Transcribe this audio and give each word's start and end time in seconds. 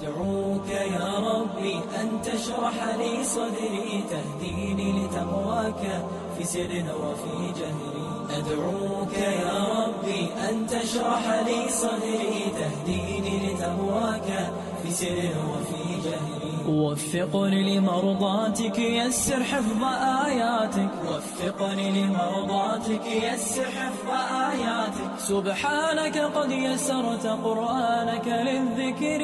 أدعوك 0.00 0.68
يا 0.68 1.18
ربي 1.18 1.80
أن 2.00 2.22
تشرح 2.22 2.74
لي 2.98 3.24
صدري 3.24 4.04
تهديني 4.10 4.92
لتقواك 4.92 6.04
في 6.38 6.44
سر 6.44 6.84
وفي 7.02 7.60
جهري. 7.60 8.06
أدعوك 8.30 9.14
يا 9.18 9.64
ربي 9.78 10.28
أن 10.48 10.66
تشرح 10.66 11.24
لي 11.46 11.70
صدري 11.70 12.52
تهديني 12.58 13.34
لتقواك 13.46 14.52
في 14.82 14.90
سر 14.90 15.18
وفي 15.50 15.82
جهري. 16.04 16.46
وفقني 16.68 17.78
لمرضاتك 17.78 18.78
يسر 18.78 19.44
حفظ 19.44 19.82
آياتك. 20.26 20.90
وفقني 21.08 21.90
لمرضاتك 22.02 23.06
يسر 23.06 23.64
حفظ 23.64 24.10
آياتك. 24.50 25.18
سبحانك 25.18 26.18
قد 26.18 26.50
يسرت 26.50 27.26
قرآنك 27.26 28.26
للذكر. 28.26 29.22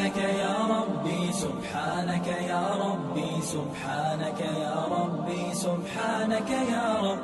سبحانك 0.00 0.16
يا 0.16 0.56
ربي 0.70 1.32
سبحانك 1.32 2.26
يا 2.48 2.64
ربي 2.84 3.32
سبحانك 3.42 4.40
يا 4.40 4.76
ربي 4.96 5.54
سبحانك 5.54 6.50
يا 6.50 6.88
رب. 7.02 7.18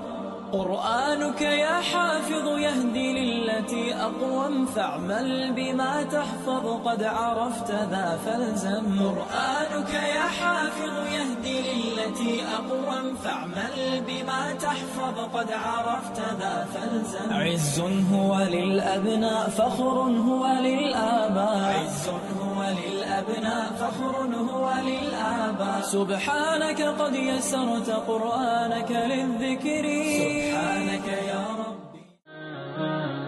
قرآنك 0.53 1.41
يا 1.41 1.81
حافظ 1.81 2.47
يهدي 2.59 3.09
للتي 3.13 3.95
أقوم 3.95 4.67
فاعمل 4.67 5.53
بما 5.57 6.03
تحفظ 6.03 6.67
قد 6.85 7.03
عرفت 7.03 7.71
ذا 7.71 8.19
فالزم. 8.27 8.87
قرآنك 9.01 9.93
يا 9.95 10.27
حافظ 10.39 10.95
يهدي 11.17 11.59
للتي 11.63 12.43
أقوم 12.59 13.15
فاعمل 13.25 14.03
بما 14.09 14.53
تحفظ 14.53 15.17
قد 15.35 15.53
عرفت 15.53 16.19
ذا 16.41 16.67
فالزم. 16.75 17.33
عز 17.33 17.81
هو 18.13 18.39
للأبناء 18.39 19.49
فخر 19.49 19.97
هو 20.29 20.47
للآباء. 20.61 21.75
عز 21.81 22.09
هو 22.09 22.46
للأبناء 22.80 23.66
فخر 23.82 24.16
هو 24.52 24.66
للآباء 24.90 25.82
سبحانك 25.82 26.82
قد 26.82 27.16
يسرت 27.16 27.90
قرآنك 27.90 28.92
للذكر 28.92 29.86
سبحانك 30.20 31.08
يا 31.32 31.44
ربي 31.62 32.02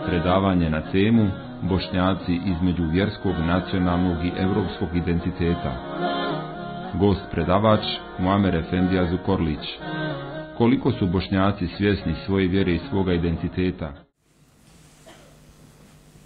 Predavanje 0.05 0.69
na 0.69 0.91
temu 0.91 1.31
Bošnjaci 1.69 2.35
između 2.51 2.83
vjerskog, 2.91 3.35
nacionalnog 3.35 4.25
i 4.25 4.31
evropskog 4.37 4.95
identiteta. 4.95 5.73
Gost 6.99 7.21
predavač 7.31 7.83
Muamer 8.19 8.55
Efendija 8.55 9.09
Zukorlić. 9.11 9.65
Koliko 10.57 10.91
su 10.91 11.07
Bošnjaci 11.07 11.67
svjesni 11.77 12.15
svoje 12.25 12.47
vjere 12.47 12.75
i 12.75 12.79
svoga 12.89 13.13
identiteta? 13.13 13.93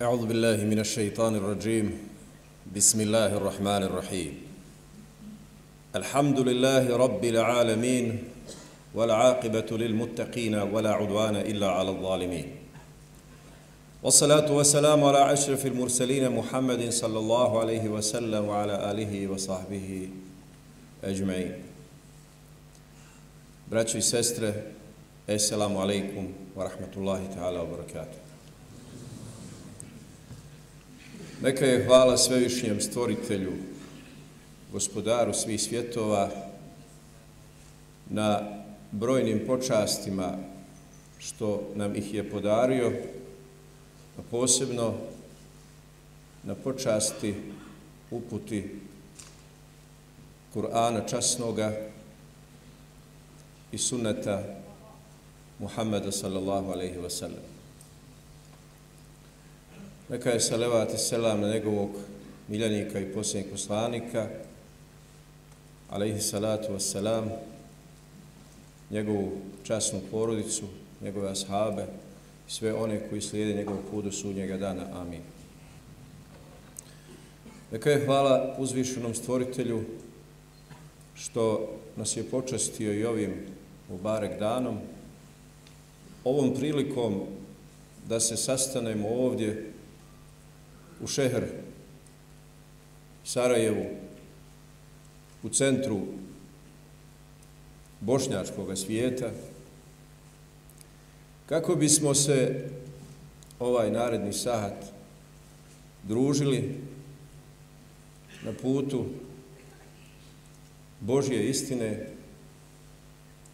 أعوذ 0.01 0.27
بالله 0.27 0.65
من 0.65 0.79
الشيطان 0.79 1.35
الرجيم 1.35 2.10
بسم 2.70 3.00
الله 3.00 3.26
الرحمن 3.36 3.82
الرحيم 3.82 4.32
الحمد 5.96 6.38
لله 6.40 6.96
رب 6.96 7.24
العالمين 7.24 8.22
والعاقبة 8.94 9.66
للمتقين 9.70 10.54
ولا 10.54 10.90
عدوان 10.92 11.36
إلا 11.36 11.68
على 11.70 11.90
الظالمين 11.90 12.46
والصلاة 14.02 14.52
والسلام 14.52 15.04
على 15.04 15.32
أشرف 15.32 15.66
المرسلين 15.66 16.30
محمد 16.30 16.90
صلى 16.90 17.18
الله 17.18 17.60
عليه 17.60 17.88
وسلم 17.88 18.44
وعلى 18.44 18.90
آله 18.90 19.28
وصحبه 19.28 20.08
أجمعين 21.04 21.54
sestre, 24.00 24.52
Assalamu 25.26 25.80
alaikum 25.80 26.28
wa 26.54 26.68
rahmatullahi 26.68 27.34
ta'ala 27.34 27.64
wa 27.64 27.76
barakatuh. 27.76 28.21
Neka 31.42 31.66
je 31.66 31.84
hvala 31.84 32.16
svevišnjem 32.16 32.80
stvoritelju, 32.80 33.52
gospodaru 34.72 35.34
svih 35.34 35.62
svjetova, 35.62 36.30
na 38.10 38.40
brojnim 38.90 39.46
počastima 39.46 40.38
što 41.18 41.70
nam 41.74 41.96
ih 41.96 42.14
je 42.14 42.30
podario, 42.30 42.92
a 44.18 44.22
posebno 44.30 44.94
na 46.42 46.54
počasti 46.54 47.34
uputi 48.10 48.80
Kur'ana 50.54 51.08
časnoga 51.08 51.72
i 53.72 53.78
sunneta 53.78 54.42
Muhammeda 55.58 56.12
sallallahu 56.12 56.72
alaihi 56.72 56.98
wa 56.98 57.10
sallam. 57.10 57.51
Neka 60.08 60.30
je 60.30 60.40
salavat 60.40 60.94
i 60.94 60.98
selam 60.98 61.40
na 61.40 61.48
njegovog 61.48 61.90
miljenika 62.48 63.00
i 63.00 63.12
posljednjeg 63.12 63.52
poslanika, 63.52 64.28
alaihi 65.90 66.20
salatu 66.20 66.72
wassalam, 66.72 67.28
njegovu 68.90 69.32
časnu 69.62 70.00
porodicu, 70.10 70.64
njegove 71.00 71.30
ashabe 71.30 71.86
i 72.48 72.50
sve 72.50 72.74
one 72.74 73.08
koji 73.08 73.20
slijede 73.20 73.54
njegov 73.54 73.76
put 73.90 74.04
do 74.04 74.12
sudnjega 74.12 74.56
dana. 74.56 74.86
Amin. 74.92 75.20
Neka 77.72 77.90
je 77.90 78.04
hvala 78.06 78.54
uzvišenom 78.58 79.14
stvoritelju 79.14 79.84
što 81.14 81.70
nas 81.96 82.16
je 82.16 82.30
počastio 82.30 82.92
i 82.92 83.04
ovim 83.04 83.34
Mubarek 83.88 84.38
danom, 84.38 84.78
ovom 86.24 86.54
prilikom 86.54 87.20
da 88.08 88.20
se 88.20 88.36
sastanemo 88.36 89.08
ovdje 89.08 89.71
u 91.02 91.06
Šehr 91.06 91.44
Sarajevu, 93.24 93.86
u 95.42 95.48
centru 95.48 96.00
bošnjačkog 98.00 98.78
svijeta, 98.78 99.30
kako 101.46 101.74
bismo 101.74 102.14
se 102.14 102.68
ovaj 103.58 103.90
naredni 103.90 104.32
sahat 104.32 104.84
družili 106.02 106.80
na 108.44 108.52
putu 108.62 109.06
Božje 111.00 111.48
istine 111.48 112.06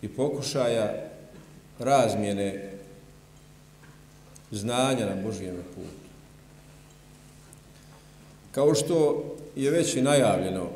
i 0.03 0.09
pokušaja 0.09 1.11
razmjene 1.79 2.73
znanja 4.51 5.07
na 5.07 5.23
Božijem 5.23 5.57
putu. 5.75 6.08
Kao 8.59 8.75
što 8.75 9.25
je 9.57 9.71
već 9.71 9.97
i 9.97 10.03
najavljeno, 10.03 10.67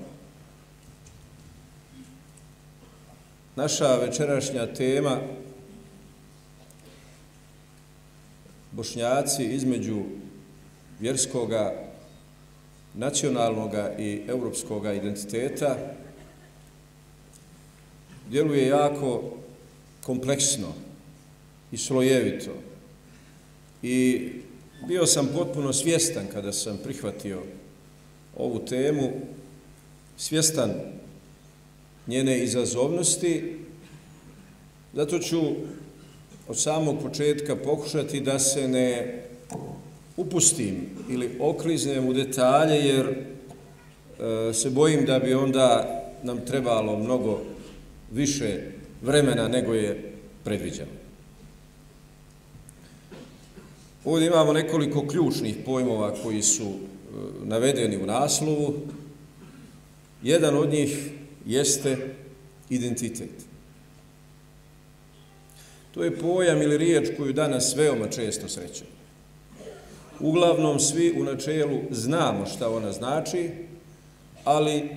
naša 3.56 3.96
večerašnja 3.96 4.74
tema 4.74 5.18
Bošnjaci 8.72 9.44
između 9.44 10.02
vjerskoga, 11.00 11.74
nacionalnoga 12.94 13.94
i 13.98 14.22
europskoga 14.28 14.92
identiteta 14.92 15.76
djeluje 18.30 18.66
jako 18.66 19.22
kompleksno 20.02 20.72
i 21.72 21.76
slojevito. 21.76 22.52
I 23.82 24.28
bio 24.88 25.06
sam 25.06 25.28
potpuno 25.34 25.72
svjestan 25.72 26.26
kada 26.32 26.52
sam 26.52 26.78
prihvatio 26.84 27.42
ovu 28.36 28.58
temu, 28.58 29.10
svjestan 30.16 30.70
njene 32.06 32.38
izazovnosti, 32.38 33.56
zato 34.94 35.18
ću 35.18 35.40
od 36.48 36.58
samog 36.58 37.02
početka 37.02 37.56
pokušati 37.56 38.20
da 38.20 38.38
se 38.38 38.68
ne 38.68 39.22
upustim 40.16 40.76
ili 41.10 41.36
okliznem 41.40 42.08
u 42.08 42.12
detalje, 42.12 42.74
jer 42.74 43.06
e, 43.08 44.52
se 44.52 44.70
bojim 44.70 45.04
da 45.06 45.18
bi 45.18 45.34
onda 45.34 45.98
nam 46.22 46.46
trebalo 46.46 46.98
mnogo 46.98 47.40
više 48.12 48.60
vremena 49.02 49.48
nego 49.48 49.74
je 49.74 50.12
predviđeno. 50.44 50.90
Ovdje 54.04 54.26
imamo 54.26 54.52
nekoliko 54.52 55.06
ključnih 55.06 55.56
pojmova 55.64 56.14
koji 56.22 56.42
su 56.42 56.72
navedeni 57.44 57.96
u 57.96 58.06
naslovu. 58.06 58.74
Jedan 60.22 60.56
od 60.56 60.70
njih 60.70 61.10
jeste 61.46 61.96
identitet. 62.70 63.30
To 65.94 66.04
je 66.04 66.18
pojam 66.18 66.62
ili 66.62 66.78
riječ 66.78 67.08
koju 67.16 67.32
danas 67.32 67.76
veoma 67.76 68.08
često 68.08 68.48
srećemo. 68.48 68.90
Uglavnom 70.20 70.80
svi 70.80 71.14
u 71.20 71.24
načelu 71.24 71.80
znamo 71.90 72.46
šta 72.46 72.70
ona 72.70 72.92
znači, 72.92 73.50
ali 74.44 74.88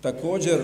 također 0.00 0.58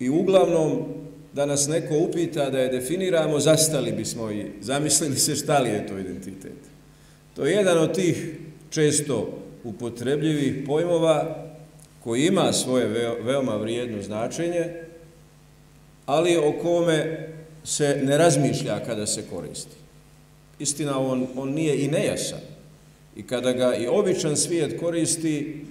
i 0.00 0.10
uglavnom 0.10 0.84
da 1.32 1.46
nas 1.46 1.66
neko 1.66 1.94
upita 1.98 2.50
da 2.50 2.58
je 2.58 2.68
definiramo, 2.68 3.40
zastali 3.40 3.92
bismo 3.92 4.30
i 4.30 4.50
zamislili 4.60 5.16
se 5.16 5.36
šta 5.36 5.58
li 5.58 5.68
je 5.68 5.86
to 5.86 5.98
identitet. 5.98 6.58
To 7.36 7.46
je 7.46 7.52
jedan 7.52 7.78
od 7.78 7.94
tih 7.94 8.38
često 8.70 9.38
upotrebljivih 9.64 10.64
pojmova 10.66 11.44
koji 12.04 12.26
ima 12.26 12.52
svoje 12.52 12.86
veoma 13.22 13.56
vrijedno 13.56 14.02
značenje, 14.02 14.72
ali 16.06 16.36
o 16.36 16.52
kome 16.62 17.28
se 17.64 18.00
ne 18.04 18.18
razmišlja 18.18 18.84
kada 18.84 19.06
se 19.06 19.24
koristi. 19.30 19.76
Istina, 20.58 20.98
on, 20.98 21.26
on 21.36 21.50
nije 21.50 21.84
i 21.84 21.88
nejasan. 21.88 22.40
I 23.16 23.22
kada 23.22 23.52
ga 23.52 23.74
i 23.74 23.86
običan 23.86 24.36
svijet 24.36 24.80
koristi, 24.80 25.64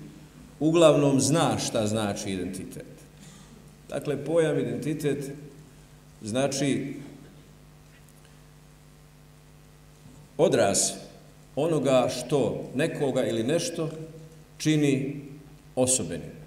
uglavnom 0.60 1.22
zna 1.22 1.58
šta 1.58 1.88
znači 1.88 2.32
identitet. 2.32 2.86
Dakle, 3.90 4.26
pojam 4.26 4.60
identitet 4.60 5.32
znači 6.22 6.94
odraz 10.38 10.78
onoga 11.58 12.10
što 12.10 12.70
nekoga 12.76 13.24
ili 13.24 13.44
nešto 13.44 13.90
čini 14.58 15.22
osobenim. 15.76 16.38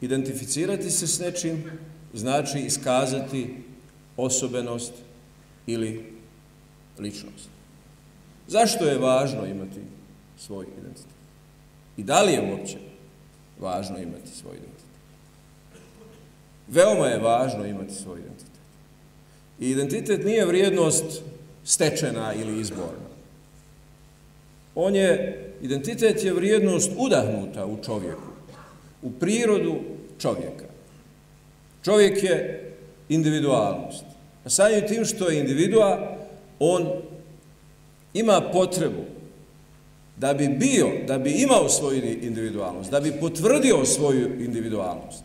Identificirati 0.00 0.90
se 0.90 1.06
s 1.06 1.20
nečim 1.20 1.64
znači 2.14 2.58
iskazati 2.58 3.54
osobenost 4.16 4.92
ili 5.66 6.12
ličnost. 6.98 7.48
Zašto 8.48 8.84
je 8.84 8.98
važno 8.98 9.46
imati 9.46 9.80
svoj 10.38 10.66
identitet? 10.80 11.12
I 11.96 12.02
da 12.02 12.22
li 12.22 12.32
je 12.32 12.52
uopće 12.52 12.76
važno 13.60 13.98
imati 13.98 14.28
svoj 14.28 14.56
identitet? 14.56 14.92
Veoma 16.68 17.06
je 17.06 17.18
važno 17.18 17.66
imati 17.66 17.94
svoj 17.94 18.18
identitet. 18.18 18.52
I 19.60 19.70
identitet 19.70 20.24
nije 20.24 20.46
vrijednost 20.46 21.22
stečena 21.64 22.34
ili 22.34 22.60
izborna. 22.60 23.12
On 24.74 24.94
je, 24.94 25.38
identitet 25.62 26.24
je 26.24 26.32
vrijednost 26.32 26.90
udahnuta 26.96 27.66
u 27.66 27.82
čovjeku, 27.84 28.28
u 29.02 29.10
prirodu 29.10 29.74
čovjeka. 30.18 30.64
Čovjek 31.84 32.22
je 32.22 32.72
individualnost. 33.08 34.04
A 34.44 34.50
samim 34.50 34.88
tim 34.88 35.04
što 35.04 35.28
je 35.28 35.40
individua, 35.40 36.18
on 36.58 36.88
ima 38.14 38.40
potrebu 38.52 39.02
da 40.16 40.34
bi 40.34 40.48
bio, 40.48 40.88
da 41.06 41.18
bi 41.18 41.30
imao 41.30 41.68
svoju 41.68 42.02
individualnost, 42.22 42.90
da 42.90 43.00
bi 43.00 43.12
potvrdio 43.20 43.84
svoju 43.84 44.44
individualnost. 44.44 45.24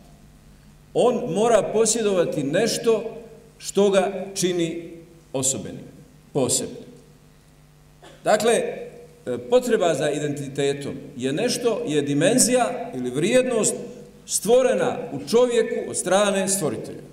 On 0.94 1.34
mora 1.34 1.70
posjedovati 1.72 2.42
nešto 2.42 3.04
što 3.58 3.90
ga 3.90 4.26
čini 4.34 4.92
osobenim, 5.32 5.84
posebne. 6.32 6.88
Dakle, 8.24 8.52
e, 8.52 9.38
potreba 9.50 9.94
za 9.94 10.10
identitetom 10.10 10.94
je 11.16 11.32
nešto, 11.32 11.82
je 11.86 12.02
dimenzija 12.02 12.90
ili 12.94 13.10
vrijednost 13.10 13.74
stvorena 14.26 14.98
u 15.12 15.28
čovjeku 15.28 15.90
od 15.90 15.96
strane 15.96 16.48
stvoritelja. 16.48 17.08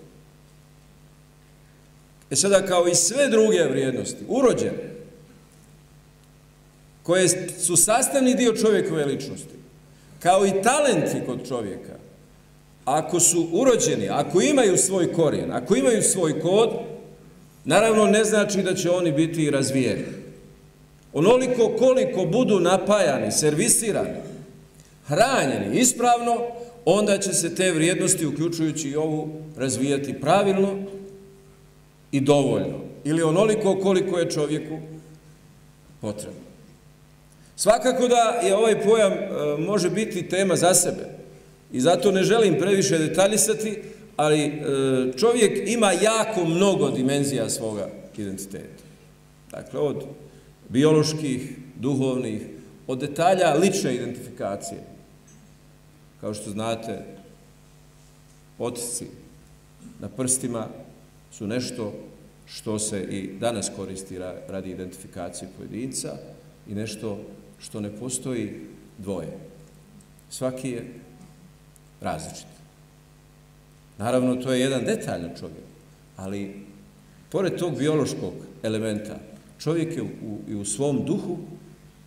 E 2.31 2.35
sada, 2.35 2.65
kao 2.65 2.87
i 2.87 2.95
sve 2.95 3.29
druge 3.29 3.63
vrijednosti, 3.63 4.23
urođene, 4.27 4.95
koje 7.03 7.29
su 7.59 7.75
sastavni 7.75 8.35
dio 8.35 8.53
čovjekove 8.53 9.05
ličnosti, 9.05 9.55
kao 10.19 10.45
i 10.45 10.61
talenti 10.63 11.25
kod 11.25 11.47
čovjeka, 11.47 11.93
ako 12.85 13.19
su 13.19 13.47
urođeni, 13.51 14.09
ako 14.09 14.41
imaju 14.41 14.77
svoj 14.77 15.13
korijen, 15.13 15.51
ako 15.51 15.75
imaju 15.75 16.01
svoj 16.01 16.39
kod, 16.39 16.69
naravno 17.65 18.05
ne 18.05 18.23
znači 18.23 18.61
da 18.61 18.75
će 18.75 18.89
oni 18.89 19.11
biti 19.11 19.51
razvijeni. 19.51 20.05
Onoliko 21.13 21.75
koliko 21.79 22.25
budu 22.25 22.59
napajani, 22.59 23.31
servisirani, 23.31 24.19
hranjeni 25.07 25.79
ispravno, 25.79 26.37
onda 26.85 27.17
će 27.17 27.33
se 27.33 27.55
te 27.55 27.71
vrijednosti, 27.71 28.25
uključujući 28.25 28.89
i 28.89 28.95
ovu, 28.95 29.41
razvijati 29.57 30.13
pravilno 30.13 30.83
i 32.11 32.19
dovoljno. 32.19 32.79
Ili 33.03 33.23
onoliko 33.23 33.79
koliko 33.79 34.19
je 34.19 34.31
čovjeku 34.31 34.79
potrebno. 36.01 36.39
Svakako 37.55 38.07
da 38.07 38.47
je 38.47 38.55
ovaj 38.55 38.81
pojam 38.81 39.13
e, 39.13 39.27
može 39.59 39.89
biti 39.89 40.29
tema 40.29 40.55
za 40.55 40.73
sebe 40.73 41.05
i 41.71 41.81
zato 41.81 42.11
ne 42.11 42.23
želim 42.23 42.59
previše 42.59 42.97
detaljisati, 42.97 43.81
ali 44.15 44.39
e, 44.39 44.53
čovjek 45.17 45.69
ima 45.69 45.91
jako 45.91 46.45
mnogo 46.45 46.91
dimenzija 46.91 47.49
svoga 47.49 47.89
identiteta. 48.17 48.83
Dakle, 49.51 49.79
od 49.79 50.03
bioloških, 50.69 51.57
duhovnih, 51.75 52.41
od 52.87 52.99
detalja 52.99 53.53
lične 53.53 53.95
identifikacije. 53.95 54.79
Kao 56.21 56.33
što 56.33 56.49
znate, 56.49 57.03
otisci 58.59 59.05
na 59.99 60.09
prstima 60.09 60.67
su 61.31 61.47
nešto 61.47 61.93
što 62.45 62.79
se 62.79 63.03
i 63.03 63.37
danas 63.39 63.71
koristi 63.75 64.19
radi 64.47 64.71
identifikacije 64.71 65.49
pojedinca 65.57 66.17
i 66.67 66.75
nešto 66.75 67.19
što 67.59 67.81
ne 67.81 67.91
postoji 67.99 68.61
dvoje. 68.97 69.37
Svaki 70.29 70.69
je 70.69 70.93
različit. 72.01 72.54
Naravno, 73.97 74.35
to 74.35 74.53
je 74.53 74.59
jedan 74.59 74.85
detalj 74.85 75.21
na 75.21 75.35
čovjek, 75.39 75.65
ali 76.15 76.65
pored 77.31 77.55
tog 77.55 77.77
biološkog 77.77 78.33
elementa, 78.63 79.15
čovjek 79.59 79.97
je 79.97 80.03
u, 80.03 80.07
i 80.49 80.55
u 80.55 80.65
svom 80.65 81.05
duhu, 81.05 81.37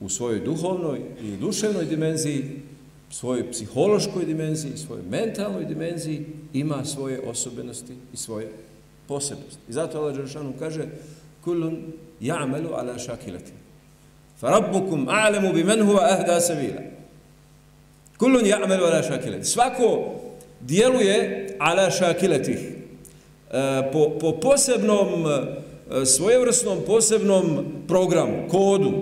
u 0.01 0.09
svojoj 0.09 0.41
duhovnoj 0.41 1.01
i 1.23 1.37
duševnoj 1.37 1.85
dimenziji, 1.85 2.63
svojoj 3.11 3.51
psihološkoj 3.51 4.25
dimenziji, 4.25 4.77
svojoj 4.77 5.03
mentalnoj 5.11 5.65
dimenziji, 5.65 6.27
ima 6.53 6.85
svoje 6.85 7.21
osobenosti 7.21 7.95
i 8.13 8.17
svoje 8.17 8.53
posebnosti. 9.07 9.61
I 9.69 9.73
zato 9.73 9.99
Allah 9.99 10.17
Đeršanu 10.17 10.53
kaže 10.59 10.87
kullun 11.45 11.93
ja'melu 12.21 12.73
ala 12.73 12.99
šakilati. 12.99 13.53
Farabbukum 14.41 15.09
a'lamu 15.09 15.53
bi 15.55 15.65
men 15.65 15.81
huwa 15.81 16.01
ahda 16.11 16.41
sabila. 16.41 16.81
Kullun 18.19 18.45
ya'malu 18.45 18.85
ala 18.85 19.03
šakilati. 19.03 19.45
Svako 19.45 20.15
djeluje 20.61 21.47
ala 21.59 21.91
šakiletih. 21.91 22.59
E, 22.59 23.93
po, 23.93 24.19
po 24.21 24.33
posebnom 24.41 25.27
e, 25.27 26.07
svojevrsnom 26.07 26.79
posebnom 26.87 27.65
programu, 27.89 28.49
kodu. 28.51 28.93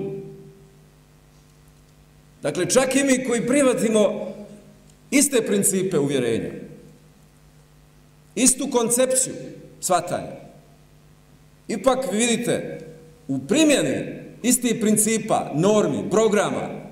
Dakle, 2.42 2.70
čak 2.70 2.96
i 2.96 3.04
mi 3.04 3.24
koji 3.24 3.46
privatimo 3.46 4.32
iste 5.10 5.42
principe 5.46 5.98
uvjerenja, 5.98 6.50
istu 8.34 8.68
koncepciju 8.70 9.34
svatanja, 9.80 10.32
ipak 11.68 12.12
vidite, 12.12 12.80
u 13.28 13.38
primjeni 13.38 14.26
istih 14.42 14.76
principa, 14.80 15.50
normi, 15.54 16.10
programa, 16.10 16.85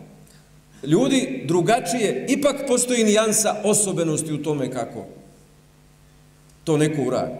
ljudi 0.86 1.42
drugačije, 1.44 2.26
ipak 2.28 2.56
postoji 2.66 3.04
nijansa 3.04 3.56
osobenosti 3.64 4.32
u 4.32 4.42
tome 4.42 4.70
kako 4.70 5.06
to 6.64 6.76
neko 6.76 7.02
uradi. 7.02 7.34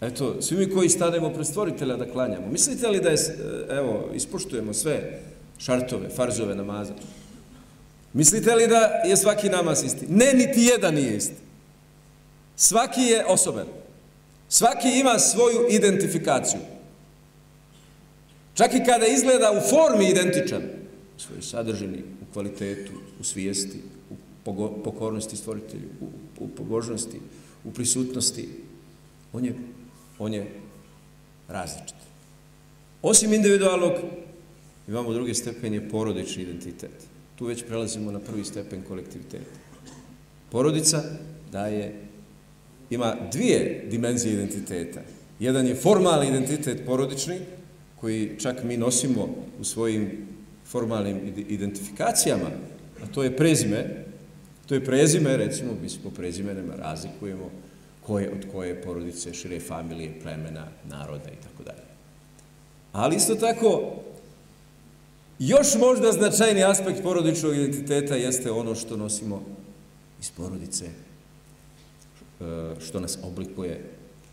Eto, 0.00 0.42
svi 0.42 0.56
mi 0.56 0.70
koji 0.70 0.88
stanemo 0.88 1.30
pred 1.30 1.46
stvoritelja 1.46 1.96
da 1.96 2.12
klanjamo, 2.12 2.46
mislite 2.52 2.88
li 2.88 3.00
da 3.00 3.08
je, 3.08 3.14
e, 3.14 3.76
evo, 3.76 4.10
ispoštujemo 4.14 4.74
sve 4.74 5.20
šartove, 5.58 6.08
farzove 6.08 6.54
namaza? 6.54 6.92
Mislite 8.12 8.54
li 8.54 8.66
da 8.66 8.80
je 9.04 9.16
svaki 9.16 9.48
namaz 9.48 9.84
isti? 9.84 10.06
Ne, 10.08 10.32
niti 10.32 10.60
jedan 10.62 10.94
nije 10.94 11.16
isti. 11.16 11.34
Svaki 12.56 13.00
je 13.00 13.24
osoben. 13.26 13.66
Svaki 14.48 14.88
ima 15.00 15.18
svoju 15.18 15.66
identifikaciju. 15.70 16.60
Čak 18.54 18.74
i 18.74 18.84
kada 18.86 19.06
izgleda 19.06 19.52
u 19.52 19.60
formi 19.70 20.10
identičan, 20.10 20.62
svojoj 21.16 21.42
sadržini, 21.42 21.98
u 21.98 22.32
kvalitetu, 22.32 22.92
u 23.20 23.24
svijesti, 23.24 23.80
u 24.10 24.14
pokornosti 24.84 25.36
stvoritelju, 25.36 25.88
u, 26.00 26.08
u 26.44 26.48
pobožnosti, 26.48 27.20
u 27.64 27.72
prisutnosti, 27.72 28.48
on 29.32 29.44
je, 29.44 29.54
on 30.18 30.34
je 30.34 30.50
različit. 31.48 31.96
Osim 33.02 33.32
individualnog, 33.32 33.92
imamo 34.88 35.12
drugi 35.12 35.34
stepen, 35.34 35.74
je 35.74 35.88
porodični 35.88 36.42
identitet. 36.42 37.06
Tu 37.36 37.46
već 37.46 37.64
prelazimo 37.66 38.10
na 38.10 38.20
prvi 38.20 38.44
stepen 38.44 38.82
kolektiviteta. 38.88 39.58
Porodica 40.50 41.02
daje, 41.52 42.00
ima 42.90 43.16
dvije 43.32 43.86
dimenzije 43.90 44.34
identiteta. 44.34 45.00
Jedan 45.40 45.66
je 45.66 45.74
formalni 45.74 46.28
identitet 46.28 46.86
porodični, 46.86 47.38
koji 48.00 48.36
čak 48.38 48.64
mi 48.64 48.76
nosimo 48.76 49.28
u 49.60 49.64
svojim 49.64 50.26
formalnim 50.66 51.34
identifikacijama, 51.48 52.50
a 53.02 53.06
to 53.14 53.22
je 53.22 53.36
prezime, 53.36 54.04
to 54.66 54.74
je 54.74 54.84
prezime, 54.84 55.36
recimo, 55.36 55.72
mi 55.82 55.88
smo 55.88 56.10
prezimenima 56.10 56.74
razlikujemo 56.74 57.50
koje, 58.06 58.30
od 58.30 58.46
koje 58.52 58.82
porodice, 58.82 59.34
šire 59.34 59.60
familije, 59.60 60.20
plemena, 60.22 60.66
naroda 60.88 61.30
i 61.30 61.42
tako 61.42 61.62
dalje. 61.62 61.86
Ali 62.92 63.16
isto 63.16 63.34
tako, 63.34 63.96
Još 65.38 65.74
možda 65.74 66.12
značajni 66.12 66.64
aspekt 66.64 67.02
porodičnog 67.02 67.56
identiteta 67.56 68.14
jeste 68.14 68.50
ono 68.50 68.74
što 68.74 68.96
nosimo 68.96 69.42
iz 70.20 70.30
porodice, 70.30 70.84
e, 70.86 70.90
što 72.80 73.00
nas 73.00 73.18
oblikuje 73.22 73.84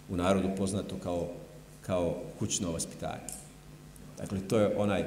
u 0.09 0.17
narodu 0.17 0.49
poznato 0.57 0.95
kao, 1.03 1.29
kao 1.81 2.21
kućno 2.39 2.71
vaspitanje. 2.71 3.27
Dakle, 4.17 4.39
to 4.47 4.59
je 4.59 4.75
onaj, 4.77 5.03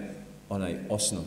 onaj 0.48 0.74
osnov, 0.88 1.24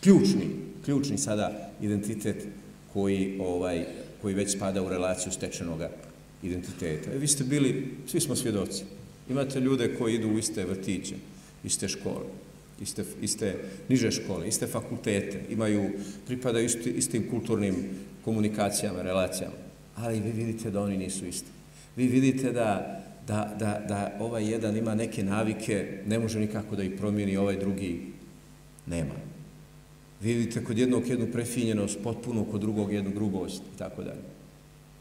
ključni, 0.00 0.46
ključni 0.84 1.18
sada 1.18 1.70
identitet 1.80 2.46
koji, 2.92 3.38
ovaj, 3.40 3.84
koji 4.22 4.34
već 4.34 4.56
spada 4.56 4.82
u 4.82 4.88
relaciju 4.88 5.32
stečenog 5.32 5.80
identiteta. 6.42 7.10
E, 7.12 7.18
vi 7.18 7.26
ste 7.26 7.44
bili, 7.44 7.94
svi 8.06 8.20
smo 8.20 8.36
svjedoci, 8.36 8.84
imate 9.30 9.60
ljude 9.60 9.94
koji 9.98 10.14
idu 10.14 10.28
u 10.28 10.38
iste 10.38 10.64
vrtiće, 10.64 11.14
iste 11.64 11.88
škole, 11.88 12.26
iste, 12.82 13.04
iste 13.22 13.54
niže 13.88 14.10
škole, 14.10 14.48
iste 14.48 14.66
fakultete, 14.66 15.40
imaju, 15.50 15.90
pripadaju 16.26 16.66
isti, 16.66 16.90
istim 16.90 17.30
kulturnim 17.30 17.74
komunikacijama, 18.24 19.02
relacijama, 19.02 19.54
ali 19.96 20.20
vi 20.20 20.30
vidite 20.30 20.70
da 20.70 20.80
oni 20.80 20.96
nisu 20.96 21.26
isti. 21.26 21.48
Vi 21.96 22.06
vidite 22.06 22.52
da, 22.52 23.00
da, 23.26 23.56
da, 23.58 23.84
da 23.88 24.16
ovaj 24.20 24.50
jedan 24.50 24.76
ima 24.76 24.94
neke 24.94 25.22
navike, 25.22 26.02
ne 26.06 26.18
može 26.18 26.40
nikako 26.40 26.76
da 26.76 26.82
ih 26.82 26.92
promijeni, 26.98 27.36
ovaj 27.36 27.56
drugi 27.56 28.13
nema. 28.86 29.14
Vi 30.20 30.34
vidite 30.34 30.64
kod 30.64 30.78
jednog 30.78 31.08
jednu 31.08 31.26
prefinjenost, 31.32 31.98
potpuno 32.02 32.44
kod 32.44 32.60
drugog 32.60 32.92
jednu 32.92 33.10
grubost 33.10 33.62
i 33.74 33.78
tako 33.78 34.02
dalje. 34.02 34.22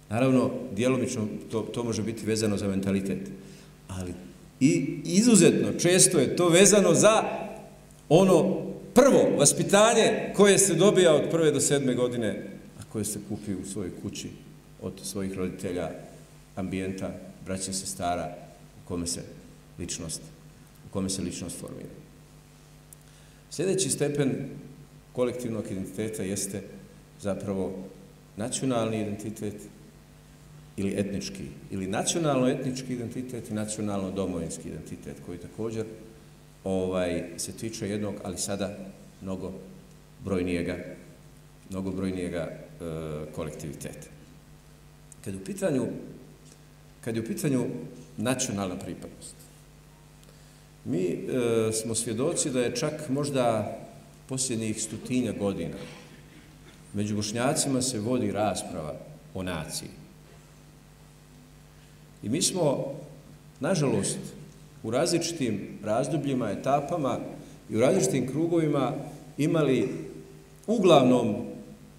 Naravno, 0.10 0.52
dijelomično 0.76 1.28
to, 1.52 1.62
to 1.62 1.84
može 1.84 2.04
biti 2.04 2.26
vezano 2.26 2.58
za 2.58 2.68
mentalitet, 2.68 3.30
ali 3.88 4.14
i 4.60 5.00
izuzetno 5.04 5.80
često 5.80 6.20
je 6.20 6.36
to 6.36 6.50
vezano 6.50 6.94
za 6.94 7.24
ono 8.10 8.62
prvo 8.94 9.38
vaspitanje 9.38 10.32
koje 10.36 10.58
se 10.58 10.74
dobija 10.74 11.16
od 11.16 11.30
prve 11.32 11.52
do 11.52 11.60
sedme 11.60 11.94
godine, 11.94 12.50
a 12.80 12.84
koje 12.92 13.06
se 13.06 13.20
kupi 13.30 13.54
u 13.54 13.66
svojoj 13.66 13.92
kući 14.02 14.30
od 14.82 14.94
svojih 15.04 15.34
roditelja, 15.34 15.92
ambijenta, 16.56 17.12
braća 17.46 17.74
se 17.74 17.86
stara, 17.86 18.36
u 18.84 18.88
kome 18.88 19.08
se 19.08 19.22
ličnost, 19.80 20.22
u 20.90 20.94
kome 20.94 21.10
se 21.10 21.22
ličnost 21.22 21.60
formira. 21.60 22.03
Sljedeći 23.56 23.90
stepen 23.90 24.50
kolektivnog 25.12 25.64
identiteta 25.72 26.24
jeste 26.24 26.62
zapravo 27.22 27.74
nacionalni 28.38 29.02
identitet 29.02 29.56
ili 30.78 30.94
etnički, 30.98 31.44
ili 31.72 31.88
nacionalno-etnički 31.88 32.94
identitet 32.94 33.50
i 33.50 33.54
nacionalno-domovinski 33.54 34.68
identitet, 34.68 35.16
koji 35.26 35.38
također 35.38 35.86
ovaj 36.64 37.24
se 37.38 37.52
tiče 37.52 37.90
jednog, 37.90 38.16
ali 38.24 38.38
sada 38.38 38.78
mnogo 39.22 39.52
brojnijega, 40.26 40.78
mnogo 41.70 41.92
brojnijega 41.92 42.40
e, 42.40 42.56
kolektiviteta. 43.36 44.08
Kad 45.26 45.36
u 45.36 45.44
pitanju 45.46 45.88
kad 47.02 47.16
je 47.16 47.22
u 47.22 47.26
pitanju 47.26 47.66
nacionalna 48.18 48.80
pripadnost, 48.80 49.36
mi 50.86 51.04
e, 51.04 51.18
smo 51.72 51.96
svjedoci 51.96 52.50
da 52.50 52.60
je 52.62 52.76
čak 52.76 53.10
možda 53.10 53.78
posljednjih 54.30 54.82
stotinja 54.82 55.32
godina 55.40 55.78
među 56.94 57.16
bošnjacima 57.16 57.82
se 57.82 58.00
vodi 58.00 58.32
rasprava 58.32 58.96
o 59.34 59.44
naciji. 59.44 59.90
I 62.24 62.30
mi 62.30 62.42
smo, 62.42 62.94
nažalost, 63.60 64.18
u 64.84 64.92
različitim 64.92 65.80
razdobljima, 65.84 66.52
etapama 66.52 67.20
i 67.70 67.76
u 67.76 67.80
različitim 67.80 68.28
krugovima 68.28 68.92
imali 69.38 69.90
uglavnom 70.68 71.36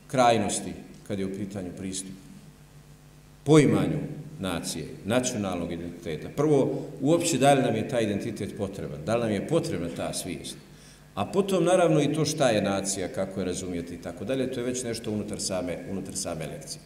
krajnosti 0.06 0.72
kad 1.06 1.18
je 1.18 1.26
u 1.26 1.34
pitanju 1.34 1.70
pristup 1.78 2.12
poimanju 3.44 3.98
nacije, 4.44 4.86
nacionalnog 5.04 5.72
identiteta. 5.72 6.28
Prvo, 6.36 6.82
uopće 7.00 7.38
da 7.38 7.54
li 7.54 7.62
nam 7.62 7.76
je 7.76 7.88
taj 7.88 8.04
identitet 8.04 8.56
potreban, 8.56 8.98
da 9.06 9.16
li 9.16 9.22
nam 9.22 9.32
je 9.32 9.48
potrebna 9.48 9.88
ta 9.96 10.12
svijest. 10.12 10.56
A 11.14 11.24
potom, 11.26 11.64
naravno, 11.64 12.02
i 12.02 12.12
to 12.12 12.24
šta 12.24 12.50
je 12.50 12.62
nacija, 12.62 13.08
kako 13.08 13.40
je 13.40 13.46
razumijeti 13.46 13.94
i 13.94 14.02
tako 14.02 14.24
dalje, 14.24 14.52
to 14.52 14.60
je 14.60 14.66
već 14.66 14.82
nešto 14.84 15.10
unutar 15.10 15.40
same, 15.40 15.78
unutar 15.90 16.16
same 16.16 16.46
lekcije. 16.46 16.80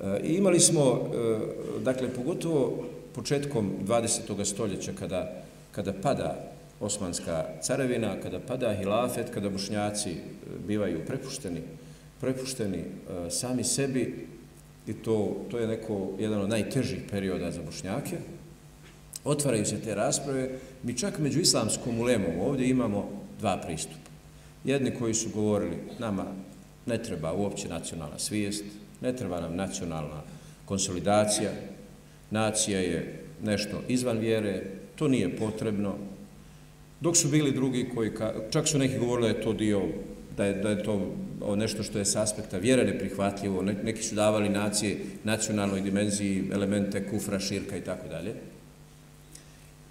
E, 0.00 0.20
I 0.24 0.34
imali 0.34 0.60
smo, 0.60 0.82
e, 0.82 1.82
dakle, 1.82 2.08
pogotovo 2.14 2.86
početkom 3.14 3.72
20. 3.86 4.44
stoljeća, 4.44 4.92
kada, 4.98 5.32
kada 5.72 5.92
pada 5.92 6.54
Osmanska 6.80 7.44
caravina, 7.62 8.16
kada 8.22 8.40
pada 8.40 8.74
hilafet, 8.74 9.30
kada 9.34 9.50
bošnjaci 9.50 10.10
e, 10.10 10.16
bivaju 10.66 11.04
prepušteni, 11.06 11.60
prepušteni 12.20 12.78
e, 12.78 13.30
sami 13.30 13.64
sebi, 13.64 14.26
i 14.86 14.92
to, 14.92 15.46
to 15.50 15.58
je 15.58 15.66
neko, 15.66 16.10
jedan 16.18 16.40
od 16.40 16.48
najtežih 16.48 16.98
perioda 17.10 17.50
za 17.50 17.62
bošnjake, 17.62 18.16
otvaraju 19.24 19.66
se 19.66 19.80
te 19.80 19.94
rasprave, 19.94 20.50
mi 20.82 20.98
čak 20.98 21.18
među 21.18 21.40
islamskom 21.40 21.98
ulemom 21.98 22.40
ovdje 22.40 22.68
imamo 22.68 23.10
dva 23.40 23.60
pristupa. 23.60 24.10
Jedni 24.64 24.94
koji 24.94 25.14
su 25.14 25.28
govorili, 25.34 25.76
nama 25.98 26.24
ne 26.86 27.02
treba 27.02 27.32
uopće 27.32 27.68
nacionalna 27.68 28.18
svijest, 28.18 28.64
ne 29.00 29.16
treba 29.16 29.40
nam 29.40 29.56
nacionalna 29.56 30.22
konsolidacija, 30.64 31.50
nacija 32.30 32.80
je 32.80 33.24
nešto 33.42 33.82
izvan 33.88 34.18
vjere, 34.18 34.62
to 34.96 35.08
nije 35.08 35.36
potrebno. 35.36 35.94
Dok 37.00 37.16
su 37.16 37.28
bili 37.28 37.52
drugi 37.52 37.88
koji, 37.94 38.10
čak 38.50 38.68
su 38.68 38.78
neki 38.78 38.98
govorili 38.98 39.32
da 39.32 39.38
je 39.38 39.44
to 39.44 39.52
dio, 39.52 39.82
da 40.36 40.44
je, 40.44 40.54
da 40.54 40.70
je 40.70 40.82
to 40.82 41.14
nešto 41.56 41.82
što 41.82 41.98
je 41.98 42.04
s 42.04 42.16
aspekta 42.16 42.58
vjere 42.58 42.84
neprihvatljivo, 42.84 43.62
neki 43.62 44.02
su 44.02 44.14
davali 44.14 44.48
nacije, 44.48 44.98
nacionalnoj 45.24 45.80
dimenziji, 45.80 46.44
elemente 46.52 47.08
kufra, 47.10 47.40
širka 47.40 47.76
i 47.76 47.84
tako 47.84 48.08
dalje. 48.08 48.34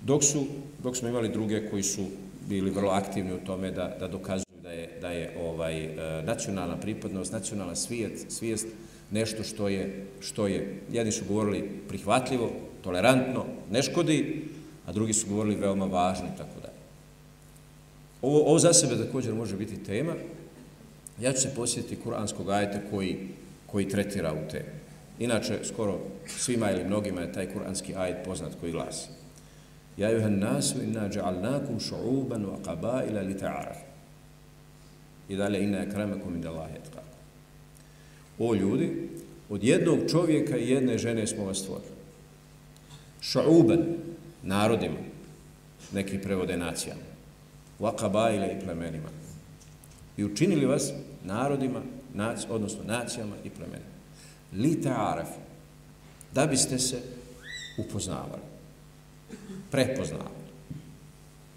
Dok 0.04 0.24
su, 0.24 0.46
dok 0.84 0.98
smo 0.98 1.10
imali 1.10 1.30
druge 1.30 1.70
koji 1.70 1.84
su 1.84 2.06
bili 2.50 2.72
vrlo 2.72 2.92
aktivni 2.92 3.34
u 3.34 3.46
tome 3.46 3.72
da, 3.72 3.96
da 4.00 4.08
dokazuju 4.08 4.44
da 4.64 4.72
je, 4.72 4.90
da 5.02 5.10
je 5.10 5.38
ovaj 5.40 5.84
e, 5.84 6.22
nacionalna 6.24 6.78
pripadnost, 6.78 7.32
nacionalna 7.32 7.76
svijest, 7.76 8.32
svijest 8.32 8.68
nešto 9.12 9.44
što 9.44 9.68
je, 9.68 10.06
što 10.20 10.48
je, 10.48 10.82
jedni 10.92 11.12
su 11.12 11.26
govorili 11.28 11.70
prihvatljivo, 11.88 12.52
tolerantno, 12.82 13.46
ne 13.72 13.84
škodi, 13.84 14.46
a 14.86 14.92
drugi 14.92 15.14
su 15.14 15.28
govorili 15.30 15.56
veoma 15.56 15.86
važno 15.86 16.26
i 16.26 16.38
tako 16.38 16.60
dalje. 16.60 16.63
Ovo, 18.24 18.40
ovo 18.40 18.60
za 18.60 18.74
sebe 18.74 19.06
također 19.06 19.34
može 19.34 19.56
biti 19.58 19.84
tema. 19.84 20.14
Ja 21.22 21.34
ću 21.34 21.42
se 21.42 21.56
posjetiti 21.56 22.02
kuranskog 22.02 22.50
ajeta 22.50 22.80
koji, 22.92 23.18
koji 23.66 23.90
tretira 23.90 24.34
u 24.34 24.52
temu. 24.52 24.70
Inače, 25.20 25.60
skoro 25.64 26.00
svima 26.28 26.72
ili 26.72 26.84
mnogima 26.84 27.22
je 27.22 27.34
taj 27.34 27.54
kuranski 27.54 27.96
ajet 27.96 28.18
poznat 28.26 28.52
koji 28.60 28.72
glasi. 28.72 29.08
Ja 29.98 30.10
juhan 30.10 30.40
nasu 30.40 30.84
inna 30.84 31.10
ja'alnakum 31.10 31.80
šu'uban 31.80 32.46
wa 32.46 32.58
qabaila 32.66 33.28
li 33.28 33.34
ta'araf. 33.34 33.78
I 35.30 35.36
dalje 35.36 35.64
inna 35.64 35.78
akramakum 35.78 36.36
inda 36.36 36.50
Allahi 36.50 36.74
etkakum. 36.74 37.20
O 38.40 38.56
ljudi, 38.56 39.10
od 39.50 39.64
jednog 39.64 40.00
čovjeka 40.12 40.58
i 40.58 40.70
jedne 40.70 40.98
žene 40.98 41.28
smo 41.28 41.46
vas 41.46 41.58
stvorili. 41.58 41.92
Šu'uban, 43.22 43.84
narodima, 44.44 45.00
neki 45.94 46.18
prevode 46.18 46.58
nacijama 46.58 47.13
vakabajle 47.84 48.48
i 48.48 48.64
plemenima. 48.64 49.10
I 50.18 50.26
učinili 50.26 50.66
vas 50.66 50.92
narodima, 51.24 51.82
nac, 52.14 52.46
odnosno 52.50 52.84
nacijama 52.84 53.36
i 53.44 53.50
plemenima. 53.50 53.94
Li 54.54 54.82
ta'araf. 54.82 55.30
Da 56.34 56.46
biste 56.46 56.80
se 56.80 56.98
upoznavali 57.78 58.54
prepoznavali. 59.74 60.44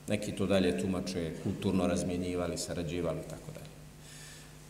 Neki 0.09 0.33
to 0.33 0.47
dalje 0.47 0.79
tumače, 0.81 1.33
kulturno 1.43 1.87
razmjenjivali, 1.87 2.59
sarađivali, 2.59 3.21
tako 3.31 3.53
dalje. 3.55 3.75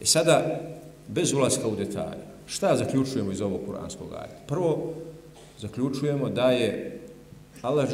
I 0.00 0.06
sada, 0.06 0.60
bez 1.08 1.32
ulaska 1.32 1.68
u 1.68 1.76
detalje, 1.76 2.24
šta 2.46 2.76
zaključujemo 2.76 3.32
iz 3.32 3.40
ovog 3.40 3.60
kuranskog 3.66 4.12
ajta? 4.12 4.36
Prvo, 4.46 4.94
zaključujemo 5.58 6.28
da 6.28 6.50
je 6.50 7.00
Allah 7.62 7.88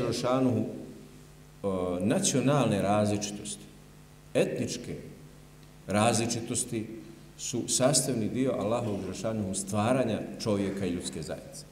Đerošanu 1.63 2.07
nacionalne 2.07 2.83
različitosti, 2.83 3.65
etničke 4.35 4.97
različitosti 5.87 6.87
su 7.39 7.69
sastavni 7.69 8.29
dio 8.29 8.53
Allahovog 8.53 9.01
Đerošanu 9.01 9.55
stvaranja 9.55 10.21
čovjeka 10.43 10.87
i 10.87 10.91
ljudske 10.91 11.23
zajednice. 11.23 11.65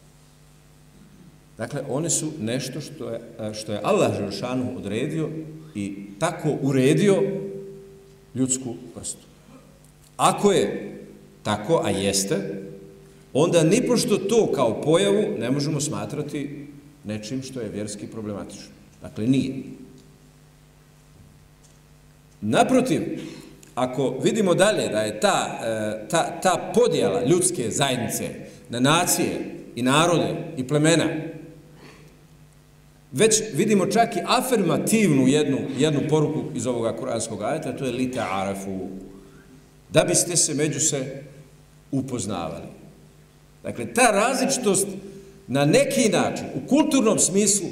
Dakle, 1.60 1.82
one 1.88 2.10
su 2.10 2.32
nešto 2.40 2.80
što 2.80 3.10
je, 3.10 3.20
e, 3.38 3.54
što 3.54 3.72
je 3.72 3.80
Allah 3.82 4.16
Želšanu 4.16 4.76
odredio 4.76 5.28
i 5.74 5.94
tako 6.18 6.56
uredio 6.62 7.22
ljudsku 8.34 8.74
vrstu. 8.96 9.26
Ako 10.16 10.52
je 10.52 10.96
tako, 11.42 11.80
a 11.84 11.90
jeste, 11.90 12.62
onda 13.32 13.62
nipošto 13.62 14.16
to 14.16 14.52
kao 14.52 14.82
pojavu 14.82 15.38
ne 15.38 15.50
možemo 15.50 15.80
smatrati 15.80 16.66
nečim 17.04 17.42
što 17.42 17.60
je 17.60 17.68
vjerski 17.68 18.06
problematično. 18.06 18.72
Dakle, 19.02 19.26
nije. 19.26 19.54
Naprotiv, 22.40 23.02
ako 23.74 24.18
vidimo 24.22 24.54
dalje 24.54 24.88
da 24.88 25.00
je 25.00 25.20
ta, 25.20 25.60
e, 25.64 26.08
ta, 26.08 26.40
ta 26.42 26.72
podjela 26.74 27.24
ljudske 27.24 27.70
zajednice 27.70 28.28
na 28.68 28.80
nacije 28.80 29.56
i 29.76 29.82
narode 29.82 30.34
i 30.56 30.68
plemena, 30.68 31.06
već 33.12 33.42
vidimo 33.54 33.86
čak 33.86 34.16
i 34.16 34.22
afirmativnu 34.26 35.28
jednu, 35.28 35.58
jednu 35.78 36.00
poruku 36.08 36.42
iz 36.54 36.66
ovoga 36.66 36.96
kuranskog 36.96 37.42
ajeta, 37.42 37.76
to 37.76 37.84
je 37.84 37.92
lita 37.92 38.28
arafu, 38.32 38.88
da 39.90 40.04
biste 40.04 40.36
se 40.36 40.54
među 40.54 40.80
se 40.80 41.22
upoznavali. 41.90 42.68
Dakle, 43.62 43.94
ta 43.94 44.10
različitost 44.10 44.86
na 45.46 45.64
neki 45.64 46.08
način, 46.08 46.46
u 46.54 46.68
kulturnom 46.68 47.18
smislu, 47.18 47.68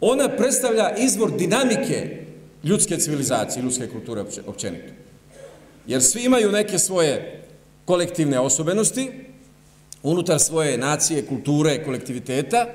ona 0.00 0.28
predstavlja 0.28 0.94
izvor 0.98 1.36
dinamike 1.36 2.24
ljudske 2.68 2.98
civilizacije, 2.98 3.62
ljudske 3.62 3.88
kulture 3.88 4.24
općenito. 4.46 4.92
Jer 5.86 6.02
svi 6.02 6.24
imaju 6.24 6.52
neke 6.52 6.78
svoje 6.78 7.42
kolektivne 7.84 8.40
osobenosti, 8.40 9.10
unutar 10.02 10.40
svoje 10.40 10.78
nacije, 10.78 11.26
kulture, 11.26 11.84
kolektiviteta, 11.84 12.66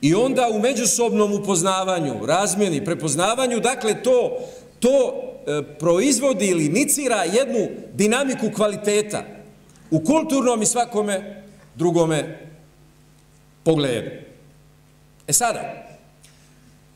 i 0.00 0.14
onda 0.14 0.48
u 0.52 0.58
međusobnom 0.58 1.32
upoznavanju, 1.32 2.26
razmjeni, 2.26 2.84
prepoznavanju, 2.84 3.60
dakle, 3.60 4.02
to, 4.02 4.38
to 4.80 5.22
e, 5.46 5.62
proizvodi 5.78 6.46
ili 6.46 6.66
inicira 6.66 7.24
jednu 7.24 7.68
dinamiku 7.94 8.50
kvaliteta 8.54 9.24
u 9.90 10.04
kulturnom 10.04 10.62
i 10.62 10.66
svakome 10.66 11.42
drugome 11.74 12.38
pogledu. 13.64 14.10
E 15.26 15.32
sada, 15.32 15.89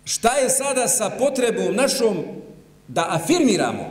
šta 0.04 0.37
je 0.37 0.50
sada 0.50 0.88
sa 0.88 1.11
potrebom 1.11 1.75
našom 1.75 2.16
da 2.88 3.06
afirmiramo 3.08 3.90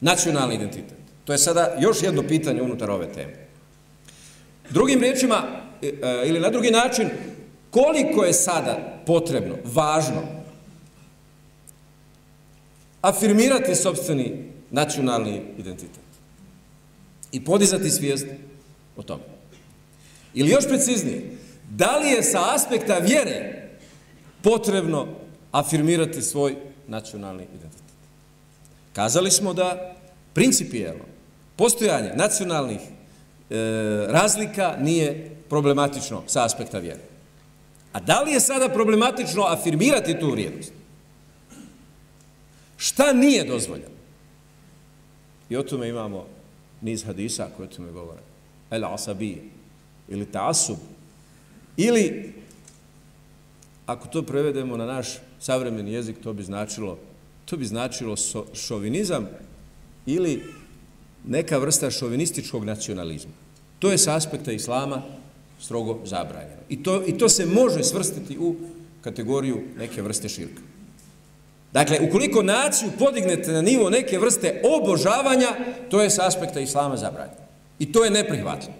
nacionalni 0.00 0.54
identitet? 0.54 0.98
To 1.24 1.32
je 1.32 1.38
sada 1.38 1.76
još 1.80 2.02
jedno 2.02 2.22
pitanje 2.22 2.62
unutar 2.62 2.90
ove 2.90 3.12
teme. 3.12 3.46
Drugim 4.70 5.00
riječima, 5.00 5.42
e, 5.82 5.86
e, 5.86 6.28
ili 6.28 6.40
na 6.40 6.50
drugi 6.50 6.70
način, 6.70 7.08
koliko 7.70 8.24
je 8.24 8.32
sada 8.32 9.02
potrebno, 9.06 9.54
važno, 9.64 10.22
afirmirati 13.00 13.74
sobstveni 13.74 14.52
nacionalni 14.70 15.42
identitet 15.58 16.02
i 17.32 17.44
podizati 17.44 17.90
svijest 17.90 18.26
o 18.96 19.02
tome. 19.02 19.22
Ili 20.34 20.50
još 20.50 20.68
preciznije, 20.68 21.36
da 21.70 21.96
li 21.96 22.08
je 22.08 22.22
sa 22.22 22.54
aspekta 22.54 22.98
vjere 22.98 23.68
potrebno 24.42 25.21
afirmirati 25.52 26.22
svoj 26.22 26.56
nacionalni 26.88 27.42
identitet? 27.42 27.92
Kazali 28.92 29.30
smo 29.30 29.54
da 29.54 29.94
principijelno 30.32 31.04
postojanje 31.56 32.12
nacionalnih 32.14 32.80
e, 32.80 33.56
razlika 34.08 34.76
nije 34.80 35.36
problematično 35.48 36.22
sa 36.26 36.44
aspekta 36.44 36.78
vjere. 36.78 37.00
A 37.92 38.00
da 38.00 38.22
li 38.22 38.32
je 38.32 38.40
sada 38.40 38.68
problematično 38.68 39.42
afirmirati 39.42 40.20
tu 40.20 40.30
vrijednost? 40.30 40.72
Šta 42.76 43.12
nije 43.12 43.44
dozvoljeno? 43.44 43.94
I 45.50 45.56
o 45.56 45.62
tome 45.62 45.88
imamo 45.88 46.26
niz 46.80 47.04
hadisa 47.04 47.48
koje 47.56 47.68
o 47.68 47.76
tome 47.76 47.92
govore. 47.92 48.20
El 48.70 48.84
asabi 48.84 49.50
ili 50.08 50.26
ta'asub 50.32 50.76
ili 51.76 52.34
ako 53.86 54.08
to 54.08 54.22
prevedemo 54.22 54.76
na 54.76 54.86
naš 54.86 55.18
savremeni 55.42 55.92
jezik 55.92 56.16
to 56.22 56.32
bi 56.32 56.42
značilo 56.42 56.98
to 57.44 57.56
bi 57.56 57.64
značilo 57.64 58.16
so, 58.16 58.46
šovinizam 58.54 59.28
ili 60.06 60.42
neka 61.24 61.58
vrsta 61.58 61.90
šovinističkog 61.90 62.64
nacionalizma. 62.64 63.32
To 63.78 63.90
je 63.90 63.98
s 63.98 64.08
aspekta 64.08 64.52
islama 64.52 65.02
strogo 65.60 66.00
zabranjeno. 66.04 66.62
I 66.68 66.82
to, 66.82 67.02
I 67.06 67.18
to 67.18 67.28
se 67.28 67.46
može 67.46 67.84
svrstiti 67.84 68.38
u 68.38 68.54
kategoriju 69.00 69.60
neke 69.78 70.02
vrste 70.02 70.28
širka. 70.28 70.62
Dakle, 71.72 71.98
ukoliko 72.08 72.42
naciju 72.42 72.90
podignete 72.98 73.52
na 73.52 73.62
nivo 73.62 73.90
neke 73.90 74.18
vrste 74.18 74.62
obožavanja, 74.64 75.48
to 75.90 76.02
je 76.02 76.10
s 76.10 76.18
aspekta 76.18 76.60
islama 76.60 76.96
zabranjeno. 76.96 77.40
I 77.78 77.92
to 77.92 78.04
je 78.04 78.10
neprihvatljivo. 78.10 78.74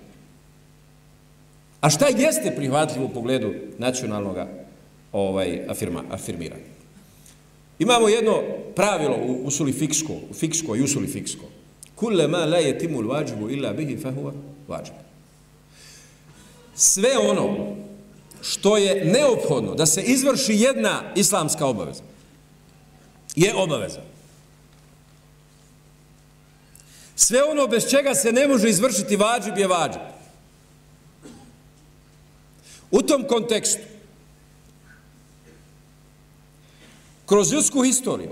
A 1.81 1.91
šta 1.91 2.07
jeste 2.07 2.53
prihvatljivo 2.57 3.07
u 3.07 3.15
pogledu 3.15 3.55
nacionalnog 3.79 4.37
ovaj, 5.13 5.65
afirma, 5.69 6.05
afirmiranja? 6.11 6.73
Imamo 7.79 8.09
jedno 8.09 8.43
pravilo 8.77 9.17
u 9.27 9.47
usuli 9.47 9.73
fiksko, 9.73 10.13
u 10.31 10.35
fiksko 10.35 10.77
i 10.77 10.83
usuli 10.83 11.07
fiksko. 11.07 11.45
Kulle 11.95 12.29
ma 12.29 12.45
la 12.45 12.59
al-wajibu 12.59 13.51
illa 13.51 13.73
bihi 13.73 13.97
fahuva 13.97 14.33
wajib. 14.69 14.93
Sve 16.75 17.19
ono 17.19 17.77
što 18.43 18.77
je 18.77 19.05
neophodno 19.05 19.75
da 19.75 19.87
se 19.87 20.03
izvrši 20.03 20.53
jedna 20.53 21.03
islamska 21.17 21.67
obaveza, 21.67 22.03
je 23.37 23.55
obaveza. 23.55 24.01
Sve 27.17 27.43
ono 27.43 27.67
bez 27.67 27.91
čega 27.91 28.15
se 28.15 28.33
ne 28.33 28.49
može 28.49 28.69
izvršiti 28.69 29.17
vađib 29.17 29.59
je 29.59 29.67
vađib. 29.67 30.03
U 32.91 33.03
tom 33.03 33.25
kontekstu, 33.29 33.92
kroz 37.33 37.53
ljudsku 37.53 37.83
historiju, 37.83 38.31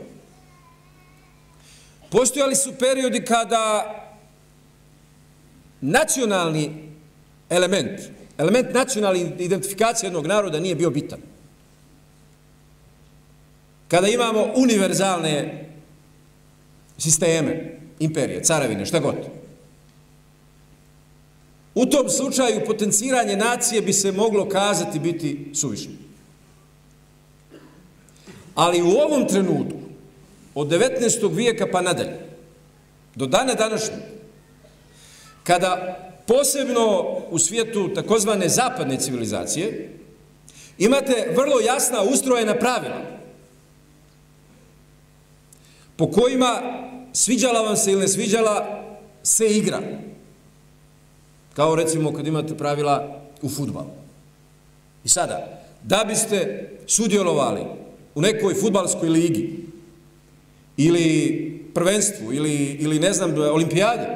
postojali 2.10 2.56
su 2.56 2.72
periodi 2.78 3.24
kada 3.24 3.94
nacionalni 5.80 6.72
element, 7.48 8.00
element 8.38 8.74
nacionalne 8.74 9.20
identifikacije 9.38 10.06
jednog 10.06 10.26
naroda 10.26 10.60
nije 10.60 10.74
bio 10.74 10.90
bitan 10.90 11.18
kada 13.88 14.08
imamo 14.08 14.46
univerzalne 14.56 15.64
sisteme, 16.98 17.78
imperije, 17.98 18.44
caravine, 18.44 18.86
šta 18.86 18.98
god. 18.98 19.16
U 21.74 21.86
tom 21.86 22.08
slučaju 22.08 22.66
potenciranje 22.66 23.36
nacije 23.36 23.82
bi 23.82 23.92
se 23.92 24.12
moglo 24.12 24.48
kazati 24.48 24.98
biti 24.98 25.50
suvišno. 25.54 26.09
Ali 28.54 28.82
u 28.82 28.90
ovom 28.90 29.28
trenutku, 29.28 29.78
od 30.54 30.68
19. 30.68 31.36
vijeka 31.36 31.66
pa 31.72 31.80
nadalje, 31.80 32.18
do 33.14 33.26
dana 33.26 33.54
današnjeg, 33.54 34.00
kada 35.44 35.98
posebno 36.26 37.16
u 37.30 37.38
svijetu 37.38 37.94
takozvane 37.94 38.48
zapadne 38.48 39.00
civilizacije, 39.00 39.96
imate 40.78 41.32
vrlo 41.36 41.60
jasna 41.60 42.02
ustrojena 42.02 42.54
pravila 42.54 43.02
po 45.96 46.10
kojima 46.10 46.62
sviđala 47.12 47.60
vam 47.60 47.76
se 47.76 47.92
ili 47.92 48.00
ne 48.00 48.08
sviđala 48.08 48.84
se 49.22 49.46
igra. 49.46 49.80
Kao 51.54 51.74
recimo 51.74 52.12
kad 52.12 52.26
imate 52.26 52.56
pravila 52.56 53.20
u 53.42 53.48
futbalu. 53.48 53.90
I 55.04 55.08
sada, 55.08 55.62
da 55.82 56.04
biste 56.08 56.68
sudjelovali 56.86 57.79
u 58.14 58.20
nekoj 58.20 58.54
futbalskoj 58.54 59.08
ligi 59.08 59.66
ili 60.76 61.60
prvenstvu 61.74 62.32
ili, 62.32 62.76
ili 62.80 62.98
ne 62.98 63.12
znam, 63.12 63.34
olimpijadi, 63.38 64.06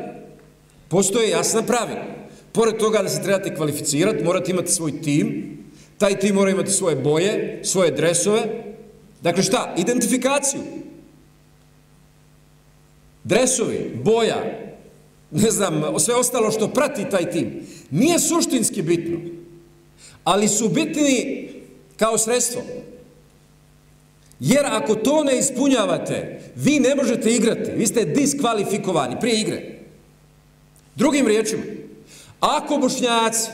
postoje 0.88 1.30
jasna 1.30 1.62
pravila. 1.62 2.04
Pored 2.52 2.76
toga 2.76 3.02
da 3.02 3.08
se 3.08 3.22
trebate 3.22 3.54
kvalificirati, 3.54 4.24
morate 4.24 4.50
imati 4.50 4.72
svoj 4.72 5.02
tim, 5.02 5.58
taj 5.98 6.18
tim 6.18 6.34
mora 6.34 6.50
imati 6.50 6.70
svoje 6.70 6.96
boje, 6.96 7.60
svoje 7.64 7.90
dresove. 7.90 8.42
Dakle 9.22 9.42
šta? 9.42 9.74
Identifikaciju 9.78 10.60
dresovi, 13.24 14.00
boja, 14.04 14.44
ne 15.30 15.50
znam, 15.50 15.98
sve 15.98 16.14
ostalo 16.14 16.50
što 16.50 16.68
prati 16.68 17.10
taj 17.10 17.30
tim, 17.30 17.66
nije 17.90 18.18
suštinski 18.18 18.82
bitno, 18.82 19.18
ali 20.24 20.48
su 20.48 20.68
bitni 20.68 21.48
kao 21.96 22.18
sredstvo. 22.18 22.62
Jer 24.40 24.66
ako 24.66 24.94
to 24.94 25.24
ne 25.24 25.38
ispunjavate, 25.38 26.40
vi 26.56 26.80
ne 26.80 26.94
možete 26.94 27.30
igrati, 27.30 27.70
vi 27.76 27.86
ste 27.86 28.04
diskvalifikovani 28.04 29.16
prije 29.20 29.40
igre. 29.40 29.78
Drugim 30.94 31.26
riječima, 31.26 31.62
ako 32.40 32.76
bošnjaci 32.76 33.50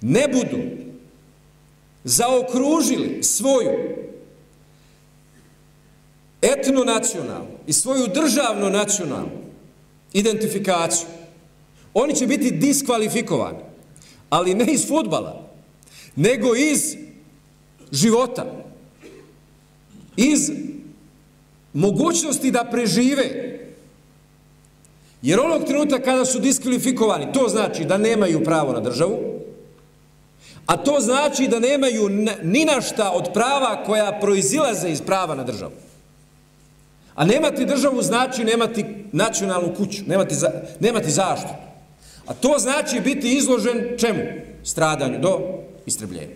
ne 0.00 0.28
budu 0.28 0.62
zaokružili 2.04 3.22
svoju 3.22 3.70
etno-nacionalnu 6.42 7.48
i 7.66 7.72
svoju 7.72 8.06
državno-nacionalnu 8.14 9.30
identifikaciju, 10.12 11.06
oni 11.94 12.16
će 12.16 12.26
biti 12.26 12.50
diskvalifikovani, 12.50 13.58
ali 14.30 14.54
ne 14.54 14.72
iz 14.72 14.88
futbala, 14.88 15.50
nego 16.16 16.56
iz 16.56 16.96
života, 17.92 18.63
iz 20.16 20.50
mogućnosti 21.72 22.50
da 22.50 22.64
prežive. 22.70 23.58
Jer 25.22 25.40
onog 25.40 25.64
trenutka 25.64 25.98
kada 26.02 26.24
su 26.24 26.38
diskvalifikovani, 26.38 27.32
to 27.32 27.48
znači 27.48 27.84
da 27.84 27.98
nemaju 27.98 28.44
pravo 28.44 28.72
na 28.72 28.80
državu, 28.80 29.18
a 30.66 30.76
to 30.76 31.00
znači 31.00 31.48
da 31.48 31.58
nemaju 31.58 32.08
ni 32.42 32.64
našta 32.64 33.10
od 33.10 33.28
prava 33.34 33.84
koja 33.84 34.18
proizilaze 34.20 34.88
iz 34.88 35.00
prava 35.00 35.34
na 35.34 35.44
državu. 35.44 35.72
A 37.14 37.24
nemati 37.24 37.66
državu 37.66 38.02
znači 38.02 38.44
nemati 38.44 38.84
nacionalnu 39.12 39.74
kuću, 39.76 40.02
nemati, 40.06 40.34
za, 40.34 40.50
nemati 40.80 41.10
zaštitu. 41.10 41.54
A 42.26 42.34
to 42.34 42.54
znači 42.58 43.00
biti 43.00 43.36
izložen 43.36 43.96
čemu? 43.98 44.20
Stradanju 44.64 45.18
do 45.20 45.40
istrebljenja. 45.86 46.34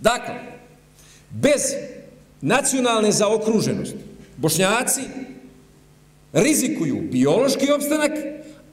Dakle, 0.00 0.34
bez 1.30 1.62
nacionalne 2.40 3.12
zaokruženosti 3.12 3.98
bošnjaci 4.36 5.00
rizikuju 6.32 7.02
biološki 7.10 7.70
opstanak, 7.72 8.12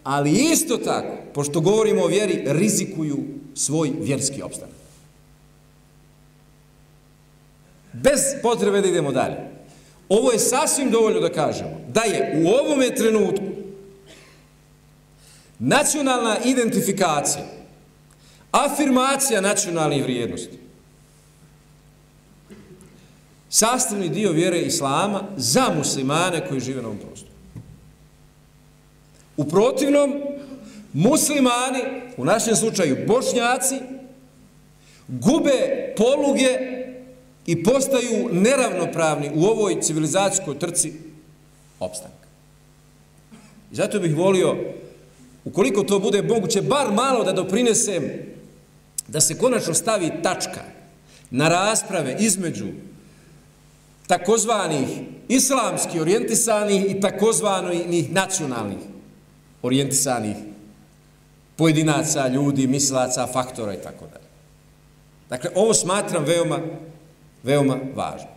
ali 0.04 0.32
isto 0.32 0.78
tako, 0.78 1.18
pošto 1.34 1.62
govorimo 1.62 2.02
o 2.02 2.08
vjeri, 2.08 2.44
rizikuju 2.46 3.18
svoj 3.56 3.92
vjerski 4.02 4.42
opstanak. 4.42 4.76
Bez 7.94 8.20
potrebe 8.42 8.82
da 8.82 8.88
idemo 8.88 9.12
dalje. 9.12 9.38
Ovo 10.10 10.32
je 10.32 10.40
sasvim 10.40 10.92
dovoljno 10.92 11.20
da 11.20 11.30
kažemo 11.30 11.82
da 11.94 12.02
je 12.02 12.44
u 12.44 12.48
ovome 12.48 12.96
trenutku 12.96 13.46
nacionalna 15.60 16.38
identifikacija, 16.46 17.46
afirmacija 18.52 19.42
nacionalnih 19.42 20.04
vrijednosti, 20.04 20.65
sastavni 23.56 24.10
dio 24.10 24.32
vjere 24.32 24.60
Islama 24.60 25.24
za 25.38 25.64
muslimane 25.78 26.48
koji 26.48 26.60
žive 26.60 26.82
na 26.82 26.88
ovom 26.88 27.00
prostoru. 27.00 27.32
U 29.38 29.44
protivnom, 29.46 30.14
muslimani, 30.94 31.80
u 32.18 32.26
našem 32.26 32.56
slučaju 32.56 32.98
bošnjaci, 33.08 33.76
gube 35.08 35.94
poluge 35.98 36.60
i 37.46 37.64
postaju 37.64 38.30
neravnopravni 38.32 39.32
u 39.36 39.46
ovoj 39.46 39.82
civilizacijskoj 39.82 40.60
trci 40.60 40.94
opstanka. 41.80 42.28
I 43.72 43.76
zato 43.76 44.00
bih 44.00 44.18
volio, 44.18 44.56
ukoliko 45.46 45.84
to 45.84 46.00
bude 46.00 46.22
moguće, 46.22 46.62
bar 46.62 46.92
malo 46.92 47.24
da 47.24 47.32
doprinesem 47.32 48.04
da 49.08 49.22
se 49.22 49.38
konačno 49.38 49.74
stavi 49.74 50.12
tačka 50.24 50.64
na 51.32 51.50
rasprave 51.50 52.16
između 52.20 52.66
takozvanih 54.08 54.88
islamski 55.28 56.00
orijentisanih 56.00 56.92
i 56.92 57.00
takozvanih 57.02 58.12
nacionalnih 58.12 58.78
orijentisanih 59.62 60.36
pojedinaca, 61.56 62.28
ljudi, 62.28 62.68
mislaca, 62.68 63.28
faktora 63.28 63.74
i 63.74 63.82
tako 63.84 64.06
dalje. 64.06 64.26
Dakle, 65.30 65.50
ovo 65.56 65.74
smatram 65.74 66.24
veoma, 66.24 66.60
veoma 67.44 67.78
važno. 67.96 68.28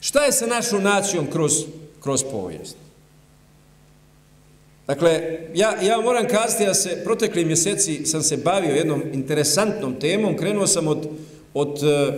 Šta 0.00 0.24
je 0.24 0.32
sa 0.32 0.46
našom 0.46 0.82
nacijom 0.82 1.26
kroz, 1.30 1.52
kroz 2.00 2.24
povijest? 2.30 2.76
Dakle, 4.86 5.38
ja, 5.54 5.82
ja 5.82 6.00
moram 6.00 6.28
kazati 6.28 6.66
da 6.66 6.74
se 6.74 7.00
protekli 7.04 7.44
mjeseci 7.44 8.06
sam 8.06 8.22
se 8.22 8.36
bavio 8.36 8.74
jednom 8.74 9.02
interesantnom 9.12 10.00
temom, 10.00 10.36
krenuo 10.36 10.66
sam 10.66 10.88
od, 10.88 11.08
od 11.54 11.82
uh, 11.82 12.14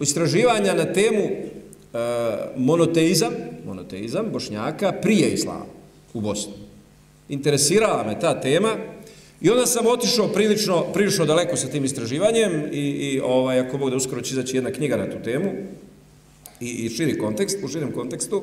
istraživanja 0.00 0.74
na 0.74 0.92
temu 0.92 1.24
uh, 1.24 1.51
Eh, 1.94 1.98
monoteizam, 2.56 3.32
monoteizam 3.66 4.26
bošnjaka 4.32 4.92
prije 4.92 5.30
islama 5.30 5.64
u 6.14 6.20
Bosni. 6.20 6.52
Interesirala 7.28 8.04
me 8.04 8.20
ta 8.20 8.40
tema 8.40 8.76
i 9.40 9.50
onda 9.50 9.66
sam 9.66 9.86
otišao 9.86 10.28
prilično, 10.28 10.84
prilično 10.92 11.26
daleko 11.26 11.56
sa 11.56 11.68
tim 11.68 11.84
istraživanjem 11.84 12.52
i, 12.72 12.80
i 12.80 13.20
ovaj, 13.20 13.60
ako 13.60 13.78
Bog 13.78 13.90
da 13.90 13.96
uskoro 13.96 14.20
će 14.20 14.32
izaći 14.32 14.56
jedna 14.56 14.70
knjiga 14.70 14.96
na 14.96 15.10
tu 15.10 15.16
temu 15.24 15.50
i, 16.60 16.66
i 16.66 16.88
širi 16.88 17.18
kontekst, 17.18 17.58
u 17.64 17.68
širem 17.68 17.92
kontekstu, 17.92 18.42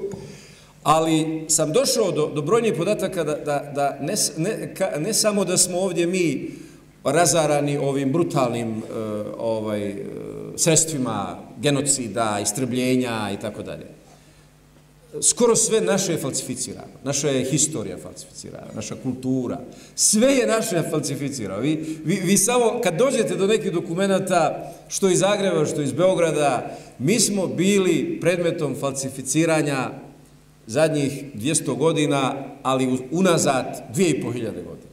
ali 0.84 1.46
sam 1.48 1.74
došao 1.74 2.12
do, 2.12 2.32
do 2.36 2.42
brojnih 2.42 2.74
podataka 2.78 3.24
da, 3.24 3.36
da, 3.36 3.72
da 3.76 3.98
ne, 4.02 4.14
ne, 4.38 4.76
ka, 4.76 4.92
ne 5.00 5.14
samo 5.14 5.46
da 5.46 5.58
smo 5.58 5.80
ovdje 5.80 6.08
mi 6.08 6.50
razarani 7.04 7.78
ovim 7.78 8.12
brutalnim 8.12 8.78
uh, 8.78 8.84
ovaj, 9.38 9.92
uh, 9.92 9.98
sredstvima 10.60 11.38
genocida, 11.62 12.40
istrebljenja 12.42 13.32
i 13.34 13.40
tako 13.42 13.64
dalje. 13.64 13.86
Skoro 15.22 15.56
sve 15.56 15.82
naše 15.82 16.12
je 16.12 16.18
falsificirano. 16.18 17.00
Naša 17.04 17.30
je 17.30 17.46
historija 17.46 17.98
falsificirana, 17.98 18.68
naša 18.76 18.96
kultura. 19.04 19.60
Sve 19.96 20.34
je 20.34 20.48
naše 20.48 20.84
falsificirano. 20.90 21.62
Vi, 21.62 22.00
vi, 22.06 22.16
vi 22.16 22.38
samo, 22.38 22.82
kad 22.84 22.98
dođete 22.98 23.36
do 23.36 23.48
nekih 23.48 23.72
dokumenta, 23.72 24.74
što 24.88 25.10
iz 25.10 25.20
Zagreba, 25.20 25.66
što 25.66 25.82
iz 25.82 25.94
Beograda, 25.94 26.78
mi 27.00 27.20
smo 27.20 27.48
bili 27.48 28.20
predmetom 28.22 28.76
falsificiranja 28.80 29.90
zadnjih 30.68 31.24
200 31.36 31.78
godina, 31.78 32.34
ali 32.64 33.00
unazad 33.12 33.84
2500 33.96 34.24
godina. 34.44 34.90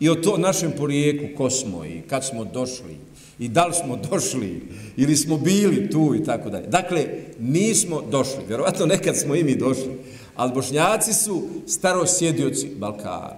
I 0.00 0.08
o 0.08 0.14
to 0.14 0.36
našem 0.36 0.72
porijeku, 0.78 1.36
ko 1.36 1.50
smo 1.50 1.84
i 1.84 2.02
kad 2.08 2.26
smo 2.26 2.44
došli, 2.44 2.96
i 3.40 3.48
da 3.48 3.66
li 3.66 3.74
smo 3.74 3.96
došli 4.10 4.62
ili 4.96 5.16
smo 5.16 5.38
bili 5.38 5.90
tu 5.90 6.14
i 6.14 6.24
tako 6.24 6.50
dalje. 6.50 6.66
Dakle, 6.66 7.06
nismo 7.38 8.02
došli. 8.10 8.44
Vjerovatno 8.48 8.86
nekad 8.86 9.16
smo 9.16 9.34
i 9.34 9.44
mi 9.44 9.56
došli. 9.56 9.98
Ali 10.36 10.52
bošnjaci 10.52 11.12
su 11.12 11.42
starosjedioci 11.66 12.68
Balkana. 12.78 13.36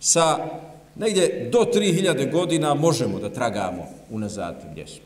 Sa 0.00 0.38
negdje 0.96 1.48
do 1.52 1.58
3000 1.58 2.32
godina 2.32 2.74
možemo 2.74 3.18
da 3.18 3.32
tragamo 3.32 3.88
unazad 4.10 4.64
gdje 4.72 4.86
smo. 4.86 5.04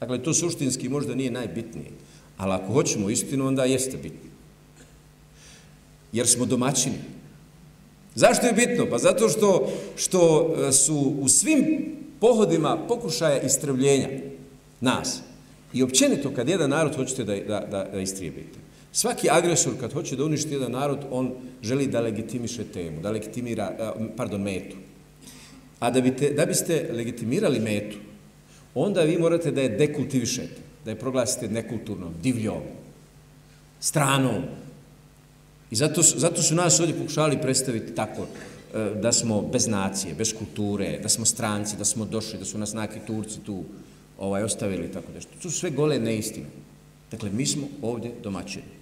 Dakle, 0.00 0.22
to 0.22 0.34
suštinski 0.34 0.88
možda 0.88 1.14
nije 1.14 1.30
najbitnije. 1.30 1.90
Ali 2.36 2.52
ako 2.52 2.72
hoćemo 2.72 3.10
istinu, 3.10 3.46
onda 3.46 3.64
jeste 3.64 3.96
bitno. 3.96 4.30
Jer 6.12 6.26
smo 6.26 6.46
domaćini. 6.46 6.98
Zašto 8.14 8.46
je 8.46 8.52
bitno? 8.52 8.86
Pa 8.90 8.98
zato 8.98 9.28
što, 9.28 9.72
što 9.96 10.54
e, 10.68 10.72
su 10.72 11.14
u 11.20 11.28
svim 11.28 11.96
pohodima 12.20 12.78
pokušaja 12.88 13.40
istrebljenja 13.40 14.08
nas 14.80 15.20
i 15.72 15.82
općenito 15.82 16.30
kad 16.36 16.48
jedan 16.48 16.70
narod 16.70 16.96
hoćete 16.96 17.24
da, 17.24 17.36
da, 17.36 17.66
da, 17.70 17.84
da 17.92 18.00
istrijebite. 18.00 18.58
Svaki 18.92 19.28
agresor 19.30 19.72
kad 19.80 19.92
hoće 19.92 20.16
da 20.16 20.24
uništi 20.24 20.54
jedan 20.54 20.72
narod, 20.72 20.98
on 21.10 21.32
želi 21.62 21.86
da 21.86 22.00
legitimiše 22.00 22.64
temu, 22.64 23.00
da 23.00 23.10
legitimira, 23.10 23.92
pardon, 24.16 24.42
metu. 24.42 24.76
A 25.80 25.90
da, 25.90 26.00
biste, 26.00 26.30
da 26.30 26.46
biste 26.46 26.88
legitimirali 26.92 27.60
metu, 27.60 27.96
onda 28.74 29.02
vi 29.02 29.18
morate 29.18 29.50
da 29.50 29.60
je 29.60 29.68
dekultivišete, 29.68 30.60
da 30.84 30.90
je 30.90 30.98
proglasite 30.98 31.48
nekulturnom, 31.48 32.14
divljom, 32.22 32.62
stranom. 33.80 34.42
I 35.70 35.76
zato, 35.76 36.02
zato 36.02 36.42
su 36.42 36.54
nas 36.54 36.80
ovdje 36.80 36.96
pokušali 36.96 37.38
predstaviti 37.42 37.94
tako, 37.94 38.26
E, 38.74 38.94
da 39.00 39.12
smo 39.12 39.42
bez 39.42 39.66
nacije, 39.66 40.14
bez 40.14 40.34
kulture, 40.38 40.98
da 41.02 41.08
smo 41.08 41.24
stranci, 41.24 41.76
da 41.76 41.84
smo 41.84 42.04
došli, 42.04 42.38
da 42.38 42.44
su 42.44 42.58
nas 42.58 42.72
neki 42.74 42.98
Turci 43.06 43.40
tu 43.40 43.64
ovaj, 44.18 44.42
ostavili 44.42 44.92
tako 44.92 45.12
nešto. 45.14 45.30
To 45.42 45.50
su 45.50 45.58
sve 45.58 45.70
gole 45.70 45.98
neistine. 45.98 46.46
Dakle, 47.10 47.30
mi 47.30 47.46
smo 47.46 47.68
ovdje 47.82 48.12
domaćini. 48.22 48.76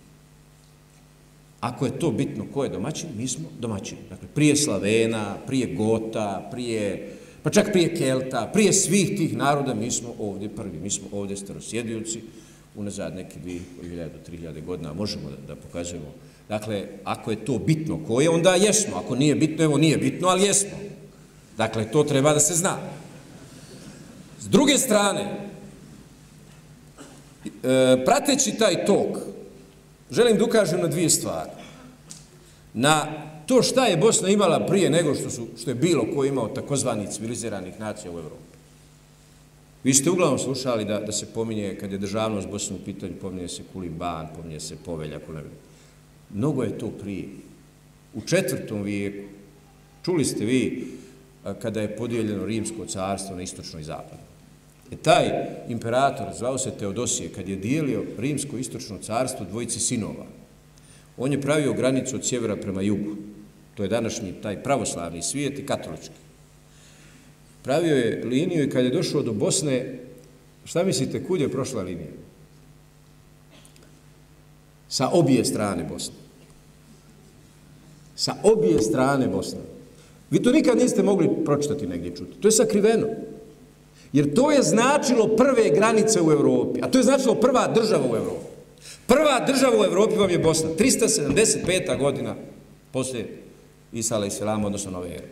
Ako 1.61 1.87
je 1.87 1.99
to 1.99 2.11
bitno 2.11 2.45
ko 2.55 2.65
je 2.65 2.71
domaćin, 2.71 3.09
mi 3.17 3.29
smo 3.29 3.49
domaćini. 3.61 4.01
Dakle, 4.11 4.29
prije 4.35 4.57
Slavena, 4.57 5.37
prije 5.47 5.75
Gota, 5.75 6.49
prije, 6.51 7.17
pa 7.43 7.51
čak 7.51 7.73
prije 7.73 7.95
Kelta, 7.95 8.51
prije 8.53 8.73
svih 8.73 9.09
tih 9.17 9.37
naroda, 9.37 9.75
mi 9.75 9.91
smo 9.91 10.15
ovdje 10.19 10.49
prvi. 10.49 10.79
Mi 10.79 10.91
smo 10.91 11.09
ovdje 11.13 11.37
starosjedioci, 11.37 12.21
unazad 12.77 13.15
neki 13.15 13.39
2000 13.45 13.61
do 13.97 14.33
3000 14.33 14.65
godina 14.65 14.93
možemo 14.93 15.31
da, 15.31 15.55
da 15.55 15.61
pokazujemo 15.61 16.15
Dakle, 16.49 16.87
ako 17.05 17.31
je 17.31 17.45
to 17.45 17.59
bitno, 17.59 18.01
ko 18.07 18.21
je, 18.21 18.31
onda 18.31 18.55
jesmo. 18.55 18.97
Ako 18.97 19.15
nije 19.15 19.35
bitno, 19.35 19.65
evo 19.65 19.79
nije 19.79 19.97
bitno, 19.97 20.29
ali 20.29 20.43
jesmo. 20.43 20.79
Dakle, 21.57 21.91
to 21.91 22.05
treba 22.05 22.35
da 22.35 22.41
se 22.41 22.55
zna. 22.55 22.77
S 24.41 24.49
druge 24.49 24.79
strane, 24.79 25.23
e, 25.23 25.27
prateći 28.05 28.59
taj 28.59 28.87
tok, 28.87 29.19
želim 30.11 30.39
da 30.39 30.45
ukažem 30.45 30.81
na 30.81 30.89
dvije 30.89 31.11
stvari. 31.11 31.51
Na 32.75 33.07
to 33.47 33.63
šta 33.63 33.87
je 33.87 33.97
Bosna 33.97 34.29
imala 34.29 34.67
prije 34.67 34.91
nego 34.91 35.15
što, 35.15 35.31
su, 35.31 35.47
što 35.61 35.71
je 35.71 35.75
bilo 35.75 36.07
ko 36.15 36.25
imao 36.25 36.49
takozvani 36.49 37.11
civiliziranih 37.11 37.81
nacija 37.81 38.13
u 38.13 38.19
Evropi. 38.19 38.45
Vi 39.85 39.95
ste 39.95 40.11
uglavnom 40.11 40.39
slušali 40.39 40.85
da, 40.85 41.01
da 41.01 41.13
se 41.13 41.27
pominje, 41.27 41.77
kad 41.81 41.93
je 41.93 41.99
državnost 41.99 42.49
Bosne 42.49 42.77
u 42.77 42.85
pitanju, 42.85 43.13
pominje 43.21 43.49
se 43.49 43.63
Kuliban, 43.73 44.29
pominje 44.37 44.61
se 44.61 44.77
Povelja, 44.85 45.19
Kuliban. 45.27 45.51
Mnogo 46.35 46.63
je 46.63 46.79
to 46.79 46.91
prije. 46.91 47.29
U 48.15 48.21
četvrtom 48.21 48.83
vijeku, 48.83 49.29
čuli 50.05 50.25
ste 50.25 50.45
vi 50.45 50.87
kada 51.63 51.81
je 51.81 51.97
podijeljeno 51.97 52.47
rimsko 52.47 52.87
carstvo 52.87 53.37
na 53.37 53.43
istočno 53.43 53.81
i 53.81 53.85
zapadno. 53.85 54.25
E 54.93 54.97
taj 54.97 55.31
imperator, 55.69 56.27
zvao 56.39 56.59
se 56.59 56.71
Teodosije, 56.71 57.29
kad 57.29 57.49
je 57.49 57.57
dijelio 57.57 58.05
rimsko-istočno 58.19 58.99
carstvo 59.03 59.47
dvojici 59.51 59.81
sinova, 59.81 60.27
on 61.17 61.33
je 61.33 61.41
pravio 61.41 61.73
granicu 61.73 62.17
od 62.17 62.27
sjevera 62.27 62.57
prema 62.57 62.83
jugu. 62.83 63.17
To 63.75 63.83
je 63.83 63.89
današnji 63.89 64.33
taj 64.43 64.63
pravoslavni 64.63 65.23
svijet 65.23 65.59
i 65.59 65.67
katolički. 65.67 66.15
Pravio 67.63 67.97
je 67.97 68.25
liniju 68.25 68.65
i 68.65 68.71
kad 68.71 68.85
je 68.85 68.91
došao 68.91 69.23
do 69.23 69.33
Bosne, 69.33 69.99
šta 70.65 70.85
mislite, 70.85 71.25
kud 71.25 71.41
je 71.41 71.51
prošla 71.51 71.83
linija? 71.83 72.11
Sa 74.89 75.09
obje 75.09 75.45
strane 75.45 75.85
Bosne. 75.85 76.24
Sa 78.17 78.35
obje 78.43 78.83
strane 78.83 79.29
Bosne. 79.29 79.61
Vi 80.31 80.43
to 80.43 80.53
nikad 80.53 80.79
niste 80.79 81.03
mogli 81.03 81.29
pročitati 81.45 81.87
negdje 81.87 82.17
čuti. 82.17 82.41
To 82.41 82.49
je 82.49 82.53
sakriveno. 82.53 83.07
Jer 84.13 84.35
to 84.35 84.51
je 84.51 84.63
značilo 84.63 85.37
prve 85.37 85.71
granice 85.71 86.23
u 86.23 86.31
Europi, 86.33 86.81
A 86.83 86.91
to 86.91 86.99
je 86.99 87.05
značilo 87.05 87.35
prva 87.35 87.73
država 87.75 88.05
u 88.13 88.17
Europi. 88.17 88.47
Prva 89.07 89.45
država 89.47 89.81
u 89.81 89.85
Europi 89.85 90.17
vam 90.17 90.31
je 90.31 90.39
Bosna. 90.39 90.71
375. 90.79 91.99
godina 91.99 92.35
poslije 92.93 93.43
Isala 93.93 94.27
i 94.27 94.31
Selama, 94.31 94.67
odnosno 94.67 94.91
Nove 94.91 95.09
Ere. 95.09 95.29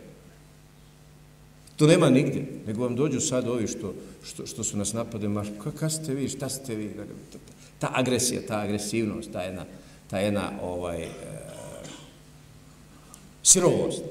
To 1.75 1.87
nema 1.87 2.09
nigdje. 2.09 2.45
Nego 2.67 2.83
vam 2.83 2.95
dođu 2.95 3.19
sad 3.19 3.47
ovi 3.47 3.67
što, 3.67 3.93
što, 4.23 4.45
što 4.45 4.63
su 4.63 4.77
nas 4.77 4.93
napade, 4.93 5.27
maš, 5.27 5.47
kada 5.79 5.89
ste 5.89 6.13
vi, 6.13 6.29
šta 6.29 6.49
ste 6.49 6.75
vi? 6.75 6.91
Ta 7.79 7.91
agresija, 7.93 8.41
ta 8.47 8.59
agresivnost, 8.59 9.31
ta 9.31 9.41
jedna, 9.41 9.65
ta 10.09 10.19
jedna 10.19 10.51
ovaj, 10.61 11.03
e, 11.03 11.09
sirovost. 13.43 14.01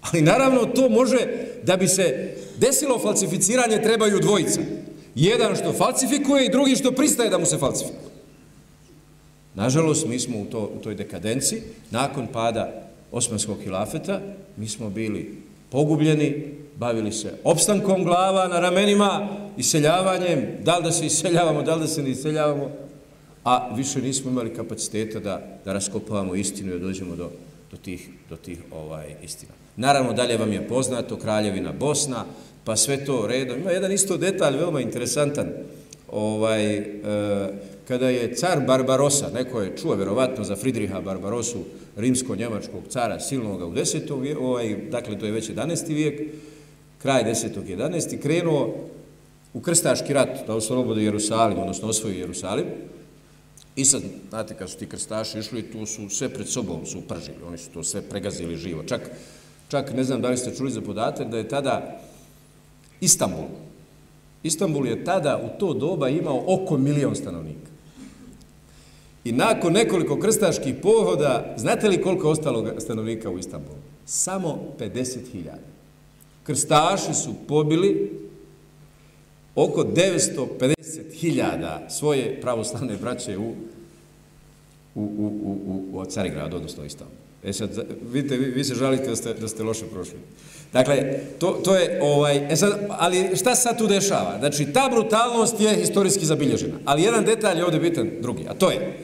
Ali 0.00 0.22
naravno 0.22 0.64
to 0.64 0.88
može 0.88 1.18
da 1.62 1.76
bi 1.76 1.88
se 1.88 2.34
desilo 2.56 2.98
falsificiranje 2.98 3.82
trebaju 3.82 4.20
dvojica. 4.20 4.60
Jedan 5.14 5.56
što 5.56 5.72
falsifikuje 5.72 6.46
i 6.46 6.50
drugi 6.50 6.76
što 6.76 6.92
pristaje 6.92 7.30
da 7.30 7.38
mu 7.38 7.46
se 7.46 7.58
falsifikuje. 7.58 8.08
Nažalost, 9.54 10.06
mi 10.06 10.18
smo 10.18 10.40
u, 10.40 10.44
to, 10.44 10.70
u 10.78 10.82
toj 10.82 10.94
dekadenci, 10.94 11.62
nakon 11.90 12.26
pada 12.26 12.90
osmanskog 13.12 13.58
hilafeta, 13.62 14.20
mi 14.56 14.68
smo 14.68 14.90
bili 14.90 15.42
pogubljeni, 15.70 16.54
bavili 16.76 17.12
se 17.12 17.34
opstankom 17.44 18.04
glava 18.04 18.48
na 18.48 18.60
ramenima, 18.60 19.28
iseljavanjem, 19.56 20.46
da 20.62 20.78
li 20.78 20.84
da 20.84 20.92
se 20.92 21.06
iseljavamo, 21.06 21.62
da 21.62 21.74
li 21.74 21.80
da 21.80 21.86
se 21.86 22.02
ne 22.02 22.10
iseljavamo, 22.10 22.70
a 23.44 23.74
više 23.74 24.02
nismo 24.02 24.30
imali 24.30 24.54
kapaciteta 24.54 25.20
da, 25.20 25.60
da 25.64 25.72
raskopavamo 25.72 26.34
istinu 26.34 26.74
i 26.74 26.80
dođemo 26.80 27.16
do, 27.16 27.30
do 27.70 27.76
tih, 27.76 28.08
do 28.30 28.36
tih 28.36 28.58
ovaj 28.70 29.14
istina. 29.22 29.52
Naravno, 29.76 30.12
dalje 30.12 30.36
vam 30.36 30.52
je 30.52 30.68
poznato 30.68 31.16
Kraljevina 31.16 31.72
Bosna, 31.72 32.24
pa 32.64 32.76
sve 32.76 33.04
to 33.04 33.26
redom. 33.26 33.58
Ima 33.58 33.70
jedan 33.70 33.92
isto 33.92 34.16
detalj, 34.16 34.56
veoma 34.56 34.80
interesantan. 34.80 35.52
Ovaj, 36.12 36.76
e, 36.76 36.84
kada 37.88 38.08
je 38.08 38.34
car 38.34 38.60
Barbarosa, 38.66 39.30
neko 39.34 39.60
je 39.62 39.76
čuo 39.76 39.94
vjerovatno 39.94 40.44
za 40.44 40.56
Fridriha 40.56 41.00
Barbarosu, 41.00 41.58
rimsko-njemačkog 41.96 42.82
cara 42.88 43.20
silnoga 43.20 43.66
u 43.66 43.72
10. 43.72 44.20
vijeku, 44.20 44.44
ovaj, 44.44 44.76
dakle 44.90 45.18
to 45.18 45.26
je 45.26 45.32
već 45.32 45.50
11. 45.50 45.88
vijek, 45.88 46.20
kraj 47.02 47.24
10. 47.24 47.48
11. 47.68 48.18
krenuo 48.22 48.74
u 49.54 49.60
krstaški 49.60 50.12
rat 50.12 50.46
da 50.46 50.54
oslobode 50.54 51.02
Jerusalim, 51.02 51.58
odnosno 51.58 51.88
osvoji 51.88 52.18
Jerusalim. 52.18 52.64
I 53.78 53.84
sad, 53.84 54.02
znate, 54.28 54.54
kad 54.54 54.70
su 54.70 54.78
ti 54.78 54.88
krstaši 54.88 55.38
išli, 55.38 55.62
tu 55.62 55.86
su 55.86 56.08
sve 56.08 56.28
pred 56.28 56.48
sobom 56.48 56.86
su 56.86 56.98
upržili, 56.98 57.36
oni 57.46 57.58
su 57.58 57.70
to 57.70 57.84
sve 57.84 58.02
pregazili 58.02 58.56
živo. 58.56 58.82
Čak, 58.82 59.10
čak 59.68 59.92
ne 59.94 60.04
znam 60.04 60.22
da 60.22 60.28
li 60.28 60.36
ste 60.36 60.54
čuli 60.54 60.70
za 60.70 60.80
podatak, 60.80 61.28
da 61.30 61.38
je 61.38 61.48
tada 61.48 62.00
Istanbul, 63.00 63.46
Istanbul 64.42 64.86
je 64.86 65.04
tada 65.04 65.40
u 65.44 65.58
to 65.58 65.74
doba 65.74 66.08
imao 66.08 66.44
oko 66.46 66.76
milion 66.76 67.16
stanovnika. 67.16 67.70
I 69.24 69.32
nakon 69.32 69.72
nekoliko 69.72 70.18
krstaških 70.18 70.74
pohoda, 70.82 71.54
znate 71.56 71.88
li 71.88 72.02
koliko 72.02 72.26
je 72.26 72.32
ostalo 72.32 72.74
stanovnika 72.78 73.30
u 73.30 73.38
Istanbulu? 73.38 73.78
Samo 74.06 74.58
50.000. 74.78 75.18
Krstaši 76.42 77.14
su 77.14 77.34
pobili 77.48 78.20
oko 79.54 79.84
hiljada 81.20 81.86
svoje 81.90 82.40
pravoslavne 82.40 82.96
braće 82.96 83.38
u, 83.38 83.54
u, 84.94 85.02
u, 85.02 85.26
u, 85.44 85.92
u, 85.92 86.00
u 86.00 86.04
Carigradu, 86.04 86.56
odnosno 86.56 86.84
Istanbulu. 86.84 87.18
E 87.44 87.52
sad, 87.52 87.70
vidite, 88.12 88.36
vi, 88.36 88.44
vi 88.50 88.64
se 88.64 88.74
žalite 88.74 89.06
da 89.06 89.16
ste, 89.16 89.34
da 89.34 89.48
ste 89.48 89.62
loše 89.62 89.86
prošli. 89.86 90.18
Dakle, 90.72 91.20
to, 91.38 91.60
to 91.64 91.76
je, 91.76 91.98
ovaj, 92.02 92.52
e 92.52 92.56
sad, 92.56 92.86
ali 92.88 93.36
šta 93.36 93.54
se 93.54 93.62
sad 93.62 93.78
tu 93.78 93.86
dešava? 93.86 94.38
Znači, 94.38 94.66
ta 94.72 94.88
brutalnost 94.90 95.60
je 95.60 95.74
historijski 95.74 96.26
zabilježena. 96.26 96.74
Ali 96.84 97.02
jedan 97.02 97.24
detalj 97.24 97.58
je 97.58 97.64
ovdje 97.64 97.80
bitan 97.80 98.10
drugi, 98.20 98.46
a 98.48 98.54
to 98.54 98.70
je, 98.70 98.98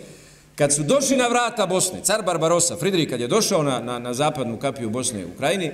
kad 0.57 0.73
su 0.73 0.83
došli 0.83 1.17
na 1.17 1.29
vrata 1.29 1.67
Bosne, 1.67 2.01
car 2.03 2.23
Barbarosa, 2.23 2.77
Fridrik, 2.77 3.11
kad 3.11 3.21
je 3.21 3.29
došao 3.29 3.63
na, 3.63 3.81
na, 3.81 3.99
na 3.99 4.15
zapadnu 4.15 4.59
kapiju 4.59 4.91
Bosne 4.91 5.27
u 5.27 5.39
Krajini, 5.39 5.71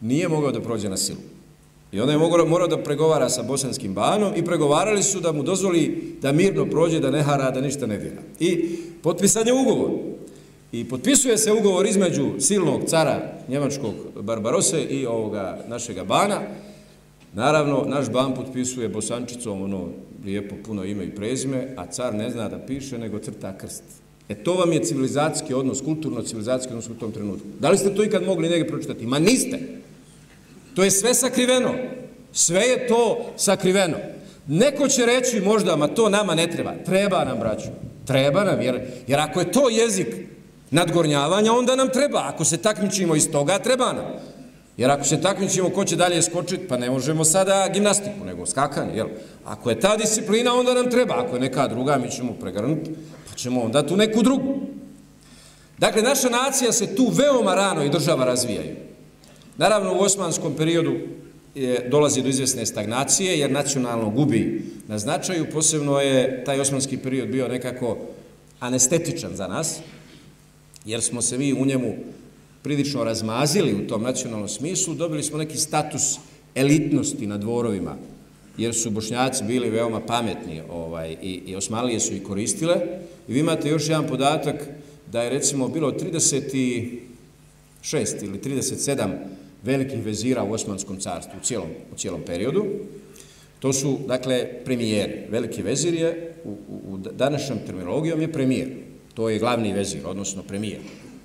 nije 0.00 0.28
mogao 0.28 0.52
da 0.52 0.60
prođe 0.60 0.88
na 0.88 0.96
silu. 0.96 1.18
I 1.94 2.00
onda 2.00 2.12
je 2.12 2.18
mogao, 2.18 2.46
morao 2.46 2.68
da 2.68 2.82
pregovara 2.82 3.28
sa 3.28 3.42
bosanskim 3.42 3.94
banom 3.94 4.32
i 4.36 4.44
pregovarali 4.44 5.02
su 5.02 5.20
da 5.20 5.32
mu 5.32 5.42
dozvoli 5.42 6.14
da 6.22 6.32
mirno 6.32 6.66
prođe, 6.66 7.00
da 7.00 7.10
ne 7.10 7.22
hara, 7.22 7.50
da 7.50 7.60
ništa 7.60 7.86
ne 7.86 7.98
dira. 7.98 8.22
I 8.40 8.76
potpisan 9.02 9.46
je 9.46 9.52
ugovor. 9.52 9.90
I 10.72 10.88
potpisuje 10.88 11.38
se 11.38 11.52
ugovor 11.52 11.86
između 11.86 12.30
silnog 12.38 12.84
cara 12.86 13.32
njemačkog 13.48 13.94
Barbarose 14.20 14.82
i 14.82 15.06
ovoga 15.06 15.64
našega 15.68 16.04
bana. 16.04 16.40
Naravno, 17.32 17.84
naš 17.88 18.10
ban 18.10 18.34
potpisuje 18.34 18.88
bosančicom 18.88 19.62
ono 19.62 19.88
lijepo 20.24 20.54
puno 20.66 20.84
ime 20.84 21.04
i 21.04 21.14
prezime, 21.14 21.74
a 21.76 21.86
car 21.86 22.14
ne 22.14 22.30
zna 22.30 22.48
da 22.48 22.58
piše, 22.58 22.98
nego 22.98 23.18
crta 23.18 23.58
krst. 23.58 23.82
E 24.28 24.34
to 24.34 24.54
vam 24.54 24.72
je 24.72 24.84
civilizacijski 24.84 25.54
odnos, 25.54 25.82
kulturno-civilizacijski 25.82 26.72
odnos 26.72 26.88
u 26.88 26.94
tom 26.94 27.12
trenutku. 27.12 27.46
Da 27.60 27.70
li 27.70 27.78
ste 27.78 27.94
to 27.94 28.04
ikad 28.04 28.22
mogli 28.22 28.48
negdje 28.48 28.68
pročitati? 28.68 29.06
Ma 29.06 29.18
niste. 29.18 29.58
To 30.74 30.84
je 30.84 30.90
sve 30.90 31.14
sakriveno. 31.14 31.74
Sve 32.32 32.60
je 32.60 32.86
to 32.86 33.26
sakriveno. 33.36 33.96
Neko 34.46 34.88
će 34.88 35.06
reći 35.06 35.40
možda, 35.40 35.76
ma 35.76 35.88
to 35.88 36.08
nama 36.08 36.34
ne 36.34 36.50
treba. 36.50 36.72
Treba 36.86 37.24
nam, 37.24 37.38
braću. 37.38 37.68
Treba 38.06 38.44
nam, 38.44 38.60
jer, 38.60 38.80
jer 39.06 39.20
ako 39.20 39.40
je 39.40 39.52
to 39.52 39.68
jezik 39.68 40.08
nadgornjavanja, 40.70 41.52
onda 41.52 41.76
nam 41.76 41.88
treba. 41.88 42.22
Ako 42.34 42.44
se 42.44 42.56
takmičimo 42.56 43.16
iz 43.16 43.30
toga, 43.30 43.58
treba 43.58 43.92
nam. 43.92 44.04
Jer 44.76 44.90
ako 44.90 45.04
se 45.04 45.20
takmičimo 45.20 45.70
ko 45.70 45.84
će 45.84 45.96
dalje 45.96 46.22
skočiti, 46.22 46.68
pa 46.68 46.76
ne 46.76 46.90
možemo 46.90 47.24
sada 47.24 47.68
gimnastiku, 47.72 48.24
nego 48.24 48.46
skakanje. 48.46 48.96
Jel? 48.96 49.06
Ako 49.44 49.70
je 49.70 49.80
ta 49.80 49.96
disciplina, 49.96 50.54
onda 50.54 50.74
nam 50.74 50.90
treba. 50.90 51.14
Ako 51.14 51.36
je 51.36 51.40
neka 51.40 51.68
druga, 51.68 51.98
mi 51.98 52.10
ćemo 52.10 52.32
pregrnuti, 52.32 52.90
pa 53.30 53.36
ćemo 53.36 53.62
onda 53.62 53.86
tu 53.86 53.96
neku 53.96 54.22
drugu. 54.22 54.60
Dakle, 55.78 56.02
naša 56.02 56.28
nacija 56.28 56.72
se 56.72 56.96
tu 56.96 57.12
veoma 57.12 57.54
rano 57.54 57.84
i 57.84 57.88
država 57.90 58.24
razvijaju. 58.24 58.76
Naravno, 59.56 59.94
u 59.94 60.00
osmanskom 60.00 60.54
periodu 60.56 60.94
je, 61.54 61.88
dolazi 61.90 62.22
do 62.22 62.28
izvjesne 62.28 62.66
stagnacije, 62.66 63.38
jer 63.38 63.50
nacionalno 63.50 64.10
gubi 64.10 64.62
na 64.88 64.98
značaju. 64.98 65.46
Posebno 65.52 66.00
je 66.00 66.44
taj 66.44 66.60
osmanski 66.60 66.96
period 66.96 67.28
bio 67.28 67.48
nekako 67.48 67.98
anestetičan 68.60 69.36
za 69.36 69.48
nas, 69.48 69.78
jer 70.84 71.02
smo 71.02 71.22
se 71.22 71.38
mi 71.38 71.52
u 71.52 71.66
njemu 71.66 71.94
prilično 72.62 73.04
razmazili 73.04 73.74
u 73.74 73.86
tom 73.86 74.02
nacionalnom 74.02 74.48
smislu, 74.48 74.94
dobili 74.94 75.22
smo 75.22 75.38
neki 75.38 75.56
status 75.58 76.18
elitnosti 76.54 77.26
na 77.26 77.38
dvorovima, 77.38 77.96
jer 78.58 78.74
su 78.74 78.90
bošnjaci 78.90 79.44
bili 79.44 79.70
veoma 79.70 80.00
pametni 80.00 80.62
ovaj, 80.70 81.16
i, 81.22 81.42
i 81.46 81.56
osmalije 81.56 82.00
su 82.00 82.14
i 82.14 82.24
koristile. 82.24 82.76
I 83.28 83.32
vi 83.32 83.40
imate 83.40 83.68
još 83.68 83.88
jedan 83.88 84.06
podatak 84.06 84.68
da 85.12 85.22
je 85.22 85.30
recimo 85.30 85.68
bilo 85.68 85.92
36 85.92 86.98
ili 88.22 88.38
37 88.38 89.43
velikih 89.64 90.04
vezira 90.04 90.42
u 90.42 90.52
Osmanskom 90.52 91.00
carstvu 91.00 91.32
u 91.42 91.44
cijelom, 91.44 91.68
u 91.92 91.96
cijelom 91.96 92.22
periodu. 92.26 92.64
To 93.58 93.72
su, 93.72 93.98
dakle, 94.08 94.48
premijeri. 94.64 95.26
Veliki 95.30 95.62
vezir 95.62 95.94
je, 95.94 96.34
u, 96.44 96.50
u, 96.50 96.94
u 96.94 96.96
današnjom 96.98 97.58
terminologijom 97.66 98.20
je 98.20 98.32
premijer. 98.32 98.68
To 99.14 99.28
je 99.28 99.38
glavni 99.38 99.72
vezir, 99.72 100.00
odnosno 100.06 100.42
premijer. 100.42 100.80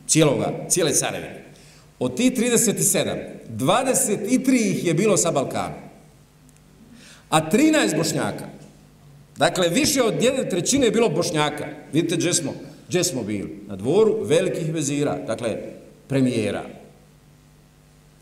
Cijeloga, 0.07 0.65
cijele 0.69 0.93
carevine. 0.93 1.45
Od 1.99 2.15
ti 2.17 2.31
37, 2.31 3.17
23 3.57 4.71
ih 4.71 4.85
je 4.85 4.93
bilo 4.93 5.17
sa 5.17 5.31
Balkana. 5.31 5.89
A 7.29 7.51
13 7.51 7.97
bošnjaka. 7.97 8.45
Dakle, 9.37 9.69
više 9.69 10.03
od 10.03 10.23
jedne 10.23 10.49
trećine 10.49 10.85
je 10.85 10.91
bilo 10.91 11.09
bošnjaka. 11.09 11.67
Vidite 11.93 12.15
gdje 12.15 12.33
smo, 12.33 12.53
gdje 12.87 13.03
smo 13.03 13.23
bili? 13.23 13.59
Na 13.67 13.75
dvoru 13.75 14.23
velikih 14.23 14.73
vezira, 14.73 15.17
dakle, 15.27 15.57
premijera. 16.07 16.78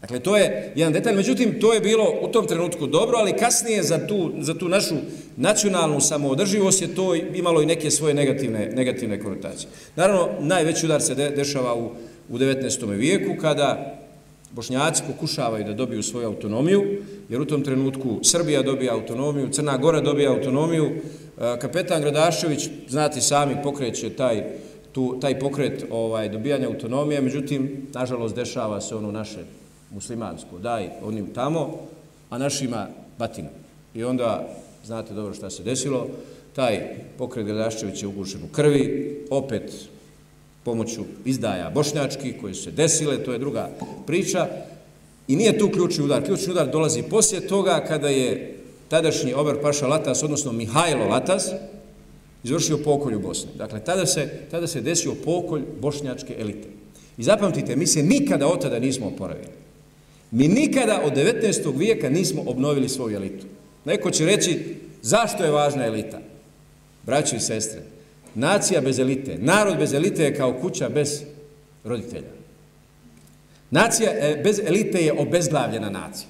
Dakle, 0.01 0.19
to 0.19 0.37
je 0.37 0.73
jedan 0.75 0.93
detalj, 0.93 1.15
međutim, 1.15 1.59
to 1.59 1.73
je 1.73 1.79
bilo 1.79 2.05
u 2.21 2.27
tom 2.27 2.47
trenutku 2.47 2.87
dobro, 2.87 3.17
ali 3.17 3.37
kasnije 3.37 3.83
za 3.83 4.07
tu, 4.07 4.31
za 4.39 4.53
tu 4.53 4.69
našu 4.69 4.95
nacionalnu 5.35 6.01
samoodrživost 6.01 6.81
je 6.81 6.95
to 6.95 7.15
imalo 7.15 7.61
i 7.61 7.65
neke 7.65 7.91
svoje 7.91 8.13
negativne, 8.13 8.69
negativne 8.75 9.19
konotacije. 9.19 9.69
Naravno, 9.95 10.29
najveći 10.39 10.85
udar 10.85 11.01
se 11.01 11.15
de, 11.15 11.29
dešava 11.29 11.75
u, 11.75 11.91
u 12.29 12.37
19. 12.37 12.95
vijeku, 12.95 13.41
kada 13.41 13.97
bošnjaci 14.51 15.03
pokušavaju 15.07 15.65
da 15.65 15.73
dobiju 15.73 16.03
svoju 16.03 16.27
autonomiju, 16.27 16.83
jer 17.29 17.41
u 17.41 17.45
tom 17.45 17.63
trenutku 17.63 18.19
Srbija 18.23 18.61
dobija 18.61 18.93
autonomiju, 18.93 19.49
Crna 19.49 19.77
Gora 19.77 20.01
dobija 20.01 20.31
autonomiju, 20.31 20.89
kapetan 21.61 22.01
Gradašević, 22.01 22.69
znate 22.87 23.21
sami, 23.21 23.55
pokreće 23.63 24.09
taj, 24.09 24.43
tu, 24.91 25.19
taj 25.21 25.39
pokret 25.39 25.85
ovaj, 25.89 26.29
dobijanja 26.29 26.67
autonomije, 26.67 27.21
međutim, 27.21 27.87
nažalost, 27.93 28.35
dešava 28.35 28.81
se 28.81 28.95
ono 28.95 29.11
naše 29.11 29.39
muslimansko, 29.91 30.59
daj 30.59 30.89
onim 31.03 31.33
tamo, 31.33 31.77
a 32.29 32.37
našima 32.37 32.87
batina. 33.17 33.49
I 33.95 34.03
onda, 34.03 34.49
znate 34.85 35.13
dobro 35.13 35.33
šta 35.33 35.49
se 35.49 35.63
desilo, 35.63 36.07
taj 36.55 36.79
pokret 37.17 37.45
Gradaščević 37.45 38.01
je 38.01 38.07
ugušen 38.07 38.43
u 38.43 38.47
krvi, 38.51 39.25
opet 39.29 39.71
pomoću 40.63 41.03
izdaja 41.25 41.69
bošnjački 41.69 42.33
koje 42.41 42.53
su 42.53 42.63
se 42.63 42.71
desile, 42.71 43.23
to 43.23 43.33
je 43.33 43.39
druga 43.39 43.69
priča. 44.05 44.47
I 45.27 45.35
nije 45.35 45.57
tu 45.57 45.69
ključni 45.69 46.03
udar. 46.03 46.23
Ključni 46.23 46.51
udar 46.51 46.71
dolazi 46.71 47.03
poslije 47.03 47.47
toga 47.47 47.83
kada 47.87 48.09
je 48.09 48.57
tadašnji 48.89 49.33
Ober 49.33 49.61
Paša 49.61 49.87
Latas, 49.87 50.23
odnosno 50.23 50.51
Mihajlo 50.51 51.05
Latas, 51.05 51.51
izvršio 52.43 52.77
pokolj 52.77 53.15
u 53.15 53.19
Bosni. 53.19 53.51
Dakle, 53.57 53.79
tada 53.79 54.05
se, 54.05 54.29
tada 54.51 54.67
se 54.67 54.81
desio 54.81 55.15
pokolj 55.25 55.61
bošnjačke 55.81 56.35
elite. 56.39 56.67
I 57.17 57.23
zapamtite, 57.23 57.75
mi 57.75 57.87
se 57.87 58.03
nikada 58.03 58.47
od 58.47 58.61
tada 58.61 58.79
nismo 58.79 59.07
oporavili. 59.07 59.47
Mi 60.31 60.47
nikada 60.47 61.01
od 61.03 61.13
19. 61.13 61.77
vijeka 61.77 62.09
nismo 62.09 62.43
obnovili 62.45 62.89
svoju 62.89 63.15
elitu. 63.15 63.45
Neko 63.85 64.11
će 64.11 64.25
reći, 64.25 64.75
zašto 65.01 65.43
je 65.43 65.51
važna 65.51 65.85
elita? 65.85 66.19
Braćo 67.03 67.35
i 67.35 67.39
sestre, 67.39 67.81
nacija 68.35 68.81
bez 68.81 68.99
elite, 68.99 69.37
narod 69.39 69.77
bez 69.77 69.93
elite 69.93 70.23
je 70.23 70.35
kao 70.35 70.53
kuća 70.61 70.89
bez 70.89 71.21
roditelja. 71.83 72.37
Nacija 73.71 74.11
e, 74.11 74.41
bez 74.43 74.59
elite 74.65 74.97
je 74.97 75.19
obezglavljena 75.19 75.89
nacija. 75.89 76.27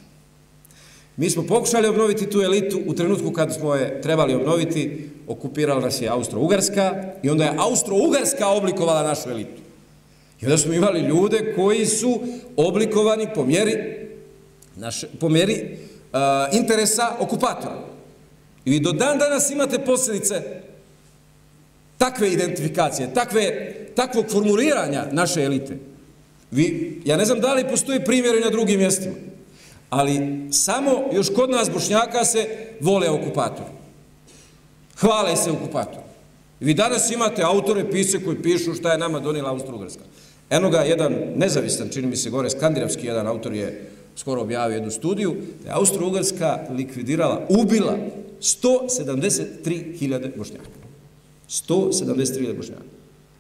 Mi 1.18 1.30
smo 1.30 1.44
pokušali 1.44 1.88
obnoviti 1.88 2.30
tu 2.30 2.42
elitu 2.42 2.82
u 2.86 2.94
trenutku 2.94 3.32
kad 3.32 3.56
smo 3.56 3.76
je 3.76 4.02
trebali 4.02 4.36
obnoviti, 4.36 5.10
okupirala 5.28 5.82
nas 5.82 6.02
je 6.02 6.10
Austro-Ugarska 6.10 7.14
i 7.24 7.30
onda 7.30 7.44
je 7.44 7.58
Austro-Ugarska 7.58 8.46
oblikovala 8.46 9.04
našu 9.04 9.30
elitu. 9.30 9.62
I 10.42 10.46
onda 10.46 10.58
smo 10.58 10.74
imali 10.74 11.00
ljude 11.00 11.54
koji 11.56 11.86
su 11.86 12.20
oblikovani 12.56 13.28
po 13.36 13.46
mjeri, 13.46 14.08
naše, 14.76 15.08
po 15.20 15.30
mjeri 15.30 15.78
a, 16.14 16.48
interesa 16.52 17.16
okupatora. 17.20 17.88
I 18.66 18.72
vi 18.72 18.80
do 18.80 18.92
dan 18.92 19.18
danas 19.18 19.50
imate 19.52 19.80
posljedice 19.80 20.42
takve 21.98 22.32
identifikacije, 22.32 23.14
takve, 23.14 23.74
takvog 23.96 24.26
formuliranja 24.32 25.06
naše 25.12 25.44
elite. 25.44 25.78
Vi, 26.52 27.02
ja 27.06 27.18
ne 27.18 27.26
znam 27.26 27.40
da 27.40 27.54
li 27.54 27.70
postoji 27.70 28.04
primjer 28.06 28.42
na 28.44 28.50
drugim 28.50 28.80
mjestima, 28.80 29.16
ali 29.90 30.48
samo 30.52 31.10
još 31.14 31.28
kod 31.36 31.50
nas 31.50 31.70
bošnjaka 31.70 32.26
se 32.26 32.48
vole 32.80 33.10
okupatori. 33.10 33.70
Hvale 35.00 35.36
se 35.36 35.52
okupatori. 35.52 36.08
Vi 36.60 36.74
danas 36.74 37.12
imate 37.12 37.44
autore, 37.44 37.92
pise 37.92 38.24
koji 38.24 38.42
pišu 38.42 38.74
šta 38.74 38.92
je 38.92 38.98
nama 38.98 39.20
donila 39.20 39.50
Austro-Ugrska. 39.50 40.04
Eno 40.50 40.70
ga 40.70 40.82
jedan 40.82 41.16
nezavistan, 41.36 41.90
čini 41.90 42.08
mi 42.08 42.16
se 42.16 42.30
gore, 42.30 42.50
skandinavski 42.50 43.08
jedan 43.08 43.28
autor 43.28 43.54
je 43.54 43.90
skoro 44.16 44.42
objavio 44.42 44.76
jednu 44.76 44.92
studiju, 44.92 45.36
da 45.64 45.70
je 45.70 45.76
Austro-Ugarska 45.76 46.60
likvidirala, 46.72 47.46
ubila 47.50 47.98
173.000 48.42 50.38
bošnjaka. 50.38 50.70
173.000 51.50 52.58
bošnjaka. 52.58 52.82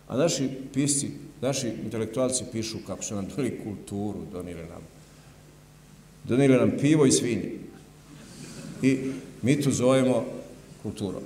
A 0.07 0.17
naši 0.17 0.49
pisci, 0.73 1.11
naši 1.41 1.67
intelektualci 1.83 2.43
pišu 2.51 2.77
kako 2.87 3.03
su 3.03 3.15
nam 3.15 3.27
donili 3.35 3.59
kulturu, 3.63 4.19
donili 4.31 4.61
nam, 4.61 4.81
donili 6.23 6.57
nam 6.57 6.71
pivo 6.81 7.05
i 7.05 7.11
svinje. 7.11 7.51
I 8.81 8.97
mi 9.41 9.61
tu 9.61 9.71
zovemo 9.71 10.25
kulturom. 10.83 11.23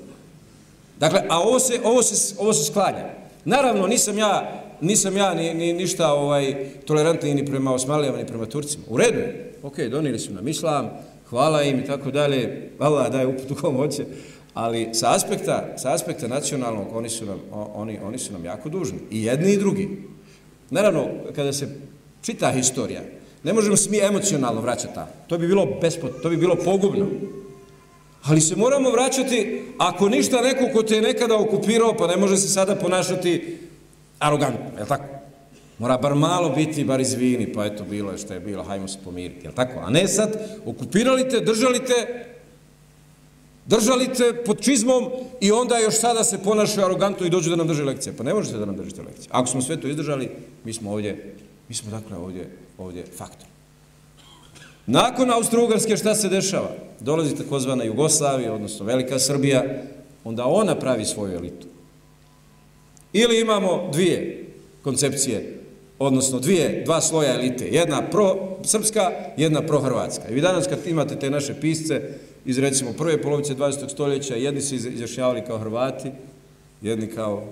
Dakle, 1.00 1.24
a 1.30 1.40
ovo 1.40 1.60
se, 1.60 1.80
ovo 1.84 2.04
se, 2.04 2.36
ovo 2.38 2.54
se 2.54 2.72
sklanja. 2.72 3.10
Naravno, 3.46 3.88
nisam 3.88 4.18
ja 4.18 4.61
nisam 4.82 5.18
ja 5.18 5.34
ni, 5.34 5.54
ni 5.54 5.74
ništa 5.74 6.14
ovaj 6.14 6.56
tolerantni 6.86 7.34
ni 7.34 7.46
prema 7.46 7.74
Osmanlijama 7.74 8.18
ni 8.18 8.28
prema 8.28 8.46
Turcima. 8.46 8.84
U 8.90 8.98
redu. 8.98 9.22
Ok, 9.64 9.80
donili 9.80 10.20
su 10.20 10.34
nam 10.34 10.48
islam, 10.48 10.90
hvala 11.30 11.64
im 11.64 11.80
i 11.80 11.86
tako 11.86 12.12
dalje. 12.12 12.70
Allah 12.80 13.12
daje 13.12 13.28
uputu 13.28 13.56
kom 13.56 13.76
hoće. 13.76 14.06
Ali 14.54 14.90
sa 14.94 15.16
aspekta, 15.16 15.74
sa 15.78 15.94
aspekta 15.94 16.28
nacionalnog 16.28 16.88
oni 16.94 17.10
su, 17.10 17.26
nam, 17.26 17.40
oni, 17.52 18.00
oni 18.04 18.18
su 18.18 18.34
nam 18.34 18.46
jako 18.46 18.70
dužni. 18.70 19.00
I 19.12 19.24
jedni 19.24 19.54
i 19.54 19.58
drugi. 19.58 19.90
Naravno, 20.70 21.08
kada 21.36 21.54
se 21.54 21.70
čita 22.22 22.52
historija, 22.52 23.02
ne 23.44 23.54
možemo 23.54 23.78
se 23.78 23.90
mi 23.90 24.00
emocionalno 24.00 24.62
vraćati 24.62 24.94
tamo. 24.94 25.12
To 25.28 25.38
bi 25.38 25.48
bilo 25.48 25.68
bespot, 25.82 26.22
to 26.22 26.30
bi 26.30 26.38
bilo 26.38 26.56
pogubno. 26.56 27.08
Ali 28.24 28.42
se 28.42 28.56
moramo 28.56 28.90
vraćati, 28.90 29.62
ako 29.78 30.10
ništa 30.10 30.42
neko 30.42 30.74
ko 30.74 30.84
te 30.84 30.96
je 30.96 31.02
nekada 31.02 31.38
okupirao, 31.38 31.98
pa 31.98 32.08
ne 32.08 32.18
može 32.18 32.38
se 32.38 32.48
sada 32.48 32.76
ponašati 32.76 33.58
arogantno, 34.22 34.80
je 34.80 34.86
tako? 34.86 35.04
Mora 35.80 35.98
bar 35.98 36.16
malo 36.16 36.50
biti, 36.50 36.84
bar 36.84 37.00
izvini, 37.02 37.54
pa 37.54 37.66
eto, 37.66 37.84
bilo 37.84 38.12
je 38.12 38.18
što 38.18 38.34
je 38.34 38.40
bilo, 38.40 38.64
hajmo 38.64 38.88
se 38.88 39.00
pomiriti, 39.04 39.48
je 39.48 39.56
tako? 39.56 39.80
A 39.80 39.90
ne 39.90 40.08
sad, 40.08 40.60
okupirali 40.66 41.30
te, 41.30 41.40
držali 41.40 41.80
te, 41.80 42.26
držali 43.66 44.08
te 44.08 44.44
pod 44.46 44.62
čizmom 44.62 45.10
i 45.42 45.52
onda 45.52 45.78
još 45.78 46.00
sada 46.00 46.24
se 46.24 46.44
ponašaju 46.44 46.86
arogantno 46.86 47.26
i 47.26 47.30
dođu 47.30 47.50
da 47.50 47.56
nam 47.56 47.68
drže 47.68 47.84
lekcije. 47.84 48.14
Pa 48.18 48.24
ne 48.24 48.34
možete 48.34 48.58
da 48.58 48.66
nam 48.66 48.78
držite 48.78 49.02
lekcije. 49.02 49.28
Ako 49.32 49.48
smo 49.48 49.62
sve 49.62 49.82
to 49.82 49.88
izdržali, 49.88 50.30
mi 50.64 50.74
smo 50.74 50.92
ovdje, 50.92 51.36
mi 51.70 51.76
smo 51.76 51.92
dakle 51.92 52.18
ovdje, 52.18 52.50
ovdje 52.78 53.06
faktor. 53.18 53.48
Nakon 54.86 55.32
Austro-Ugarske 55.32 55.98
šta 55.98 56.16
se 56.16 56.30
dešava? 56.30 56.72
Dolazi 57.00 57.36
takozvana 57.36 57.84
Jugoslavija, 57.84 58.54
odnosno 58.54 58.86
Velika 58.86 59.20
Srbija, 59.20 59.64
onda 60.24 60.46
ona 60.46 60.76
pravi 60.76 61.06
svoju 61.06 61.36
elitu. 61.36 61.71
Ili 63.14 63.40
imamo 63.40 63.90
dvije 63.94 64.46
koncepcije, 64.84 65.58
odnosno 66.00 66.40
dvije, 66.40 66.82
dva 66.86 67.02
sloja 67.02 67.34
elite. 67.34 67.68
Jedna 67.72 68.02
pro-srpska, 68.02 69.12
jedna 69.38 69.62
pro-hrvatska. 69.62 70.30
I 70.30 70.34
vi 70.34 70.42
danas 70.42 70.68
kad 70.68 70.88
imate 70.88 71.20
te 71.20 71.30
naše 71.30 71.54
pisce 71.62 72.02
iz 72.46 72.60
recimo 72.60 72.94
prve 72.94 73.22
polovice 73.22 73.56
20. 73.56 73.90
stoljeća, 73.90 74.36
jedni 74.36 74.62
se 74.62 74.76
izjašnjavali 74.76 75.42
kao 75.48 75.58
Hrvati, 75.58 76.12
jedni 76.82 77.08
kao 77.08 77.44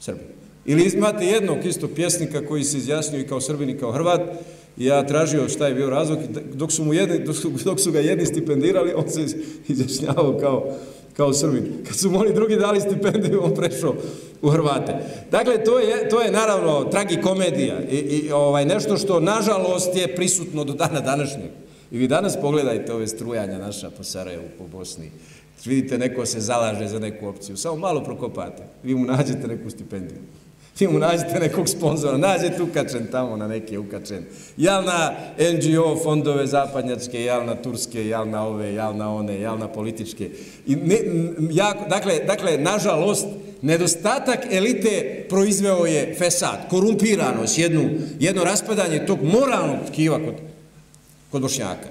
Srbi. 0.00 0.20
Ili 0.64 0.90
imate 0.94 1.26
jednog 1.26 1.66
isto 1.66 1.88
pjesnika 1.88 2.46
koji 2.46 2.64
se 2.64 2.78
izjasnio 2.78 3.20
i 3.20 3.26
kao 3.26 3.40
Srbin 3.40 3.70
i 3.70 3.78
kao 3.78 3.92
Hrvat, 3.92 4.20
i 4.76 4.84
ja 4.84 5.06
tražio 5.06 5.48
šta 5.48 5.66
je 5.66 5.74
bio 5.74 5.90
razlog, 5.90 6.18
dok 6.54 6.72
su, 6.72 6.84
mu 6.84 6.94
jedni, 6.94 7.18
dok 7.18 7.36
su, 7.36 7.50
dok 7.64 7.80
su 7.80 7.92
ga 7.92 8.00
jedni 8.00 8.26
stipendirali, 8.26 8.92
on 8.96 9.10
se 9.10 9.26
izjašnjavao 9.68 10.38
kao, 10.40 10.74
kao 11.16 11.32
Srbin. 11.32 11.64
Kad 11.88 11.96
su 11.96 12.10
mu 12.10 12.18
oni 12.18 12.34
drugi 12.34 12.56
dali 12.56 12.80
stipendiju, 12.80 13.44
on 13.44 13.54
prešao 13.54 13.94
u 14.42 14.48
Hrvate. 14.50 14.94
Dakle, 15.30 15.64
to 15.64 15.78
je, 15.78 16.08
to 16.08 16.20
je 16.20 16.30
naravno 16.30 16.84
tragikomedija 16.84 17.80
i, 17.90 17.96
i 17.96 18.32
ovaj, 18.32 18.64
nešto 18.64 18.96
što, 18.96 19.20
nažalost, 19.20 19.96
je 19.96 20.14
prisutno 20.16 20.64
do 20.64 20.72
dana 20.72 21.00
današnjeg. 21.00 21.50
I 21.90 21.98
vi 21.98 22.08
danas 22.08 22.40
pogledajte 22.40 22.92
ove 22.92 23.06
strujanja 23.06 23.58
naša 23.58 23.90
po 23.90 24.04
Sarajevu, 24.04 24.44
po 24.58 24.66
Bosni. 24.78 25.10
Vidite, 25.64 25.98
neko 25.98 26.26
se 26.26 26.40
zalaže 26.40 26.88
za 26.88 26.98
neku 26.98 27.26
opciju. 27.26 27.56
Samo 27.56 27.76
malo 27.76 28.04
prokopate. 28.04 28.62
Vi 28.82 28.94
mu 28.94 29.04
nađete 29.04 29.48
neku 29.48 29.70
stipendiju. 29.70 30.18
Vi 30.80 30.88
mu 30.88 30.98
nađete 30.98 31.40
nekog 31.40 31.68
sponzora. 31.68 32.16
Nađete 32.16 32.62
ukačen 32.62 33.06
tamo 33.10 33.36
na 33.36 33.48
neki 33.48 33.78
ukačen. 33.78 34.24
Jel 34.56 34.84
na 34.84 35.12
NGO 35.38 35.96
fondove 36.02 36.46
zapadnjačke, 36.46 37.20
jel 37.20 37.44
na 37.46 37.54
turske, 37.54 38.06
jel 38.06 38.28
na 38.28 38.46
ove, 38.46 38.72
jel 38.72 38.96
na 38.96 39.14
one, 39.14 39.34
jel 39.34 39.58
na 39.58 39.68
političke. 39.68 40.30
I 40.66 40.76
ne, 40.76 40.98
jako, 41.50 41.84
dakle, 41.88 42.18
dakle, 42.26 42.58
nažalost, 42.58 43.26
nedostatak 43.62 44.46
elite 44.50 45.26
proizveo 45.28 45.86
je 45.86 46.14
fesad, 46.18 46.68
korumpiranost, 46.70 47.58
jednu, 47.58 47.90
jedno 48.20 48.44
raspadanje 48.44 49.06
tog 49.06 49.22
moralnog 49.22 49.78
tkiva 49.86 50.18
kod, 50.18 50.34
kod 51.30 51.42
Bošnjaka. 51.42 51.88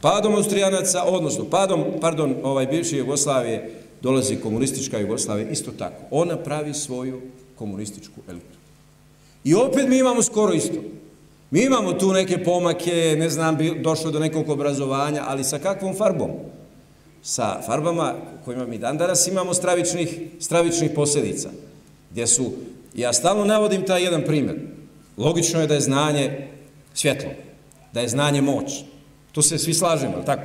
Padom 0.00 0.34
Austrijanaca, 0.34 1.04
odnosno 1.04 1.44
padom, 1.44 1.84
pardon, 2.00 2.34
ovaj 2.42 2.66
bivše 2.66 2.96
Jugoslavije, 2.96 3.70
dolazi 4.02 4.36
komunistička 4.36 4.98
Jugoslavija, 4.98 5.50
isto 5.50 5.70
tako. 5.78 6.02
Ona 6.10 6.36
pravi 6.36 6.74
svoju 6.74 7.20
komunističku 7.54 8.20
elitu. 8.28 8.58
I 9.44 9.54
opet 9.54 9.88
mi 9.88 9.98
imamo 9.98 10.22
skoro 10.22 10.52
isto. 10.52 10.82
Mi 11.50 11.64
imamo 11.64 11.92
tu 11.92 12.12
neke 12.12 12.44
pomake, 12.44 13.16
ne 13.18 13.30
znam, 13.30 13.58
došlo 13.82 14.10
do 14.10 14.18
nekog 14.18 14.48
obrazovanja, 14.48 15.24
ali 15.26 15.44
sa 15.44 15.58
kakvom 15.58 15.96
farbom? 15.96 16.30
sa 17.24 17.60
farbama 17.66 18.14
kojima 18.44 18.66
mi 18.66 18.78
dan 18.78 18.98
danas 18.98 19.26
imamo 19.26 19.54
stravičnih, 19.54 20.20
stravičnih 20.40 20.90
posljedica. 20.94 21.48
Gdje 22.10 22.26
su, 22.26 22.52
ja 22.94 23.12
stalno 23.12 23.44
navodim 23.44 23.86
taj 23.86 24.02
jedan 24.02 24.22
primjer. 24.24 24.56
Logično 25.16 25.60
je 25.60 25.66
da 25.66 25.74
je 25.74 25.80
znanje 25.80 26.48
svjetlo, 26.94 27.30
da 27.92 28.00
je 28.00 28.08
znanje 28.08 28.40
moć. 28.40 28.72
Tu 29.32 29.42
se 29.42 29.58
svi 29.58 29.74
slažemo, 29.74 30.22
tako? 30.26 30.42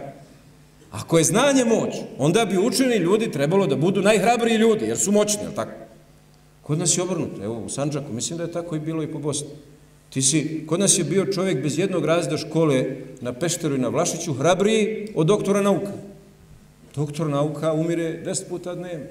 Ako 0.91 1.18
je 1.18 1.24
znanje 1.24 1.66
moć, 1.66 1.95
onda 2.18 2.45
bi 2.45 2.57
učeni 2.57 2.95
ljudi 2.95 3.32
trebalo 3.32 3.68
da 3.68 3.76
budu 3.76 4.01
najhrabriji 4.01 4.57
ljudi, 4.57 4.86
jer 4.86 4.97
su 4.97 5.12
moćni, 5.12 5.43
tako? 5.55 5.72
Kod 6.70 6.80
nas 6.80 6.97
je 6.97 7.03
obrnuto, 7.03 7.43
evo 7.43 7.61
u 7.65 7.70
Sanđaku, 7.70 8.13
mislim 8.13 8.38
da 8.38 8.43
je 8.43 8.51
tako 8.51 8.76
i 8.76 8.80
bilo 8.80 9.03
i 9.03 9.11
po 9.11 9.20
Bosni. 9.20 9.47
Ti 10.09 10.22
si, 10.22 10.63
kod 10.67 10.80
nas 10.80 10.97
je 10.97 11.03
bio 11.03 11.26
čovjek 11.26 11.63
bez 11.63 11.80
jednog 11.80 12.05
razreda 12.05 12.38
škole 12.38 12.86
na 13.22 13.34
Pešteru 13.34 13.76
i 13.76 13.80
na 13.80 13.88
Vlašiću 13.88 14.34
hrabriji 14.34 15.07
od 15.15 15.28
doktora 15.28 15.61
nauka. 15.61 15.91
Doktor 16.95 17.30
nauka 17.30 17.74
umire 17.74 18.22
deset 18.26 18.49
puta 18.49 18.76
dnevno. 18.76 19.05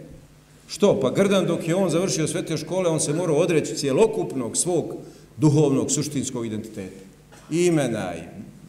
Što? 0.69 1.01
Pa 1.01 1.11
Grdan 1.11 1.47
dok 1.47 1.69
je 1.69 1.75
on 1.75 1.91
završio 1.91 2.29
sve 2.29 2.45
te 2.47 2.57
škole, 2.57 2.91
on 2.91 3.01
se 3.01 3.15
morao 3.15 3.37
odreći 3.37 3.75
cijelokupnog 3.75 4.57
svog 4.57 4.95
duhovnog, 5.37 5.91
suštinskog 5.91 6.47
identiteta. 6.47 7.05
Imena 7.51 8.15
i 8.17 8.21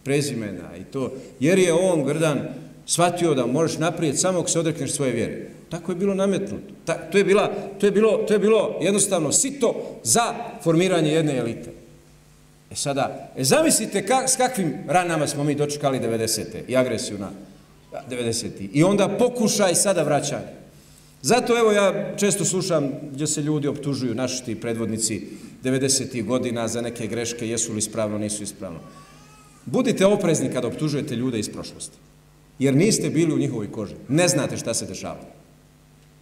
prezimena 0.03 0.77
i 0.77 0.83
to. 0.83 1.11
Jer 1.39 1.59
je 1.59 1.73
on, 1.73 2.05
Grdan, 2.05 2.39
shvatio 2.85 3.33
da 3.33 3.45
možeš 3.45 3.77
naprijed 3.77 4.19
samo 4.19 4.39
ako 4.39 4.49
se 4.49 4.59
odrekneš 4.59 4.91
svoje 4.91 5.11
vjere. 5.11 5.58
Tako 5.69 5.91
je 5.91 5.95
bilo 5.95 6.13
nametnuto. 6.13 6.73
Ta, 6.85 6.93
to, 6.93 7.17
je 7.17 7.23
bila, 7.23 7.51
to, 7.79 7.85
je 7.85 7.91
bilo, 7.91 8.17
to 8.27 8.33
je 8.33 8.39
bilo 8.39 8.77
jednostavno 8.81 9.31
sito 9.31 9.99
za 10.03 10.33
formiranje 10.63 11.11
jedne 11.11 11.37
elite. 11.37 11.71
E 12.71 12.75
sada, 12.75 13.31
e 13.37 13.43
zamislite 13.43 14.05
kak, 14.05 14.29
s 14.29 14.35
kakvim 14.35 14.73
ranama 14.87 15.27
smo 15.27 15.43
mi 15.43 15.55
dočekali 15.55 15.99
90. 15.99 16.43
i 16.67 16.77
agresiju 16.77 17.17
na 17.17 17.31
90. 18.09 18.69
I 18.73 18.83
onda 18.83 19.07
pokušaj 19.07 19.75
sada 19.75 20.03
vraćanje. 20.03 20.59
Zato 21.21 21.57
evo 21.59 21.71
ja 21.71 22.15
često 22.17 22.45
slušam 22.45 22.91
gdje 23.11 23.27
se 23.27 23.41
ljudi 23.41 23.67
optužuju, 23.67 24.15
naši 24.15 24.45
ti 24.45 24.61
predvodnici 24.61 25.27
90. 25.63 26.25
godina 26.25 26.67
za 26.67 26.81
neke 26.81 27.07
greške, 27.07 27.49
jesu 27.49 27.73
li 27.73 27.77
ispravno, 27.77 28.17
nisu 28.17 28.43
ispravno. 28.43 28.79
Budite 29.65 30.05
oprezni 30.05 30.53
kada 30.53 30.67
optužujete 30.67 31.15
ljude 31.15 31.39
iz 31.39 31.49
prošlosti. 31.49 31.97
Jer 32.59 32.75
niste 32.75 33.09
bili 33.09 33.33
u 33.33 33.37
njihovoj 33.37 33.71
koži. 33.71 33.95
Ne 34.07 34.27
znate 34.27 34.57
šta 34.57 34.73
se 34.73 34.85
dešavalo. 34.85 35.38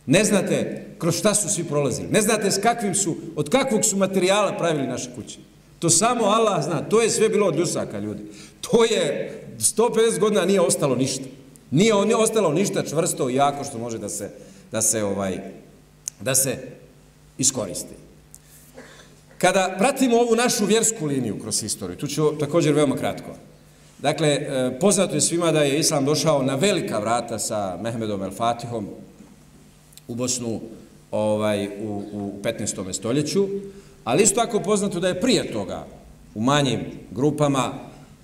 Ne 0.07 0.23
znate 0.23 0.85
kroz 0.99 1.17
šta 1.17 1.33
su 1.35 1.49
svi 1.49 1.63
prolazili. 1.63 2.07
Ne 2.07 2.21
znate 2.21 2.51
s 2.51 2.61
kakvim 2.61 2.95
su, 2.95 3.15
od 3.35 3.49
kakvog 3.49 3.85
su 3.85 3.97
materijala 3.97 4.57
pravili 4.57 4.87
naše 4.87 5.09
kuće. 5.15 5.37
To 5.79 5.89
samo 5.89 6.25
Allah 6.25 6.63
zna. 6.63 6.89
To 6.89 7.01
je 7.01 7.09
sve 7.09 7.29
bilo 7.29 7.47
od 7.47 7.55
ljusaka, 7.55 7.99
ljudi. 7.99 8.23
To 8.61 8.83
je 8.83 9.31
150 9.59 10.19
godina 10.19 10.45
nije 10.45 10.61
ostalo 10.61 10.95
ništa. 10.95 11.23
Nije, 11.71 11.93
nije 12.05 12.15
ostalo 12.15 12.53
ništa 12.53 12.83
čvrsto 12.83 13.29
i 13.29 13.35
jako 13.35 13.63
što 13.63 13.77
može 13.77 13.97
da 13.97 14.09
se, 14.09 14.29
da 14.71 14.81
se, 14.81 15.03
ovaj, 15.03 15.37
da 16.21 16.35
se 16.35 16.57
iskoristi. 17.37 17.93
Kada 19.37 19.75
pratimo 19.77 20.17
ovu 20.17 20.35
našu 20.35 20.65
vjersku 20.65 21.05
liniju 21.05 21.39
kroz 21.41 21.61
historiju, 21.61 21.97
tu 21.97 22.07
ću 22.07 22.37
također 22.39 22.73
veoma 22.73 22.95
kratko. 22.95 23.31
Dakle, 23.99 24.27
eh, 24.27 24.77
poznato 24.79 25.15
je 25.15 25.21
svima 25.21 25.51
da 25.51 25.61
je 25.61 25.79
Islam 25.79 26.05
došao 26.05 26.43
na 26.43 26.55
velika 26.55 26.99
vrata 26.99 27.39
sa 27.39 27.77
Mehmedom 27.81 28.23
El 28.23 28.31
Fatihom 28.31 28.87
u 30.07 30.15
Bosnu 30.15 30.61
ovaj, 31.11 31.67
u, 31.67 32.03
u 32.13 32.31
15. 32.43 32.93
stoljeću, 32.93 33.47
ali 34.03 34.23
isto 34.23 34.35
tako 34.35 34.59
poznato 34.59 34.99
da 34.99 35.07
je 35.07 35.21
prije 35.21 35.51
toga 35.51 35.85
u 36.35 36.41
manjim 36.41 36.79
grupama 37.11 37.73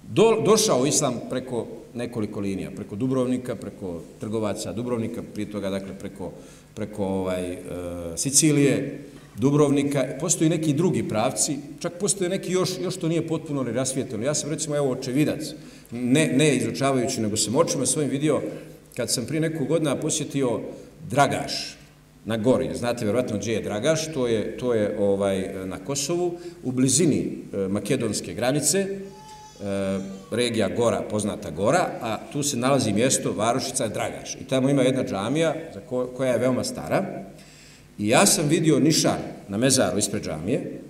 do, 0.09 0.41
došao 0.45 0.85
Islam 0.85 1.13
preko 1.29 1.67
nekoliko 1.93 2.39
linija, 2.39 2.71
preko 2.75 2.95
Dubrovnika, 2.95 3.55
preko 3.55 4.01
trgovaca 4.19 4.73
Dubrovnika, 4.73 5.21
prije 5.33 5.51
toga 5.51 5.69
dakle 5.69 5.99
preko, 5.99 6.31
preko 6.75 7.05
ovaj, 7.05 7.51
e, 7.51 7.57
Sicilije, 8.15 8.99
Dubrovnika, 9.35 10.05
postoji 10.19 10.49
neki 10.49 10.73
drugi 10.73 11.09
pravci, 11.09 11.57
čak 11.79 11.93
postoje 11.99 12.29
neki 12.29 12.51
još, 12.51 12.69
još 12.81 12.95
to 12.95 13.07
nije 13.07 13.27
potpuno 13.27 13.63
rasvijetljeno. 13.63 14.23
Ja 14.23 14.33
sam 14.33 14.49
recimo 14.49 14.75
evo 14.75 14.91
očevidac, 14.91 15.53
ne, 15.91 16.33
ne 16.37 16.55
izučavajući, 16.55 17.21
nego 17.21 17.37
sam 17.37 17.55
očima 17.55 17.85
svojim 17.85 18.09
vidio, 18.09 18.41
kad 18.95 19.11
sam 19.11 19.25
prije 19.25 19.41
nekog 19.41 19.67
godina 19.67 19.95
posjetio 19.95 20.59
Dragaš 21.09 21.77
na 22.25 22.37
gori, 22.37 22.69
znate 22.75 23.05
vjerovatno 23.05 23.37
gdje 23.37 23.53
je 23.53 23.61
Dragaš, 23.61 24.13
to 24.13 24.27
je, 24.27 24.57
to 24.57 24.73
je 24.73 24.97
ovaj 24.99 25.65
na 25.65 25.77
Kosovu, 25.77 26.37
u 26.63 26.71
blizini 26.71 27.37
e, 27.53 27.57
makedonske 27.67 28.33
granice, 28.33 28.79
e, 28.79 28.89
regija 30.31 30.69
Gora, 30.69 31.01
poznata 31.01 31.51
Gora, 31.51 31.89
a 32.01 32.17
tu 32.31 32.43
se 32.43 32.57
nalazi 32.57 32.93
mjesto 32.93 33.33
Varošica 33.33 33.87
Dragaš. 33.87 34.35
I 34.35 34.47
tamo 34.49 34.69
ima 34.69 34.81
jedna 34.81 35.03
džamija 35.03 35.55
za 35.73 35.79
ko, 35.79 36.07
koja 36.17 36.31
je 36.31 36.39
veoma 36.39 36.63
stara, 36.63 37.23
I 37.97 38.07
ja 38.07 38.25
sam 38.25 38.47
vidio 38.47 38.79
nišan 38.79 39.17
na 39.47 39.57
mezaru 39.57 39.97
ispred 39.97 40.23
džamije, 40.23 40.81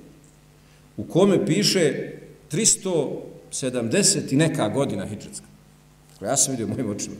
u 0.97 1.03
kome 1.03 1.45
piše 1.45 2.11
370 2.51 4.33
i 4.33 4.35
neka 4.35 4.69
godina 4.69 5.05
hidžetska. 5.05 5.45
Dakle, 6.11 6.27
ja 6.27 6.37
sam 6.37 6.51
vidio 6.51 6.67
mojim 6.67 6.89
očima. 6.89 7.15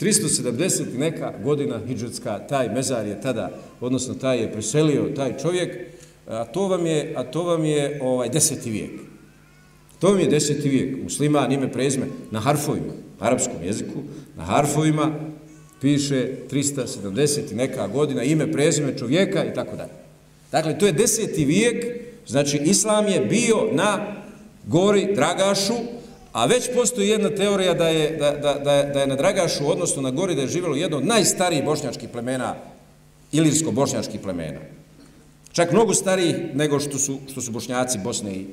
370 0.00 0.98
neka 0.98 1.32
godina 1.44 1.80
hidžetska, 1.86 2.38
taj 2.38 2.68
mezar 2.68 3.06
je 3.06 3.20
tada, 3.20 3.50
odnosno 3.80 4.14
taj 4.14 4.38
je 4.38 4.52
preselio, 4.52 5.12
taj 5.16 5.38
čovjek, 5.38 5.78
a 6.26 6.44
to 6.44 6.68
vam 6.68 6.86
je, 6.86 7.14
a 7.16 7.24
to 7.24 7.42
vam 7.42 7.64
je 7.64 8.00
ovaj, 8.02 8.28
deseti 8.28 8.70
vijek. 8.70 9.00
To 9.98 10.08
vam 10.08 10.20
je 10.20 10.26
deseti 10.26 10.68
vijek. 10.68 11.02
Musliman 11.02 11.52
ime 11.52 11.72
prezme 11.72 12.06
na 12.30 12.40
harfovima, 12.40 12.92
arapskom 13.20 13.62
jeziku, 13.64 14.02
na 14.36 14.44
harfovima, 14.44 15.12
piše 15.80 16.28
370 16.50 17.54
neka 17.54 17.88
godina, 17.88 18.22
ime, 18.22 18.52
prezime 18.52 18.98
čovjeka 18.98 19.44
i 19.44 19.54
tako 19.54 19.76
dalje. 19.76 19.92
Dakle, 20.52 20.78
to 20.78 20.86
je 20.86 20.92
deseti 20.92 21.44
vijek, 21.44 21.84
znači 22.26 22.56
Islam 22.56 23.08
je 23.08 23.20
bio 23.20 23.56
na 23.72 24.16
gori 24.66 25.14
Dragašu, 25.14 25.74
a 26.36 26.46
već 26.46 26.68
postoji 26.74 27.08
jedna 27.08 27.30
teorija 27.30 27.74
da 27.74 27.88
je, 27.88 28.16
da, 28.16 28.30
da, 28.30 28.54
da, 28.64 28.72
je, 28.72 28.84
da 28.92 29.00
je 29.00 29.06
na 29.06 29.16
Dragašu, 29.16 29.70
odnosno 29.70 30.02
na 30.02 30.10
gori, 30.10 30.34
da 30.34 30.42
je 30.42 30.48
živjelo 30.48 30.76
jedno 30.76 30.96
od 30.96 31.06
najstarijih 31.06 31.64
bošnjačkih 31.64 32.08
plemena, 32.08 32.54
ilirsko-bošnjačkih 33.32 34.20
plemena. 34.20 34.60
Čak 35.52 35.72
mnogo 35.72 35.94
stariji 35.94 36.34
nego 36.54 36.80
što 36.80 36.98
su, 36.98 37.18
što 37.32 37.40
su 37.40 37.52
bošnjaci 37.52 37.98
Bosne 38.04 38.34
i, 38.34 38.46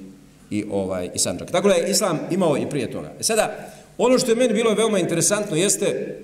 i, 0.49 0.65
ovaj, 0.71 1.09
i 1.13 1.19
Sanđak. 1.19 1.51
Tako 1.51 1.67
da 1.67 1.73
je 1.73 1.91
Islam 1.91 2.19
imao 2.31 2.57
i 2.57 2.69
prije 2.69 2.91
toga. 2.91 3.11
E 3.19 3.23
sada, 3.23 3.51
ono 3.97 4.19
što 4.19 4.31
je 4.31 4.35
meni 4.35 4.53
bilo 4.53 4.73
veoma 4.73 4.99
interesantno 4.99 5.55
jeste 5.55 6.19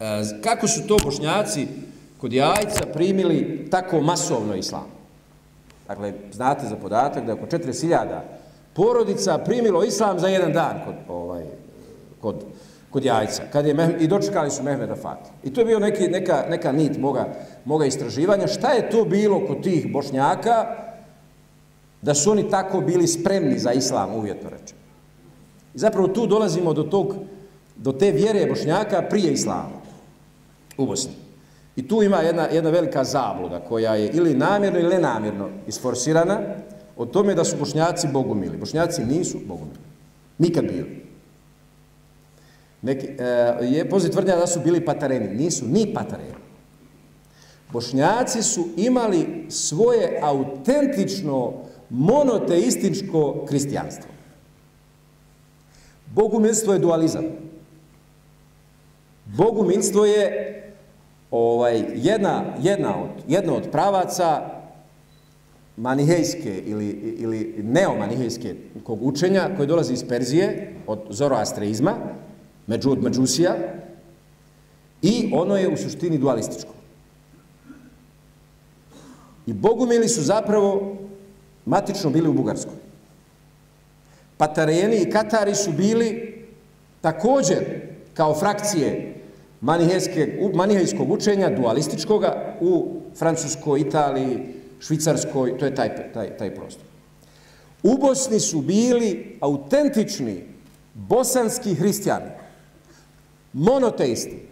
E, 0.00 0.22
kako 0.42 0.68
su 0.68 0.86
to 0.86 0.96
bošnjaci 1.04 1.66
kod 2.18 2.32
jajca 2.32 2.86
primili 2.92 3.68
tako 3.70 4.00
masovno 4.00 4.54
islam? 4.54 4.86
Dakle, 5.88 6.12
znate 6.32 6.66
za 6.68 6.76
podatak 6.76 7.24
da 7.24 7.32
je 7.32 7.38
oko 7.38 7.46
40.000 7.46 8.20
porodica 8.76 9.38
primilo 9.38 9.84
islam 9.84 10.18
za 10.18 10.28
jedan 10.28 10.52
dan 10.52 10.80
kod, 10.84 10.94
ovaj, 11.08 11.44
kod, 12.20 12.44
kod 12.90 13.04
jajca. 13.04 13.42
Kad 13.52 13.66
je, 13.66 13.96
I 14.00 14.06
dočekali 14.06 14.50
su 14.50 14.62
Mehmeda 14.62 14.96
Fatih. 14.96 15.32
I 15.44 15.52
to 15.52 15.60
je 15.60 15.64
bio 15.64 15.78
neki, 15.78 16.08
neka, 16.08 16.44
neka 16.48 16.72
nit 16.72 16.98
moga, 16.98 17.26
moga 17.64 17.86
istraživanja. 17.86 18.46
Šta 18.46 18.72
je 18.72 18.90
to 18.90 19.04
bilo 19.04 19.46
kod 19.46 19.62
tih 19.62 19.92
bošnjaka 19.92 20.66
da 22.02 22.14
su 22.14 22.30
oni 22.30 22.50
tako 22.50 22.80
bili 22.80 23.06
spremni 23.06 23.58
za 23.58 23.72
islam, 23.72 24.14
uvjetno 24.14 24.50
rečeno? 24.50 24.80
I 25.74 25.78
zapravo 25.78 26.08
tu 26.08 26.26
dolazimo 26.26 26.72
do 26.72 26.82
tog 26.82 27.14
do 27.76 27.92
te 27.92 28.10
vjere 28.10 28.46
bošnjaka 28.46 29.02
prije 29.02 29.32
islama 29.32 29.80
u 30.78 30.86
Bosni. 30.86 31.12
I 31.76 31.88
tu 31.88 32.02
ima 32.02 32.16
jedna, 32.16 32.42
jedna 32.42 32.70
velika 32.70 33.04
zabluda 33.04 33.60
koja 33.60 33.94
je 33.94 34.10
ili 34.10 34.34
namjerno 34.34 34.78
ili 34.78 34.94
nenamjerno 34.94 35.48
isforsirana 35.66 36.40
o 36.96 37.06
tome 37.06 37.34
da 37.34 37.44
su 37.44 37.56
bošnjaci 37.56 38.08
bogumili. 38.12 38.56
Bošnjaci 38.56 39.04
nisu 39.04 39.38
bogumili. 39.46 39.78
Nikad 40.38 40.64
bili. 40.64 41.06
Neki, 42.82 43.06
e, 43.06 43.56
je 43.60 43.90
pozit 43.90 44.12
tvrdnja 44.12 44.36
da 44.36 44.46
su 44.46 44.60
bili 44.60 44.84
patareni. 44.84 45.34
Nisu 45.34 45.66
ni 45.66 45.94
patareni. 45.94 46.34
Bošnjaci 47.72 48.42
su 48.42 48.68
imali 48.76 49.46
svoje 49.48 50.20
autentično 50.22 51.52
monoteističko 51.90 53.44
kristijanstvo. 53.48 54.10
Bogumilstvo 56.14 56.72
je 56.72 56.78
dualizam. 56.78 57.24
Bogumilstvo 59.24 60.04
je 60.04 60.52
ovaj, 61.30 61.84
jedna, 61.94 62.44
jedna, 62.62 63.02
od, 63.02 63.08
jedna 63.28 63.54
od 63.54 63.70
pravaca 63.72 64.55
manihejske 65.76 66.62
ili, 66.66 66.88
ili 67.18 67.54
neomanihejske 67.62 68.54
kog 68.84 69.02
učenja 69.02 69.50
koje 69.56 69.66
dolazi 69.66 69.92
iz 69.92 70.04
Perzije, 70.08 70.74
od 70.86 70.98
zoroastreizma, 71.10 71.94
među 72.66 72.90
od 72.90 73.02
Međusija, 73.02 73.56
i 75.02 75.30
ono 75.34 75.56
je 75.56 75.68
u 75.68 75.76
suštini 75.76 76.18
dualističko. 76.18 76.72
I 79.46 79.52
bogumili 79.52 80.08
su 80.08 80.22
zapravo 80.22 80.96
matično 81.66 82.10
bili 82.10 82.28
u 82.28 82.32
Bugarskoj. 82.32 82.74
Patareni 84.36 84.96
i 84.96 85.10
Katari 85.10 85.54
su 85.54 85.72
bili 85.72 86.36
također 87.00 87.64
kao 88.14 88.34
frakcije 88.34 89.14
manihejskog 90.52 91.10
učenja, 91.10 91.50
dualističkoga, 91.50 92.56
u 92.60 93.00
Francuskoj, 93.18 93.80
Italiji, 93.80 94.55
Švicarskoj, 94.80 95.58
to 95.58 95.64
je 95.64 95.74
taj, 95.74 96.12
taj, 96.12 96.36
taj 96.36 96.54
prostor. 96.54 96.84
U 97.82 97.98
Bosni 97.98 98.40
su 98.40 98.60
bili 98.60 99.38
autentični 99.40 100.44
bosanski 100.94 101.74
hristijani, 101.74 102.30
monoteisti, 103.52 104.46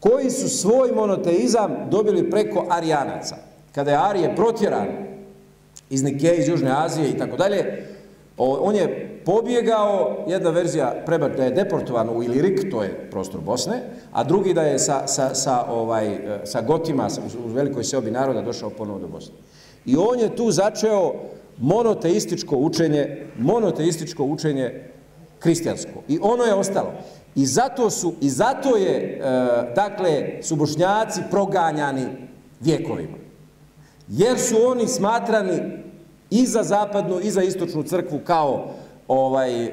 koji 0.00 0.30
su 0.30 0.48
svoj 0.48 0.92
monoteizam 0.92 1.76
dobili 1.90 2.30
preko 2.30 2.66
arijanaca. 2.70 3.36
Kada 3.72 3.90
je 3.90 3.96
Arije 3.96 4.36
protjeran 4.36 4.88
iz 5.90 6.02
Nikeje, 6.02 6.38
iz 6.38 6.48
Južne 6.48 6.70
Azije 6.84 7.10
i 7.10 7.18
tako 7.18 7.36
dalje. 7.36 7.86
On 8.36 8.74
je 8.74 9.13
pobjegao, 9.24 10.24
jedna 10.28 10.50
verzija 10.50 10.94
prebat 11.06 11.36
da 11.36 11.44
je 11.44 11.50
deportovan 11.50 12.08
u 12.08 12.22
Ilirik, 12.22 12.70
to 12.70 12.82
je 12.82 13.08
prostor 13.10 13.40
Bosne, 13.40 13.82
a 14.12 14.24
drugi 14.24 14.54
da 14.54 14.62
je 14.62 14.78
sa, 14.78 15.06
sa, 15.06 15.34
sa, 15.34 15.64
ovaj, 15.68 16.08
e, 16.08 16.40
sa 16.44 16.60
Gotima, 16.60 17.08
u 17.44 17.48
velikoj 17.48 17.84
seobi 17.84 18.10
naroda, 18.10 18.42
došao 18.42 18.70
ponovo 18.70 18.98
do 18.98 19.08
Bosne. 19.08 19.34
I 19.86 19.96
on 19.96 20.20
je 20.20 20.36
tu 20.36 20.50
začeo 20.50 21.14
monoteističko 21.58 22.56
učenje, 22.56 23.26
monoteističko 23.38 24.24
učenje 24.24 24.90
kristijansko. 25.38 26.02
I 26.08 26.18
ono 26.22 26.44
je 26.44 26.54
ostalo. 26.54 26.92
I 27.34 27.46
zato 27.46 27.90
su, 27.90 28.14
i 28.20 28.30
zato 28.30 28.76
je, 28.76 28.96
e, 28.96 29.20
dakle, 29.74 30.42
su 30.42 30.56
bošnjaci 30.56 31.20
proganjani 31.30 32.06
vjekovima. 32.60 33.16
Jer 34.08 34.38
su 34.38 34.56
oni 34.66 34.88
smatrani 34.88 35.60
i 36.30 36.46
za 36.46 36.62
zapadnu 36.62 37.20
i 37.20 37.30
za 37.30 37.42
istočnu 37.42 37.82
crkvu 37.82 38.20
kao 38.24 38.74
ovaj 39.08 39.64
e, 39.64 39.70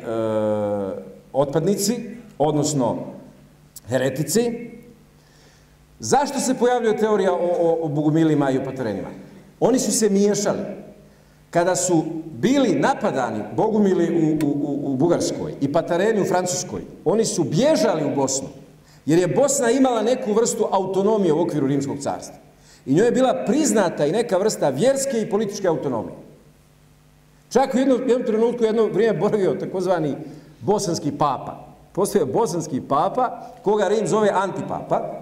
otpadnici, 1.34 1.96
odnosno 2.38 2.98
heretici. 3.88 4.72
Zašto 6.00 6.40
se 6.40 6.54
pojavljuje 6.54 6.98
teorija 6.98 7.34
o, 7.34 7.50
o, 7.60 7.78
o 7.82 7.88
bogumilima 7.88 8.52
i 8.52 8.58
o? 8.58 9.10
Oni 9.60 9.80
su 9.80 9.92
se 9.92 10.10
miješali. 10.10 10.60
Kada 11.50 11.76
su 11.76 12.04
bili 12.26 12.76
napadani 12.76 13.44
bogumili 13.56 14.38
u, 14.44 14.46
u, 14.46 14.94
u 14.94 14.96
Bugarskoj 14.96 15.54
i 15.62 15.72
patareni 15.72 16.22
u 16.22 16.26
Francuskoj, 16.26 16.82
oni 17.06 17.26
su 17.26 17.44
bježali 17.44 18.06
u 18.06 18.16
Bosnu, 18.16 18.48
jer 19.06 19.20
je 19.20 19.28
Bosna 19.28 19.72
imala 19.72 20.02
neku 20.02 20.34
vrstu 20.34 20.68
autonomije 20.72 21.34
u 21.34 21.42
okviru 21.42 21.68
Rimskog 21.68 21.98
carstva. 22.00 22.36
I 22.86 22.94
njoj 22.94 23.06
je 23.06 23.12
bila 23.12 23.44
priznata 23.46 24.06
i 24.06 24.12
neka 24.12 24.38
vrsta 24.38 24.70
vjerske 24.70 25.22
i 25.22 25.30
političke 25.30 25.68
autonomije. 25.68 26.16
Čak 27.52 27.74
u 27.74 27.78
jednom, 27.78 28.00
jednom 28.00 28.24
trenutku, 28.28 28.64
jedno 28.64 28.86
vrijeme 28.86 29.20
boravio 29.20 29.56
takozvani 29.56 30.16
bosanski 30.62 31.12
papa. 31.12 31.68
Postoje 31.92 32.26
bosanski 32.26 32.82
papa, 32.82 33.48
koga 33.64 33.88
Rim 33.88 34.08
zove 34.08 34.30
antipapa, 34.34 35.22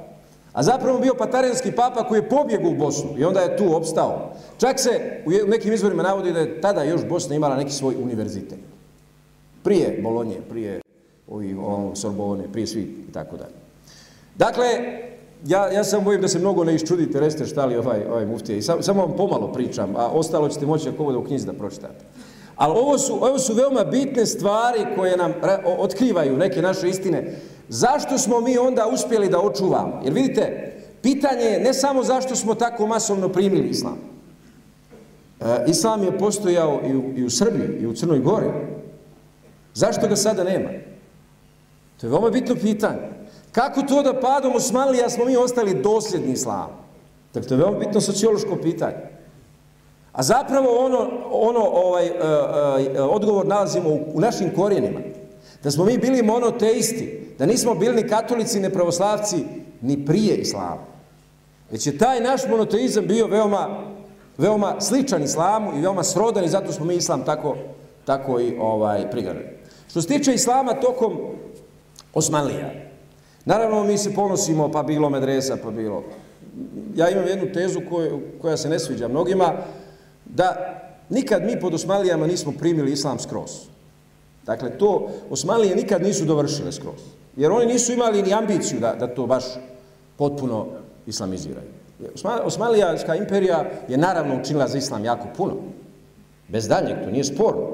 a 0.54 0.64
zapravo 0.64 1.00
bio 1.00 1.14
patarenski 1.14 1.72
papa 1.72 2.04
koji 2.04 2.20
je 2.20 2.30
pobjegao 2.30 2.72
u 2.72 2.76
Bosnu 2.76 3.10
i 3.18 3.24
onda 3.24 3.40
je 3.40 3.58
tu 3.58 3.76
opstao. 3.76 4.32
Čak 4.58 4.80
se 4.80 5.22
u 5.26 5.50
nekim 5.50 5.74
izvorima 5.74 6.04
navodi 6.04 6.34
da 6.34 6.40
je 6.40 6.62
tada 6.62 6.84
još 6.84 7.06
Bosna 7.06 7.36
imala 7.36 7.56
neki 7.56 7.72
svoj 7.72 7.96
univerzitet. 7.96 8.60
Prije 9.64 10.00
Bolonje, 10.04 10.38
prije 10.50 10.82
ovih 11.28 11.56
Sorbone, 11.94 12.44
prije 12.52 12.68
svi 12.68 12.82
i 12.82 13.14
tako 13.14 13.38
dalje. 13.38 13.56
Dakle, 14.36 14.66
ja, 15.46 15.72
ja 15.72 15.84
sam 15.84 16.04
bojim 16.04 16.22
da 16.22 16.28
se 16.28 16.40
mnogo 16.40 16.64
ne 16.64 16.76
iščudite, 16.76 17.20
reste 17.20 17.46
šta 17.46 17.66
li 17.66 17.78
ovaj, 17.78 18.06
ovaj 18.10 18.26
muftija. 18.26 18.58
I 18.58 18.62
sam, 18.62 18.84
samo 18.84 19.02
vam 19.02 19.14
pomalo 19.18 19.54
pričam, 19.54 19.96
a 19.96 20.08
ostalo 20.08 20.50
ćete 20.50 20.66
moći 20.66 20.90
ako 20.90 21.04
u 21.04 21.24
knjizi 21.24 21.46
da 21.46 21.54
pročitate. 21.54 22.06
Ali 22.56 22.74
ovo 22.80 22.98
su, 22.98 23.14
ovo 23.14 23.40
su 23.40 23.54
veoma 23.54 23.84
bitne 23.84 24.26
stvari 24.26 24.86
koje 24.96 25.18
nam 25.18 25.34
otkrivaju 25.78 26.38
neke 26.38 26.62
naše 26.62 26.90
istine. 26.90 27.36
Zašto 27.70 28.18
smo 28.18 28.42
mi 28.42 28.58
onda 28.58 28.88
uspjeli 28.94 29.30
da 29.30 29.40
očuvamo? 29.40 30.02
Jer 30.04 30.14
vidite, 30.14 30.74
pitanje 31.02 31.46
je 31.46 31.60
ne 31.60 31.74
samo 31.74 32.04
zašto 32.04 32.36
smo 32.36 32.56
tako 32.56 32.88
masovno 32.88 33.30
primili 33.30 33.68
islam. 33.68 33.98
E, 35.40 35.64
islam 35.68 36.04
je 36.04 36.18
postojao 36.18 36.82
i 36.88 36.96
u, 36.96 37.04
i 37.16 37.24
u 37.24 37.30
Srbiji, 37.30 37.82
i 37.82 37.88
u 37.88 37.94
Crnoj 37.94 38.20
Gori. 38.20 38.50
Zašto 39.74 40.08
ga 40.08 40.16
sada 40.16 40.44
nema? 40.44 40.70
To 41.98 42.08
je 42.08 42.12
veoma 42.12 42.30
bitno 42.30 42.56
pitanje. 42.56 43.19
Kako 43.52 43.82
to 43.82 44.04
da 44.04 44.20
padom 44.20 44.56
Osmanlija 44.56 45.10
smo 45.10 45.26
mi 45.26 45.38
ostali 45.38 45.82
dosljedni 45.82 46.34
islamu? 46.34 46.74
Dakle, 47.34 47.48
to 47.48 47.54
je 47.54 47.58
veoma 47.58 47.80
bitno 47.80 48.02
sociološko 48.02 48.56
pitanje. 48.56 49.20
A 50.12 50.24
zapravo 50.24 50.86
ono, 50.86 51.10
ono 51.32 51.60
ovaj, 51.60 52.10
uh, 52.10 52.16
uh, 52.16 53.16
odgovor 53.16 53.48
nalazimo 53.48 53.90
u, 53.90 54.00
u 54.14 54.20
našim 54.20 54.52
korijenima. 54.56 55.00
Da 55.64 55.72
smo 55.72 55.86
mi 55.86 55.98
bili 55.98 56.24
monoteisti, 56.24 57.36
da 57.38 57.46
nismo 57.46 57.76
bili 57.76 57.96
ni 57.96 58.10
katolici, 58.10 58.60
ni 58.60 58.74
pravoslavci, 58.74 59.46
ni 59.82 60.06
prije 60.06 60.36
islama. 60.36 60.84
Već 61.72 61.88
je 61.88 61.98
taj 61.98 62.22
naš 62.22 62.42
monoteizam 62.50 63.08
bio 63.08 63.28
veoma, 63.28 63.84
veoma 64.38 64.82
sličan 64.82 65.24
islamu 65.24 65.72
i 65.78 65.82
veoma 65.82 66.04
srodan 66.04 66.44
i 66.44 66.50
zato 66.50 66.72
smo 66.72 66.86
mi 66.86 66.96
islam 66.96 67.26
tako, 67.26 67.56
tako 68.06 68.40
i 68.40 68.58
ovaj, 68.60 69.12
prigarali. 69.12 69.46
Što 69.90 70.02
se 70.02 70.08
tiče 70.08 70.34
islama 70.34 70.74
tokom 70.74 71.18
Osmanlija, 72.14 72.89
Naravno, 73.50 73.84
mi 73.84 73.98
se 73.98 74.14
ponosimo, 74.14 74.72
pa 74.72 74.84
bilo 74.84 75.10
medresa, 75.10 75.58
pa 75.64 75.72
bilo... 75.72 76.04
Ja 76.96 77.10
imam 77.10 77.28
jednu 77.28 77.54
tezu 77.54 77.80
koju, 77.90 78.22
koja 78.42 78.58
se 78.58 78.70
ne 78.70 78.80
sviđa 78.80 79.08
mnogima, 79.08 79.54
da 80.26 80.80
nikad 81.10 81.46
mi 81.46 81.60
pod 81.60 81.74
Osmalijama 81.74 82.28
nismo 82.28 82.54
primili 82.60 82.92
islam 82.92 83.20
skroz. 83.20 83.50
Dakle, 84.46 84.78
to 84.78 85.10
Osmalije 85.30 85.76
nikad 85.76 86.02
nisu 86.02 86.26
dovršile 86.26 86.72
skroz. 86.72 87.02
Jer 87.36 87.52
oni 87.52 87.66
nisu 87.66 87.94
imali 87.94 88.22
ni 88.22 88.34
ambiciju 88.34 88.80
da, 88.80 88.96
da 89.00 89.08
to 89.08 89.28
baš 89.28 89.44
potpuno 90.18 90.68
islamiziraju. 91.08 91.68
Osmalijska 92.44 93.16
imperija 93.16 93.72
je 93.88 93.98
naravno 93.98 94.40
učinila 94.42 94.68
za 94.68 94.78
islam 94.78 95.06
jako 95.06 95.28
puno. 95.38 95.56
Bez 96.48 96.68
daljeg, 96.68 97.04
to 97.04 97.12
nije 97.12 97.24
sporno. 97.24 97.68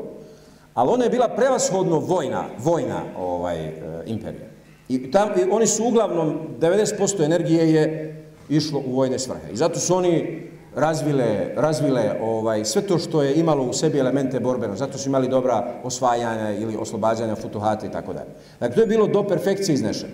Ali 0.74 0.90
ona 0.90 1.04
je 1.04 1.10
bila 1.10 1.28
prevashodno 1.28 2.00
vojna, 2.00 2.44
vojna 2.58 3.02
ovaj, 3.18 3.66
e, 3.66 3.74
imperija. 4.06 4.55
I, 4.90 5.12
tam, 5.12 5.30
i 5.40 5.44
oni 5.52 5.68
su 5.68 5.86
uglavnom, 5.86 6.40
90% 6.60 7.26
energije 7.26 7.74
je 7.74 8.16
išlo 8.50 8.84
u 8.86 8.96
vojne 8.96 9.20
svrhe. 9.20 9.52
I 9.54 9.58
zato 9.58 9.80
su 9.80 9.96
oni 9.96 10.42
razvile, 10.76 11.52
razvile 11.56 12.18
ovaj, 12.22 12.66
sve 12.66 12.82
to 12.82 12.98
što 12.98 13.24
je 13.24 13.36
imalo 13.36 13.64
u 13.64 13.74
sebi 13.74 14.00
elemente 14.00 14.40
borbeno. 14.40 14.76
Zato 14.76 14.98
su 14.98 15.10
imali 15.10 15.28
dobra 15.28 15.74
osvajanja 15.84 16.52
ili 16.52 16.78
oslobađanja 16.78 17.36
futuhata 17.36 17.86
i 17.86 17.92
tako 17.92 18.14
dalje. 18.14 18.30
Dakle, 18.60 18.76
to 18.76 18.82
je 18.82 18.88
bilo 18.88 19.08
do 19.08 19.24
perfekcije 19.24 19.74
iznešeno. 19.74 20.14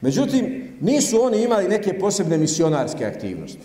Međutim, 0.00 0.72
nisu 0.80 1.22
oni 1.22 1.42
imali 1.42 1.68
neke 1.68 1.98
posebne 1.98 2.38
misionarske 2.38 3.06
aktivnosti. 3.06 3.62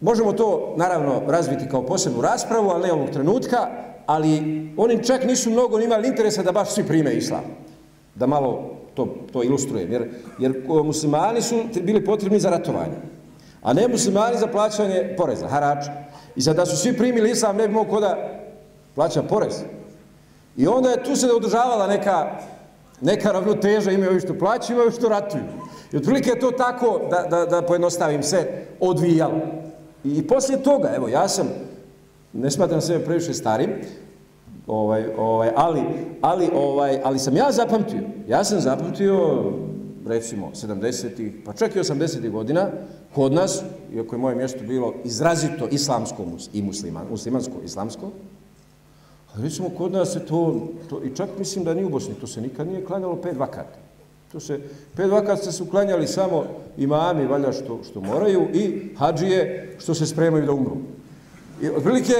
Možemo 0.00 0.32
to, 0.32 0.74
naravno, 0.76 1.22
razviti 1.26 1.68
kao 1.70 1.86
posebnu 1.86 2.20
raspravu, 2.20 2.68
ali 2.68 2.86
ne 2.86 2.92
ovog 2.92 3.10
trenutka, 3.10 3.68
ali 4.06 4.42
oni 4.76 5.04
čak 5.04 5.24
nisu 5.24 5.50
mnogo 5.50 5.80
imali 5.80 6.08
interesa 6.08 6.42
da 6.42 6.52
baš 6.52 6.70
svi 6.70 6.84
prime 6.84 7.14
islam 7.14 7.65
da 8.16 8.26
malo 8.26 8.76
to, 8.94 9.08
to 9.32 9.42
ilustrujem, 9.42 9.92
jer, 9.92 10.10
jer 10.38 10.52
e, 10.52 10.82
muslimani 10.82 11.42
su 11.42 11.54
bili 11.82 12.04
potrebni 12.04 12.40
za 12.40 12.50
ratovanje, 12.50 12.96
a 13.62 13.72
ne 13.72 13.88
muslimani 13.88 14.38
za 14.38 14.46
plaćanje 14.46 15.14
poreza, 15.16 15.48
harača. 15.48 15.92
I 16.36 16.42
sad 16.42 16.56
da 16.56 16.66
su 16.66 16.76
svi 16.76 16.96
primili 16.96 17.30
islam, 17.30 17.56
ne 17.56 17.68
bi 17.68 17.74
mogo 17.74 18.00
da 18.00 18.40
plaća 18.94 19.22
porez. 19.22 19.62
I 20.56 20.66
onda 20.66 20.90
je 20.90 21.04
tu 21.04 21.16
se 21.16 21.32
održavala 21.32 21.86
neka, 21.86 22.38
neka 23.00 23.32
ravnoteža, 23.32 23.90
imaju 23.90 24.10
ovi 24.10 24.20
što 24.20 24.38
plaću, 24.38 24.72
imaju 24.72 24.90
što 24.90 25.08
ratuju. 25.08 25.42
I 25.92 25.96
otprilike 25.96 26.30
je 26.30 26.40
to 26.40 26.50
tako, 26.50 27.00
da, 27.10 27.22
da, 27.30 27.46
da 27.46 27.62
pojednostavim 27.62 28.22
se, 28.22 28.64
odvijalo. 28.80 29.40
I, 30.04 30.16
I 30.16 30.26
poslije 30.26 30.62
toga, 30.62 30.92
evo, 30.96 31.08
ja 31.08 31.28
sam, 31.28 31.48
ne 32.32 32.50
smatram 32.50 32.80
sebe 32.80 33.04
previše 33.04 33.34
starim, 33.34 33.70
ovaj, 34.66 35.04
ovaj, 35.18 35.50
ali, 35.56 35.82
ali, 36.20 36.50
ovaj, 36.54 37.00
ali 37.04 37.18
sam 37.18 37.36
ja 37.36 37.52
zapamtio, 37.52 38.02
ja 38.28 38.44
sam 38.44 38.60
zapamtio 38.60 39.42
recimo 40.06 40.50
70-ih, 40.54 41.32
pa 41.44 41.52
čak 41.52 41.76
i 41.76 41.78
80-ih 41.78 42.30
godina, 42.30 42.68
kod 43.14 43.32
nas, 43.32 43.62
iako 43.94 44.14
je 44.14 44.18
moje 44.18 44.36
mjesto 44.36 44.58
bilo 44.64 44.94
izrazito 45.04 45.68
islamsko 45.70 46.24
i 46.52 46.62
musliman, 46.62 47.06
muslimansko 47.10 47.54
islamsko, 47.64 48.10
ali 49.34 49.44
recimo 49.44 49.68
kod 49.78 49.92
nas 49.92 50.12
se 50.12 50.26
to, 50.26 50.68
to, 50.88 51.02
i 51.04 51.16
čak 51.16 51.28
mislim 51.38 51.64
da 51.64 51.74
ni 51.74 51.84
u 51.84 51.88
Bosni, 51.88 52.14
to 52.14 52.26
se 52.26 52.40
nikad 52.40 52.66
nije 52.66 52.84
klanjalo 52.84 53.16
pet 53.16 53.36
vakata. 53.36 53.78
To 54.32 54.40
se, 54.40 54.60
pet 54.96 55.10
vakata 55.10 55.52
se 55.52 55.70
klanjali 55.70 56.06
samo 56.06 56.44
imami, 56.76 57.26
valja 57.26 57.52
što, 57.52 57.80
što 57.90 58.00
moraju, 58.00 58.48
i 58.54 58.94
hađije 58.96 59.74
što 59.78 59.94
se 59.94 60.06
spremaju 60.06 60.46
da 60.46 60.52
umru. 60.52 60.76
I 61.62 61.68
otprilike 61.68 62.14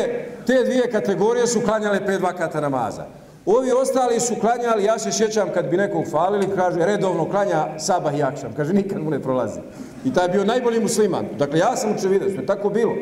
te 0.47 0.65
dvije 0.65 0.91
kategorije 0.91 1.47
su 1.47 1.61
klanjale 1.61 2.07
pet 2.07 2.23
vakata 2.23 2.61
namaza. 2.61 3.07
Ovi 3.47 3.73
ostali 3.73 4.21
su 4.21 4.35
klanjali, 4.41 4.85
ja 4.85 4.99
se 4.99 5.13
sjećam 5.13 5.49
kad 5.55 5.71
bi 5.71 5.77
nekog 5.77 6.05
falili, 6.11 6.57
kaže 6.57 6.87
redovno 6.87 7.31
klanja 7.31 7.79
sabah 7.79 8.19
i 8.19 8.23
akšam, 8.23 8.53
kaže 8.57 8.73
nikad 8.73 9.03
mu 9.03 9.11
ne 9.11 9.23
prolazi. 9.23 9.61
I 10.05 10.13
taj 10.13 10.25
je 10.25 10.29
bio 10.29 10.45
najbolji 10.45 10.81
musliman. 10.81 11.27
Dakle, 11.39 11.59
ja 11.59 11.77
sam 11.77 11.91
učevidac, 11.91 12.29
vidio, 12.29 12.37
to 12.37 12.43
je 12.43 12.47
tako 12.47 12.71
bilo. 12.71 12.95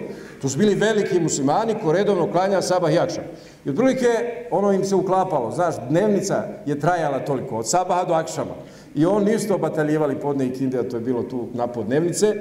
To 0.42 0.48
su 0.48 0.58
bili 0.58 0.74
veliki 0.74 1.20
muslimani 1.20 1.74
ko 1.82 1.92
redovno 1.92 2.32
klanja 2.32 2.62
sabah 2.62 2.94
i 2.94 2.98
akšam. 2.98 3.24
I 3.64 3.70
otprilike 3.70 4.08
ono 4.50 4.72
im 4.72 4.84
se 4.84 4.94
uklapalo, 4.94 5.50
znaš, 5.50 5.74
dnevnica 5.88 6.44
je 6.66 6.80
trajala 6.80 7.24
toliko, 7.24 7.56
od 7.56 7.68
sabaha 7.68 8.04
do 8.04 8.14
akšama. 8.14 8.54
I 8.94 9.06
on 9.06 9.24
nisu 9.24 9.58
bataljivali 9.58 10.20
podne 10.20 10.46
i 10.46 10.52
kinde, 10.52 10.88
to 10.88 10.96
je 10.96 11.00
bilo 11.00 11.22
tu 11.22 11.48
na 11.54 11.66
podnevnice. 11.66 12.34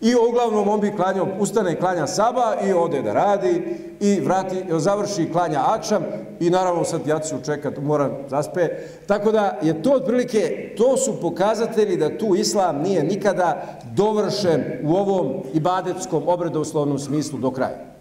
I 0.00 0.14
uglavnom 0.28 0.68
on 0.68 0.80
bi 0.80 0.92
klanjao, 0.96 1.28
ustane 1.38 1.76
klanja 1.76 2.06
saba 2.06 2.56
i 2.68 2.72
ode 2.72 3.02
da 3.02 3.12
radi 3.12 3.62
i 4.00 4.20
vrati, 4.20 4.64
završi 4.78 5.32
klanja 5.32 5.60
akšam 5.66 6.04
i 6.40 6.50
naravno 6.50 6.84
sad 6.84 7.06
ja 7.06 7.18
ću 7.20 7.34
čekat, 7.44 7.78
moram 7.78 8.12
zaspe. 8.28 8.68
Tako 9.06 9.32
da 9.32 9.58
je 9.62 9.82
to 9.82 9.92
otprilike, 9.92 10.74
to 10.76 10.96
su 10.96 11.20
pokazatelji 11.20 11.96
da 11.96 12.18
tu 12.18 12.34
islam 12.34 12.82
nije 12.82 13.02
nikada 13.04 13.62
dovršen 13.96 14.64
u 14.84 14.92
ovom 14.94 15.32
ibadetskom 15.54 16.22
obredoslovnom 16.26 16.98
smislu 16.98 17.38
do 17.38 17.50
kraja. 17.50 17.94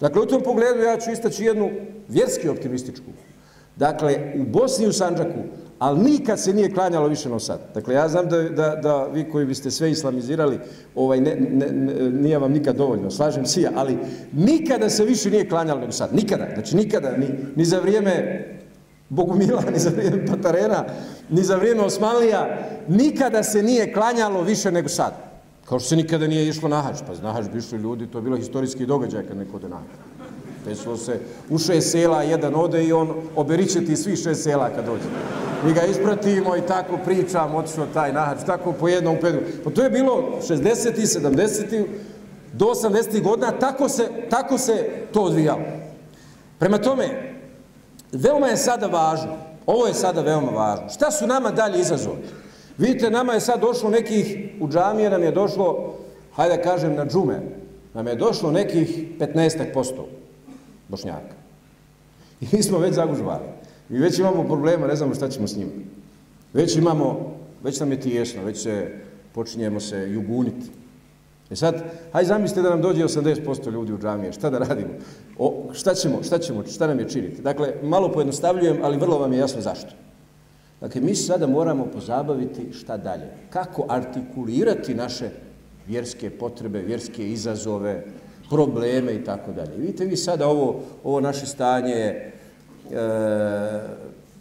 Dakle, 0.00 0.22
u 0.22 0.26
tom 0.26 0.42
pogledu 0.42 0.82
ja 0.82 0.96
ću 0.96 1.10
istaći 1.10 1.44
jednu 1.44 1.70
vjerski 2.08 2.48
optimističku. 2.48 3.06
Dakle, 3.76 4.32
u 4.40 4.44
Bosni 4.44 4.84
i 4.84 4.88
u 4.88 4.92
Sanđaku, 4.92 5.38
ali 5.82 6.00
nikad 6.00 6.40
se 6.40 6.52
nije 6.52 6.74
klanjalo 6.74 7.08
više 7.08 7.28
no 7.28 7.38
sad. 7.38 7.60
Dakle, 7.74 7.94
ja 7.94 8.08
znam 8.08 8.28
da, 8.28 8.42
da, 8.42 8.76
da 8.82 9.04
vi 9.04 9.24
koji 9.30 9.46
biste 9.46 9.70
sve 9.70 9.90
islamizirali, 9.90 10.58
ovaj, 10.94 11.20
ne, 11.20 11.34
ne, 11.34 11.66
ne, 11.66 12.10
nije 12.10 12.38
vam 12.38 12.52
nikad 12.52 12.76
dovoljno, 12.76 13.10
slažem 13.10 13.46
si 13.46 13.62
ja, 13.62 13.70
ali 13.74 13.98
nikada 14.32 14.90
se 14.90 15.04
više 15.04 15.30
nije 15.30 15.48
klanjalo 15.48 15.80
nego 15.80 15.92
sad. 15.92 16.14
Nikada. 16.14 16.46
Znači, 16.54 16.76
nikada, 16.76 17.16
ni, 17.16 17.26
ni 17.56 17.64
za 17.64 17.80
vrijeme 17.80 18.44
Bogumila, 19.08 19.62
ni 19.72 19.78
za 19.78 19.90
vrijeme 19.90 20.26
Patarena, 20.26 20.84
ni 21.30 21.42
za 21.42 21.56
vrijeme 21.56 21.82
Osmanlija, 21.82 22.58
nikada 22.88 23.42
se 23.42 23.62
nije 23.62 23.92
klanjalo 23.92 24.42
više 24.42 24.70
nego 24.72 24.88
sad. 24.88 25.12
Kao 25.64 25.78
što 25.78 25.88
se 25.88 25.96
nikada 25.96 26.26
nije 26.26 26.48
išlo 26.48 26.68
na 26.68 26.80
hađ. 26.80 26.96
Pa 27.06 27.22
na 27.22 27.32
hađ 27.32 27.48
bi 27.52 27.58
išli 27.58 27.78
ljudi, 27.78 28.06
to 28.06 28.18
je 28.18 28.22
bilo 28.22 28.36
historijski 28.36 28.86
događaj 28.86 29.26
kad 29.26 29.36
neko 29.36 29.56
ode 29.56 29.68
na 29.68 29.76
hađ. 29.76 30.11
Desilo 30.64 30.96
se 30.96 31.20
u 31.50 31.58
šest 31.58 31.90
sela, 31.90 32.22
jedan 32.22 32.54
ode 32.54 32.84
i 32.84 32.92
on 32.92 33.14
oberiće 33.36 33.84
ti 33.84 33.96
svi 33.96 34.16
šest 34.16 34.42
sela 34.42 34.70
kad 34.70 34.84
dođe. 34.86 35.04
Mi 35.64 35.72
ga 35.72 35.82
ispratimo 35.82 36.56
i 36.56 36.60
tako 36.60 36.98
pričamo, 37.04 37.58
otišao 37.58 37.86
taj 37.94 38.12
nahač, 38.12 38.38
tako 38.46 38.72
po 38.72 38.88
jednom 38.88 39.16
pedu. 39.20 39.38
Pa 39.64 39.70
to 39.70 39.82
je 39.82 39.90
bilo 39.90 40.40
60. 40.48 40.98
i 40.98 41.06
70. 41.06 41.84
do 42.52 42.66
80. 42.66 43.22
godina, 43.22 43.50
tako 43.50 43.88
se, 43.88 44.08
tako 44.30 44.58
se 44.58 44.88
to 45.12 45.22
odvijalo. 45.22 45.62
Prema 46.58 46.78
tome, 46.78 47.34
veoma 48.12 48.46
je 48.46 48.56
sada 48.56 48.86
važno, 48.86 49.36
ovo 49.66 49.86
je 49.86 49.94
sada 49.94 50.20
veoma 50.20 50.50
važno, 50.50 50.88
šta 50.88 51.10
su 51.10 51.26
nama 51.26 51.50
dalje 51.50 51.80
izazovi? 51.80 52.18
Vidite, 52.78 53.10
nama 53.10 53.32
je 53.32 53.40
sad 53.40 53.60
došlo 53.60 53.90
nekih, 53.90 54.56
u 54.60 54.68
džamije 54.68 55.10
nam 55.10 55.22
je 55.22 55.30
došlo, 55.30 55.94
hajde 56.32 56.56
da 56.56 56.62
kažem 56.62 56.94
na 56.94 57.06
džume, 57.06 57.40
nam 57.94 58.06
je 58.06 58.14
došlo 58.14 58.50
nekih 58.50 59.18
15% 59.18 60.21
bošnjaka. 60.92 61.36
I 62.40 62.46
mi 62.52 62.62
smo 62.62 62.78
već 62.78 62.94
zagužvali. 62.94 63.48
Mi 63.88 63.98
već 63.98 64.18
imamo 64.18 64.44
problema, 64.44 64.86
ne 64.86 64.96
znamo 64.96 65.14
šta 65.14 65.28
ćemo 65.28 65.48
s 65.48 65.56
njima. 65.56 65.72
Već 66.52 66.76
imamo, 66.76 67.32
već 67.62 67.80
nam 67.80 67.92
je 67.92 68.00
tijesno, 68.00 68.44
već 68.44 68.62
se 68.62 68.92
počinjemo 69.32 69.80
se 69.80 69.96
juguniti. 70.12 70.70
E 71.50 71.56
sad, 71.56 71.82
hajde 72.12 72.28
zamislite 72.28 72.62
da 72.62 72.70
nam 72.70 72.82
dođe 72.82 73.04
80% 73.04 73.72
ljudi 73.72 73.92
u 73.92 73.98
džamije, 73.98 74.32
šta 74.32 74.50
da 74.50 74.58
radimo? 74.58 74.90
O, 75.38 75.68
šta 75.72 75.94
ćemo, 75.94 76.22
šta 76.22 76.38
ćemo, 76.38 76.64
šta 76.66 76.86
nam 76.86 76.98
je 76.98 77.08
činiti? 77.08 77.42
Dakle, 77.42 77.74
malo 77.82 78.12
pojednostavljujem, 78.12 78.78
ali 78.82 78.98
vrlo 78.98 79.18
vam 79.18 79.32
je 79.32 79.38
jasno 79.38 79.60
zašto. 79.60 79.92
Dakle, 80.80 81.00
mi 81.00 81.14
sada 81.14 81.46
moramo 81.46 81.86
pozabaviti 81.86 82.72
šta 82.72 82.96
dalje. 82.96 83.28
Kako 83.50 83.86
artikulirati 83.88 84.94
naše 84.94 85.30
vjerske 85.86 86.30
potrebe, 86.30 86.82
vjerske 86.82 87.28
izazove, 87.28 88.04
probleme 88.52 89.14
i 89.14 89.24
tako 89.24 89.52
dalje. 89.52 89.76
Vidite 89.76 90.04
vi 90.04 90.16
sada 90.16 90.48
ovo, 90.48 90.80
ovo 91.04 91.20
naše 91.20 91.46
stanje 91.46 91.96
e, 91.96 92.30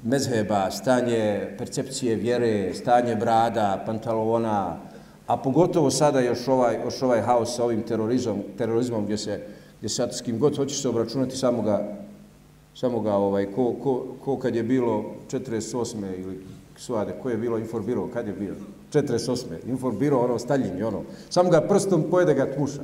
mezheba, 0.04 0.72
stanje 0.72 1.56
percepcije 1.58 2.16
vjere, 2.16 2.74
stanje 2.74 3.16
brada, 3.16 3.84
pantalona, 3.86 4.78
a 5.28 5.38
pogotovo 5.38 5.92
sada 5.92 6.20
još 6.20 6.48
ovaj, 6.48 6.80
još 6.84 7.02
ovaj 7.02 7.22
haos 7.22 7.56
sa 7.56 7.64
ovim 7.64 7.84
terorizmom, 7.84 8.44
terorizmom 8.58 9.06
gdje 9.06 9.18
se, 9.18 9.40
gdje 9.80 9.90
sad 9.90 10.16
s 10.16 10.22
kim 10.22 10.40
god 10.40 10.58
hoće 10.58 10.76
se 10.76 10.90
obračunati, 10.90 11.38
samo 11.38 11.62
ga, 11.62 11.88
samo 12.76 13.00
ga 13.00 13.14
ovaj, 13.14 13.46
ko, 13.46 13.74
ko, 13.84 14.06
ko 14.26 14.40
kad 14.40 14.56
je 14.56 14.64
bilo 14.64 15.06
48. 15.32 16.24
ili 16.24 16.40
suade, 16.78 17.14
ko 17.24 17.30
je 17.30 17.38
bilo 17.38 17.58
informirao, 17.58 18.10
kad 18.14 18.28
je 18.28 18.34
bilo? 18.34 18.56
48. 18.94 19.46
informirao 19.68 20.20
ono, 20.20 20.40
Staljin, 20.40 20.84
ono, 20.84 21.04
samo 21.30 21.50
ga 21.50 21.62
prstom 21.62 22.04
pojede 22.12 22.34
ga 22.34 22.54
tmuša. 22.56 22.82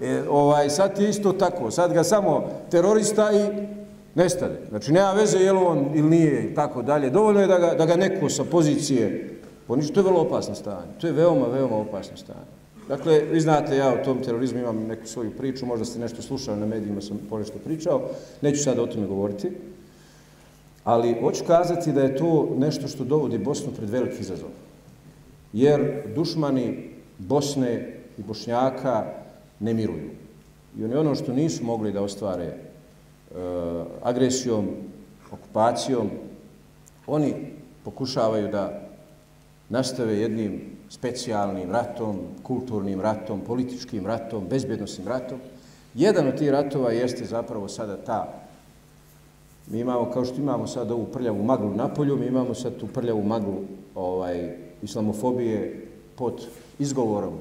E, 0.00 0.22
ovaj, 0.30 0.70
sad 0.70 0.98
je 0.98 1.10
isto 1.10 1.32
tako, 1.32 1.70
sad 1.70 1.92
ga 1.92 2.04
samo 2.04 2.48
terorista 2.70 3.30
i 3.32 3.66
nestane. 4.14 4.56
Znači, 4.68 4.92
nema 4.92 5.12
veze 5.12 5.38
je 5.38 5.52
li 5.52 5.58
on 5.58 5.90
ili 5.94 6.08
nije 6.10 6.44
i 6.44 6.54
tako 6.54 6.82
dalje. 6.82 7.10
Dovoljno 7.10 7.40
je 7.40 7.46
da 7.46 7.58
ga, 7.58 7.74
da 7.74 7.86
ga 7.86 7.96
neko 7.96 8.28
sa 8.28 8.44
pozicije 8.44 9.28
pa 9.70 9.74
poniči. 9.74 9.92
To 9.92 10.00
je 10.00 10.04
vrlo 10.04 10.20
opasno 10.20 10.54
stanje. 10.54 10.92
To 11.00 11.06
je 11.06 11.12
veoma, 11.12 11.46
veoma 11.46 11.76
opasno 11.76 12.16
stanje. 12.16 12.50
Dakle, 12.88 13.20
vi 13.20 13.40
znate, 13.40 13.76
ja 13.76 13.92
o 13.92 14.04
tom 14.04 14.22
terorizmu 14.22 14.58
imam 14.58 14.86
neku 14.86 15.06
svoju 15.06 15.30
priču, 15.30 15.66
možda 15.66 15.84
ste 15.84 15.98
nešto 15.98 16.22
slušali 16.22 16.60
na 16.60 16.66
medijima, 16.66 17.00
sam 17.00 17.20
ponešto 17.30 17.58
pričao, 17.64 18.02
neću 18.42 18.62
sada 18.62 18.82
o 18.82 18.86
tome 18.86 19.06
govoriti, 19.06 19.50
ali 20.84 21.20
hoću 21.20 21.44
kazati 21.46 21.92
da 21.92 22.02
je 22.02 22.16
to 22.16 22.48
nešto 22.58 22.88
što 22.88 23.04
dovodi 23.04 23.38
Bosnu 23.38 23.72
pred 23.76 23.90
veliki 23.90 24.20
izazov. 24.20 24.48
Jer 25.52 26.02
dušmani 26.14 26.90
Bosne 27.18 27.96
i 28.18 28.22
Bošnjaka 28.22 29.19
ne 29.60 29.74
miruju. 29.74 30.10
I 30.78 30.84
oni 30.84 30.94
ono 30.94 31.14
što 31.14 31.32
nisu 31.32 31.64
mogli 31.64 31.92
da 31.92 32.02
ostvare 32.02 32.44
e, 32.44 32.56
agresijom, 34.02 34.68
okupacijom, 35.32 36.10
oni 37.06 37.34
pokušavaju 37.84 38.48
da 38.48 38.88
nastave 39.68 40.18
jednim 40.18 40.60
specijalnim 40.88 41.70
ratom, 41.70 42.16
kulturnim 42.42 43.00
ratom, 43.00 43.40
političkim 43.40 44.06
ratom, 44.06 44.46
bezbjednostnim 44.50 45.08
ratom. 45.08 45.38
Jedan 45.94 46.28
od 46.28 46.38
tih 46.38 46.50
ratova 46.50 46.92
jeste 46.92 47.24
zapravo 47.24 47.68
sada 47.68 47.96
ta 47.96 48.40
Mi 49.70 49.80
imamo, 49.80 50.10
kao 50.10 50.24
što 50.24 50.40
imamo 50.40 50.66
sad 50.66 50.90
ovu 50.90 51.06
prljavu 51.06 51.42
maglu 51.42 51.74
na 51.74 51.88
polju, 51.88 52.16
mi 52.16 52.26
imamo 52.26 52.54
sad 52.54 52.76
tu 52.76 52.86
prljavu 52.86 53.22
maglu 53.22 53.62
ovaj, 53.94 54.56
islamofobije 54.82 55.86
pod 56.16 56.46
izgovorom 56.78 57.32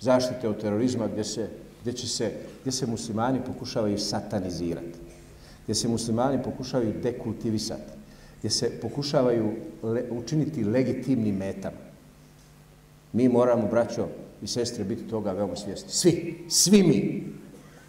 zaštite 0.00 0.48
od 0.48 0.60
terorizma 0.60 1.08
gdje 1.08 1.24
se, 1.24 1.48
gdje 1.80 1.92
će 1.92 2.08
se, 2.08 2.32
gdje 2.60 2.72
se 2.72 2.86
muslimani 2.86 3.40
pokušavaju 3.46 3.98
satanizirati, 3.98 4.98
gdje 5.64 5.74
se 5.74 5.88
muslimani 5.88 6.42
pokušavaju 6.42 6.94
dekultivisati, 7.02 7.92
gdje 8.38 8.50
se 8.50 8.70
pokušavaju 8.80 9.52
le, 9.82 10.04
učiniti 10.10 10.64
legitimnim 10.64 11.36
metama. 11.36 11.90
Mi 13.12 13.28
moramo, 13.28 13.68
braćo 13.70 14.08
i 14.42 14.46
sestre, 14.46 14.84
biti 14.84 15.02
toga 15.02 15.32
veoma 15.32 15.56
svjesni. 15.56 15.88
Svi, 15.90 16.44
svi 16.48 16.82
mi. 16.82 17.24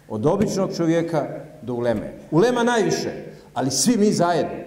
Od 0.08 0.26
običnog 0.26 0.76
čovjeka 0.76 1.28
do 1.62 1.74
uleme. 1.74 2.12
Ulema 2.30 2.62
najviše, 2.62 3.24
ali 3.54 3.70
svi 3.70 3.96
mi 3.96 4.12
zajedno. 4.12 4.58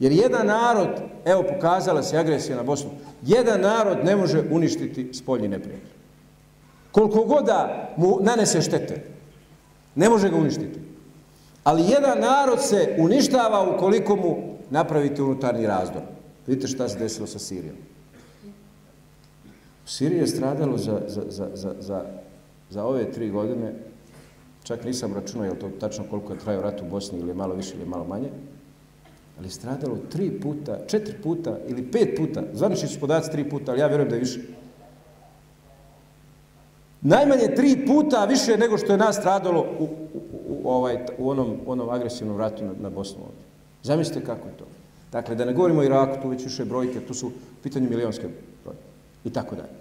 Jer 0.00 0.12
jedan 0.12 0.46
narod, 0.46 0.88
evo 1.24 1.42
pokazala 1.42 2.02
se 2.02 2.18
agresija 2.18 2.56
na 2.56 2.62
Bosnu, 2.62 2.90
jedan 3.22 3.60
narod 3.60 4.04
ne 4.04 4.16
može 4.16 4.44
uništiti 4.50 5.14
spoljni 5.14 5.48
neprijatelj 5.48 5.93
koliko 6.94 7.24
god 7.24 7.44
da 7.44 7.94
mu 7.96 8.18
nanese 8.20 8.62
štete, 8.62 9.02
ne 9.94 10.08
može 10.08 10.30
ga 10.30 10.36
uništiti. 10.36 10.78
Ali 11.64 11.90
jedan 11.90 12.20
narod 12.20 12.62
se 12.62 12.96
uništava 12.98 13.74
ukoliko 13.74 14.16
mu 14.16 14.36
napravite 14.70 15.22
unutarnji 15.22 15.66
razdor. 15.66 16.02
Vidite 16.46 16.68
šta 16.68 16.88
se 16.88 16.98
desilo 16.98 17.26
sa 17.26 17.38
Sirijom. 17.38 17.76
U 19.84 19.88
Siriji 19.88 20.18
je 20.18 20.26
stradalo 20.26 20.78
za, 20.78 21.00
za, 21.06 21.22
za, 21.28 21.48
za, 21.54 21.74
za, 21.80 22.04
za 22.70 22.84
ove 22.84 23.12
tri 23.12 23.30
godine, 23.30 23.74
čak 24.62 24.84
nisam 24.84 25.14
računao 25.14 25.46
je 25.46 25.58
to 25.58 25.68
tačno 25.80 26.04
koliko 26.10 26.32
je 26.32 26.38
trajao 26.38 26.62
rat 26.62 26.80
u 26.80 26.84
Bosni 26.84 27.18
ili 27.18 27.34
malo 27.34 27.54
više 27.54 27.74
ili 27.74 27.86
malo 27.86 28.04
manje, 28.04 28.28
ali 29.38 29.46
je 29.46 29.50
stradalo 29.50 29.98
tri 30.10 30.40
puta, 30.40 30.78
četiri 30.86 31.14
puta 31.22 31.58
ili 31.68 31.90
pet 31.90 32.16
puta, 32.16 32.42
zvanični 32.52 32.88
su 32.88 33.00
podaci 33.00 33.30
tri 33.30 33.50
puta, 33.50 33.72
ali 33.72 33.80
ja 33.80 33.86
vjerujem 33.86 34.08
da 34.08 34.16
je 34.16 34.20
više, 34.20 34.40
najmanje 37.04 37.54
tri 37.56 37.86
puta 37.86 38.24
više 38.24 38.56
nego 38.56 38.78
što 38.78 38.92
je 38.92 38.98
nas 38.98 39.16
stradalo 39.16 39.66
u, 39.78 39.84
u, 39.84 39.88
u, 40.48 40.70
ovaj, 40.70 40.98
u 41.18 41.30
onom, 41.30 41.56
onom 41.66 41.90
agresivnom 41.90 42.38
ratu 42.38 42.64
na, 42.64 42.72
na 42.80 42.90
Bosnu 42.90 43.20
ovdje. 43.20 43.44
Zamislite 43.82 44.26
kako 44.26 44.48
je 44.48 44.56
to. 44.56 44.64
Dakle, 45.12 45.34
da 45.34 45.44
ne 45.44 45.52
govorimo 45.52 45.80
o 45.80 45.84
Iraku, 45.84 46.22
tu 46.22 46.28
već 46.28 46.44
više 46.44 46.64
brojke, 46.64 47.00
tu 47.00 47.14
su 47.14 47.30
pitanje 47.62 47.88
milijonske 47.88 48.28
brojke 48.64 48.82
i 49.24 49.30
tako 49.30 49.56
dalje. 49.56 49.74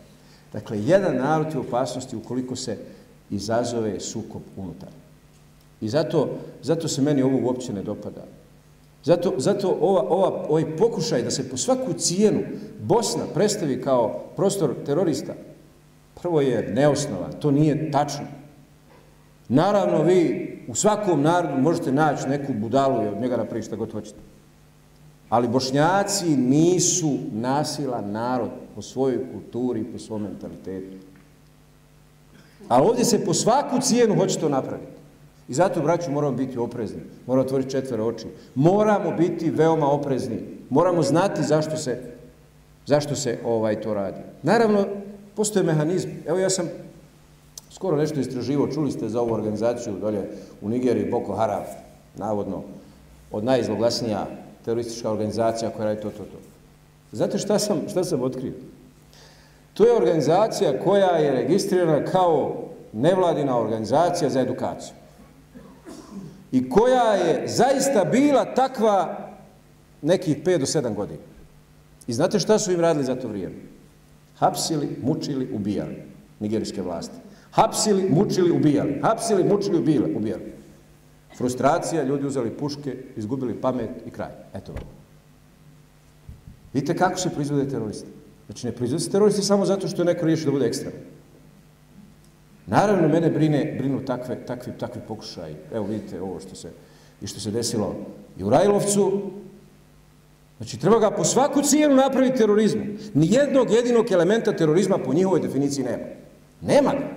Dakle, 0.53 0.79
jedan 0.83 1.15
narod 1.15 1.53
je 1.53 1.59
u 1.59 1.61
opasnosti 1.61 2.15
ukoliko 2.15 2.55
se 2.55 2.77
izazove 3.29 3.99
sukob 3.99 4.41
unutar. 4.57 4.89
I 5.81 5.89
zato, 5.89 6.29
zato 6.61 6.87
se 6.87 7.01
meni 7.01 7.21
ovo 7.21 7.39
uopće 7.43 7.73
ne 7.73 7.83
dopada. 7.83 8.25
Zato, 9.03 9.33
zato 9.37 9.77
ova, 9.81 10.01
ova, 10.01 10.45
ovaj 10.49 10.77
pokušaj 10.77 11.23
da 11.23 11.31
se 11.31 11.49
po 11.49 11.57
svaku 11.57 11.93
cijenu 11.93 12.39
Bosna 12.81 13.23
predstavi 13.33 13.81
kao 13.81 14.23
prostor 14.35 14.73
terorista, 14.85 15.33
prvo 16.21 16.41
je 16.41 16.71
neosnovan, 16.73 17.31
to 17.39 17.51
nije 17.51 17.91
tačno. 17.91 18.25
Naravno, 19.47 20.03
vi 20.03 20.53
u 20.67 20.75
svakom 20.75 21.21
narodu 21.21 21.61
možete 21.61 21.91
naći 21.91 22.29
neku 22.29 22.53
budalu 22.53 23.03
i 23.03 23.07
od 23.07 23.21
njega 23.21 23.37
napraviti 23.37 23.67
šta 23.67 23.75
god 23.75 23.91
hoćete. 23.91 24.19
Ali 25.29 25.47
bošnjaci 25.47 26.37
nisu 26.37 27.17
nasilan 27.31 28.11
narod 28.11 28.49
po 28.75 28.81
svojoj 28.81 29.31
kulturi 29.31 29.79
i 29.79 29.91
po 29.91 29.99
svom 29.99 30.21
mentalitetu. 30.21 30.97
Ali 32.67 32.87
ovdje 32.87 33.05
se 33.05 33.25
po 33.25 33.33
svaku 33.33 33.81
cijenu 33.81 34.15
hoće 34.15 34.39
to 34.39 34.49
napraviti. 34.49 34.93
I 35.47 35.53
zato, 35.53 35.81
braću, 35.81 36.11
moramo 36.11 36.37
biti 36.37 36.57
oprezni. 36.57 37.01
Moramo 37.27 37.45
otvoriti 37.45 37.71
četvere 37.71 38.03
oči. 38.03 38.25
Moramo 38.55 39.11
biti 39.11 39.49
veoma 39.49 39.91
oprezni. 39.91 40.39
Moramo 40.69 41.01
znati 41.01 41.43
zašto 41.43 41.77
se, 41.77 42.01
zašto 42.85 43.15
se 43.15 43.39
ovaj 43.45 43.81
to 43.81 43.93
radi. 43.93 44.19
Naravno, 44.43 44.85
postoje 45.35 45.63
mehanizmi. 45.63 46.23
Evo 46.27 46.39
ja 46.39 46.49
sam 46.49 46.69
skoro 47.71 47.97
nešto 47.97 48.19
istraživo, 48.19 48.67
čuli 48.67 48.91
ste 48.91 49.09
za 49.09 49.21
ovu 49.21 49.33
organizaciju 49.33 49.93
dolje 50.01 50.29
u 50.61 50.69
Nigeriji, 50.69 51.11
Boko 51.11 51.35
Haram, 51.35 51.63
navodno, 52.15 52.63
od 53.31 53.43
najizloglasnija 53.43 54.27
teroristička 54.65 55.11
organizacija 55.11 55.71
koja 55.71 55.85
radi 55.85 56.01
to, 56.01 56.09
to, 56.09 56.23
to. 56.23 56.37
Znate 57.11 57.37
šta 57.37 57.59
sam, 57.59 57.81
šta 57.89 58.03
sam 58.03 58.21
otkrio? 58.21 58.53
To 59.73 59.85
je 59.85 59.97
organizacija 59.97 60.79
koja 60.83 61.17
je 61.17 61.31
registrirana 61.31 62.05
kao 62.05 62.63
nevladina 62.93 63.59
organizacija 63.59 64.29
za 64.29 64.41
edukaciju. 64.41 64.93
I 66.51 66.69
koja 66.69 67.13
je 67.13 67.47
zaista 67.47 68.05
bila 68.05 68.45
takva 68.45 69.17
nekih 70.01 70.43
5 70.43 70.57
do 70.57 70.65
7 70.65 70.95
godina. 70.95 71.19
I 72.07 72.13
znate 72.13 72.39
šta 72.39 72.59
su 72.59 72.71
im 72.71 72.79
radili 72.79 73.05
za 73.05 73.15
to 73.15 73.27
vrijeme? 73.27 73.55
Hapsili, 74.35 74.97
mučili, 75.01 75.49
ubijali 75.53 76.13
nigerijske 76.43 76.81
vlasti. 76.81 77.15
Hapsili, 77.51 78.09
mučili, 78.09 78.51
ubijali. 78.51 78.99
Hapsili, 79.01 79.43
mučili, 79.43 79.79
ubijali. 79.79 80.15
ubijali. 80.15 80.53
Frustracija, 81.37 82.03
ljudi 82.03 82.27
uzeli 82.27 82.49
puške, 82.49 82.97
izgubili 83.15 83.61
pamet 83.61 83.89
i 84.05 84.09
kraj. 84.09 84.31
Eto 84.53 84.73
vam. 84.73 84.83
Vidite 86.73 86.97
kako 86.97 87.17
se 87.17 87.29
proizvode 87.29 87.69
teroristi. 87.69 88.09
Znači, 88.45 88.67
ne 88.67 88.71
proizvode 88.71 89.03
se 89.03 89.11
teroristi 89.11 89.41
samo 89.41 89.65
zato 89.65 89.87
što 89.87 90.01
je 90.01 90.05
neko 90.05 90.25
riješi 90.25 90.45
da 90.45 90.51
bude 90.51 90.65
ekstrem. 90.65 90.93
Naravno, 92.67 93.07
mene 93.07 93.29
brine, 93.29 93.75
brinu 93.77 94.05
takve, 94.05 94.45
takvi, 94.45 94.73
takvi 94.79 95.01
pokušaj. 95.07 95.55
Evo 95.73 95.85
vidite 95.85 96.21
ovo 96.21 96.39
što 96.39 96.55
se, 96.55 96.71
i 97.21 97.27
što 97.27 97.39
se 97.39 97.51
desilo 97.51 97.95
i 98.37 98.43
u 98.43 98.49
Rajlovcu. 98.49 99.21
Znači, 100.63 100.77
treba 100.77 100.99
ga 100.99 101.11
po 101.11 101.23
svaku 101.23 101.61
cijenu 101.61 101.95
napraviti 101.95 102.37
terorizmu. 102.37 102.81
Nijednog 103.13 103.71
jedinog 103.71 104.11
elementa 104.11 104.55
terorizma 104.55 104.97
po 104.97 105.13
njihovoj 105.13 105.39
definiciji 105.39 105.85
nema. 105.85 106.03
Nema 106.61 106.91
ga. 106.91 107.07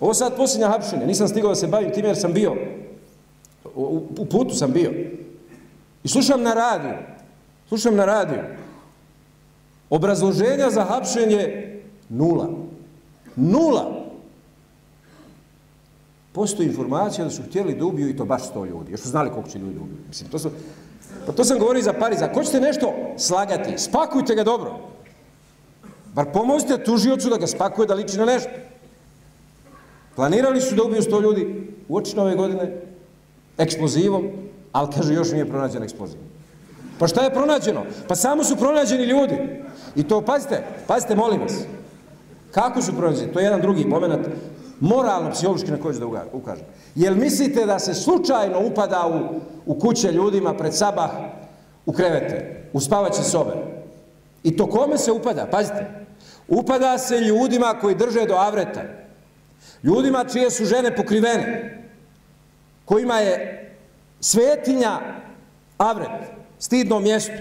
Ovo 0.00 0.14
sad 0.14 0.36
posljednja 0.36 0.68
hapšenja. 0.68 1.06
Nisam 1.06 1.28
stigao 1.28 1.48
da 1.48 1.54
se 1.54 1.66
bavim 1.66 1.92
tim 1.92 2.04
jer 2.04 2.16
sam 2.16 2.32
bio. 2.32 2.56
U, 3.74 4.02
u 4.18 4.26
putu 4.26 4.54
sam 4.54 4.72
bio. 4.72 4.92
I 6.04 6.08
slušam 6.08 6.42
na 6.42 6.54
radiju. 6.54 6.94
Slušam 7.68 7.96
na 7.96 8.04
radiju. 8.04 8.42
Obrazloženja 9.90 10.70
za 10.70 10.84
hapšenje 10.84 11.72
nula. 12.08 12.50
Nula. 13.36 14.01
Postoji 16.32 16.68
informacija 16.68 17.24
da 17.24 17.30
su 17.30 17.42
htjeli 17.42 17.74
da 17.74 17.84
ubiju 17.84 18.08
i 18.08 18.16
to 18.16 18.24
baš 18.24 18.48
sto 18.48 18.64
ljudi. 18.64 18.92
Još 18.92 19.00
su 19.00 19.08
znali 19.08 19.30
koliko 19.30 19.48
će 19.48 19.58
ljudi 19.58 19.76
ubiju. 19.76 19.98
Mislim, 20.08 20.30
to, 20.30 20.38
su, 20.38 20.50
pa 21.26 21.32
to 21.32 21.44
sam 21.44 21.58
govorio 21.58 21.82
za 21.82 21.92
Pariza. 21.92 22.24
Ako 22.24 22.44
ćete 22.44 22.60
nešto 22.60 22.94
slagati, 23.16 23.78
spakujte 23.78 24.34
ga 24.34 24.44
dobro. 24.44 24.78
Bar 26.14 26.26
pomozite 26.32 26.84
tužiocu 26.84 27.30
da 27.30 27.36
ga 27.36 27.46
spakuje 27.46 27.86
da 27.86 27.94
liči 27.94 28.18
na 28.18 28.24
nešto. 28.24 28.50
Planirali 30.16 30.60
su 30.60 30.74
da 30.74 30.82
ubiju 30.82 31.02
sto 31.02 31.20
ljudi 31.20 31.68
u 31.88 31.96
oči 31.96 32.16
nove 32.16 32.34
godine 32.36 32.80
eksplozivom, 33.58 34.28
ali 34.72 34.92
kaže 34.94 35.14
još 35.14 35.32
nije 35.32 35.48
pronađen 35.48 35.82
eksploziv. 35.82 36.18
Pa 36.98 37.06
šta 37.06 37.22
je 37.22 37.34
pronađeno? 37.34 37.84
Pa 38.08 38.14
samo 38.14 38.44
su 38.44 38.56
pronađeni 38.56 39.04
ljudi. 39.04 39.34
I 39.96 40.02
to, 40.02 40.20
pazite, 40.20 40.64
pazite, 40.86 41.14
molim 41.14 41.40
vas. 41.40 41.52
Kako 42.50 42.82
su 42.82 42.92
pronađeni? 42.96 43.32
To 43.32 43.40
je 43.40 43.44
jedan 43.44 43.60
drugi 43.60 43.84
moment, 43.84 44.26
moralno, 44.82 45.30
psihološki 45.30 45.70
na 45.70 45.76
koji 45.76 45.94
ću 45.94 46.00
da 46.00 46.24
ukažem. 46.32 46.64
Jel 46.94 47.14
mislite 47.14 47.66
da 47.66 47.78
se 47.78 47.94
slučajno 47.94 48.66
upada 48.66 49.06
u, 49.06 49.40
u 49.66 49.78
kuće 49.78 50.12
ljudima 50.12 50.54
pred 50.54 50.74
sabah 50.74 51.10
u 51.86 51.92
krevete, 51.92 52.64
u 52.72 52.80
spavaće 52.80 53.22
sobe? 53.22 53.52
I 54.42 54.56
to 54.56 54.66
kome 54.66 54.98
se 54.98 55.12
upada? 55.12 55.46
Pazite, 55.50 55.86
upada 56.48 56.98
se 56.98 57.20
ljudima 57.20 57.74
koji 57.80 57.94
drže 57.94 58.26
do 58.26 58.34
avreta. 58.34 58.82
Ljudima 59.82 60.24
čije 60.24 60.50
su 60.50 60.64
žene 60.64 60.96
pokrivene, 60.96 61.78
kojima 62.84 63.18
je 63.18 63.58
svetinja 64.20 65.00
avret, 65.78 66.20
stidno 66.58 67.00
mjesto. 67.00 67.32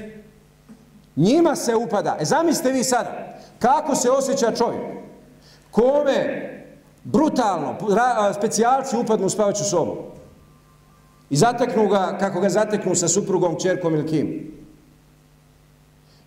Njima 1.15 1.55
se 1.55 1.75
upada. 1.75 2.17
E 2.19 2.25
zamislite 2.25 2.71
vi 2.71 2.83
sada, 2.83 3.37
kako 3.59 3.95
se 3.95 4.09
osjeća 4.09 4.55
čovjek? 4.55 4.83
Kome 5.71 6.51
brutalno 7.03 7.77
specijalci 8.33 8.97
upadnu 8.97 9.25
u 9.25 9.29
spavaću 9.29 9.63
sobu? 9.63 9.97
I 11.29 11.35
zateknu 11.35 11.87
ga, 11.87 12.17
kako 12.19 12.41
ga 12.41 12.49
zateknu 12.49 12.95
sa 12.95 13.07
suprugom, 13.07 13.59
čerkom 13.59 13.93
ili 13.93 14.07
kim. 14.07 14.51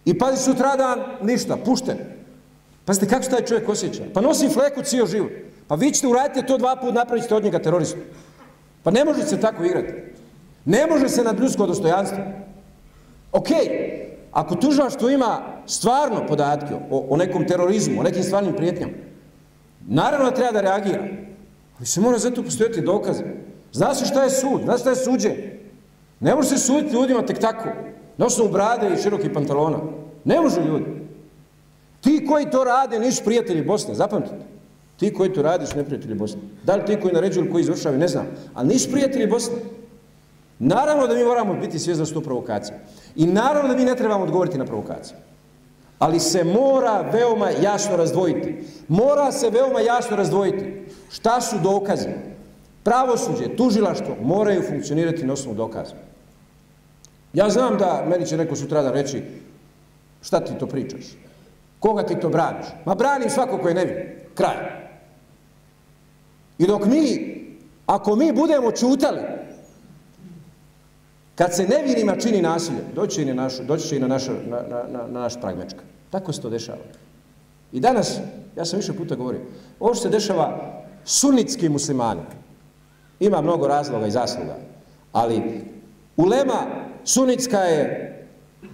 I 0.04 0.18
pazi 0.18 0.42
sutradan, 0.42 1.00
ništa, 1.22 1.56
pušten. 1.56 1.98
Pazite, 2.84 3.08
kako 3.08 3.22
se 3.22 3.30
taj 3.30 3.44
čovjek 3.44 3.68
osjeća? 3.68 4.02
Pa 4.14 4.20
nosi 4.20 4.48
fleku 4.48 4.82
cijel 4.82 5.06
život. 5.06 5.30
Pa 5.68 5.74
vi 5.74 5.90
ćete 5.90 6.06
uraditi 6.06 6.46
to 6.46 6.58
dva 6.58 6.76
put, 6.76 7.22
ćete 7.22 7.34
od 7.34 7.44
njega 7.44 7.58
teroristu. 7.58 7.98
Pa 8.82 8.90
ne 8.90 9.04
može 9.04 9.22
se 9.22 9.40
tako 9.40 9.64
igrati. 9.64 9.92
Ne 10.64 10.86
može 10.86 11.08
se 11.08 11.24
nad 11.24 11.40
ljudsko 11.40 11.66
dostojanstvo. 11.66 12.18
Ok, 13.32 13.48
ako 14.32 14.54
tužaštvo 14.54 15.10
ima 15.10 15.40
stvarno 15.66 16.26
podatke 16.26 16.74
o, 16.90 17.06
o 17.10 17.16
nekom 17.16 17.46
terorizmu, 17.46 18.00
o 18.00 18.02
nekim 18.02 18.22
stvarnim 18.22 18.56
prijetnjama, 18.56 18.92
naravno 19.86 20.30
da 20.30 20.36
treba 20.36 20.52
da 20.52 20.60
reagira. 20.60 21.02
Ali 21.78 21.86
se 21.86 22.00
mora 22.00 22.18
zato 22.18 22.42
postojati 22.42 22.80
dokaze. 22.80 23.24
Zna 23.72 23.94
se 23.94 24.04
šta 24.04 24.22
je 24.24 24.30
sud, 24.30 24.60
zna 24.64 24.78
se 24.78 24.80
šta 24.80 24.90
je 24.90 24.96
suđe. 24.96 25.30
Ne 26.20 26.34
može 26.34 26.48
se 26.48 26.58
suditi 26.58 26.94
ljudima 26.94 27.26
tek 27.26 27.38
tako, 27.38 27.68
na 28.16 28.26
osnovu 28.26 28.50
brade 28.50 28.90
i 28.94 29.02
širokih 29.02 29.30
pantalona. 29.34 29.78
Ne 30.24 30.40
može 30.40 30.60
ljudi. 30.60 30.84
Ti 32.00 32.26
koji 32.28 32.50
to 32.50 32.64
rade 32.64 32.98
nisu 32.98 33.24
prijatelji 33.24 33.64
Bosne, 33.64 33.94
zapamtite. 33.94 34.44
Ti 34.96 35.14
koji 35.14 35.32
to 35.32 35.42
radiš 35.42 35.68
su 35.68 35.76
neprijatelji 35.76 36.14
Bosne. 36.14 36.40
Da 36.64 36.76
li 36.76 36.84
ti 36.84 37.00
koji 37.00 37.14
naređuju 37.14 37.44
ili 37.44 37.52
koji 37.52 37.60
izvršavaju, 37.60 38.00
ne 38.00 38.08
znam. 38.08 38.26
Ali 38.54 38.68
nisu 38.68 38.90
prijatelji 38.90 39.26
Bosne. 39.26 39.56
Naravno 40.58 41.06
da 41.06 41.14
mi 41.14 41.24
moramo 41.24 41.54
biti 41.54 41.78
svjesni 41.78 42.02
da 42.02 42.06
su 42.06 42.14
to 42.14 42.20
provokacija. 42.20 42.78
I 43.16 43.26
naravno 43.26 43.68
da 43.68 43.76
mi 43.76 43.84
ne 43.84 43.94
trebamo 43.94 44.24
odgovoriti 44.24 44.58
na 44.58 44.64
provokacije. 44.64 45.16
Ali 46.04 46.20
se 46.20 46.44
mora 46.44 47.00
veoma 47.12 47.50
jasno 47.50 47.96
razdvojiti. 47.96 48.64
Mora 48.88 49.32
se 49.32 49.50
veoma 49.50 49.80
jasno 49.80 50.16
razdvojiti. 50.16 50.86
Šta 51.10 51.40
su 51.40 51.56
dokaze? 51.62 52.10
Pravosuđe, 52.82 53.56
tužilaštvo 53.56 54.16
moraju 54.22 54.62
funkcionirati 54.62 55.26
na 55.26 55.32
osnovu 55.32 55.56
dokaza. 55.56 55.94
Ja 57.32 57.50
znam 57.50 57.78
da 57.78 58.04
meni 58.08 58.26
će 58.26 58.36
neko 58.36 58.56
sutra 58.56 58.82
da 58.82 58.92
reći 58.92 59.22
šta 60.22 60.40
ti 60.40 60.52
to 60.58 60.66
pričaš? 60.66 61.04
Koga 61.78 62.02
ti 62.02 62.20
to 62.20 62.28
braniš? 62.28 62.66
Ma 62.84 62.94
branim 62.94 63.30
svako 63.30 63.58
koje 63.58 63.74
ne 63.74 63.84
nevin. 63.84 64.04
Kraj. 64.34 64.56
I 66.58 66.66
dok 66.66 66.84
mi, 66.84 67.34
ako 67.86 68.16
mi 68.16 68.32
budemo 68.32 68.72
čutali, 68.72 69.20
kad 71.34 71.54
se 71.54 71.68
nevinima 71.68 72.16
čini 72.16 72.42
nasilje, 72.42 72.84
doći 72.94 73.14
će 73.14 73.22
i 73.22 73.24
na, 73.24 73.34
naš, 73.34 73.58
doći 73.58 73.88
će 73.88 73.96
i 73.96 74.00
na, 74.00 74.06
naš, 74.06 74.26
na, 74.26 74.62
na, 74.68 75.06
na 75.08 75.20
naš 75.20 75.40
pragmečka. 75.40 75.93
Tako 76.14 76.32
se 76.32 76.42
to 76.42 76.50
dešava. 76.50 76.78
I 77.72 77.80
danas, 77.80 78.18
ja 78.56 78.64
sam 78.64 78.78
više 78.78 78.92
puta 78.92 79.14
govorio, 79.14 79.40
ovo 79.80 79.94
što 79.94 80.02
se 80.02 80.08
dešava 80.08 80.72
sunitskim 81.04 81.72
muslimanima, 81.72 82.26
ima 83.20 83.40
mnogo 83.40 83.66
razloga 83.66 84.06
i 84.06 84.10
zasluga, 84.10 84.56
ali 85.12 85.64
ulema 86.16 86.66
sunnitska 87.04 87.58
je 87.58 87.86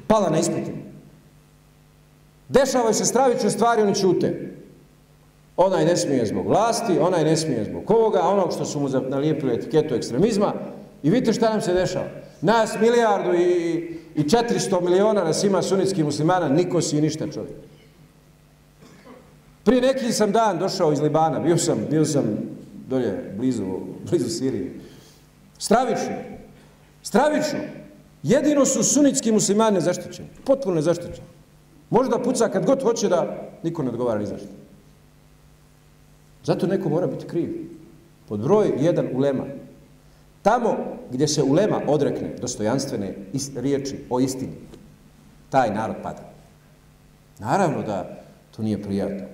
pala 0.06 0.30
na 0.30 0.38
ispitu. 0.38 0.70
Dešavaju 2.48 2.94
se 2.94 3.04
stravične 3.04 3.50
stvari, 3.50 3.82
oni 3.82 3.94
čute 3.94 4.52
onaj 5.56 5.84
ne 5.84 5.96
smije 5.96 6.26
zbog 6.26 6.46
vlasti, 6.46 6.98
onaj 6.98 7.24
ne 7.24 7.36
smije 7.36 7.64
zbog 7.64 7.90
ovoga, 7.90 8.20
onog 8.20 8.52
što 8.52 8.64
su 8.64 8.80
mu 8.80 8.88
nalijepili 8.88 9.54
etiketu 9.54 9.94
ekstremizma. 9.94 10.52
I 11.02 11.10
vidite 11.10 11.32
šta 11.32 11.50
nam 11.50 11.60
se 11.60 11.74
dešava. 11.74 12.06
Nas 12.40 12.76
milijardu 12.80 13.34
i, 13.34 14.00
i 14.20 14.22
400 14.22 14.82
miliona 14.82 15.24
nas 15.24 15.44
ima 15.44 15.62
sunitskih 15.62 16.04
muslimana, 16.04 16.48
niko 16.48 16.80
si 16.80 17.00
ništa 17.00 17.26
čovjek. 17.26 17.56
Prije 19.64 19.82
neki 19.82 20.12
sam 20.12 20.32
dan 20.32 20.58
došao 20.58 20.92
iz 20.92 21.00
Libana, 21.00 21.40
bio 21.40 21.56
sam, 21.56 21.78
bio 21.90 22.04
sam 22.04 22.24
dolje, 22.88 23.34
blizu, 23.36 23.64
blizu 24.10 24.28
Sirije. 24.28 24.74
Stravično. 25.58 26.16
Stravično. 27.02 27.58
Jedino 28.22 28.64
su 28.64 28.82
sunitski 28.84 29.32
muslimani 29.32 29.74
nezaštićeni. 29.74 30.28
Potpuno 30.44 30.74
nezaštićeni. 30.74 31.28
Može 31.90 32.10
da 32.10 32.22
puca 32.22 32.48
kad 32.48 32.66
god 32.66 32.82
hoće 32.82 33.08
da 33.08 33.48
niko 33.62 33.82
ne 33.82 33.88
odgovara 33.90 34.18
ni 34.20 34.26
zašto. 34.26 34.48
Zato 36.44 36.66
neko 36.66 36.88
mora 36.88 37.06
biti 37.06 37.26
kriv. 37.26 37.68
Pod 38.28 38.40
broj 38.40 38.72
jedan 38.78 39.08
ulema. 39.14 39.44
Tamo 40.42 40.76
gdje 41.10 41.28
se 41.28 41.42
ulema 41.42 41.80
odrekne 41.86 42.34
dostojanstvene 42.40 43.14
riječi 43.56 43.96
o 44.10 44.20
istini, 44.20 44.52
taj 45.50 45.74
narod 45.74 45.96
pada. 46.02 46.32
Naravno 47.38 47.82
da 47.82 48.20
to 48.56 48.62
nije 48.62 48.82
prijatno. 48.82 49.26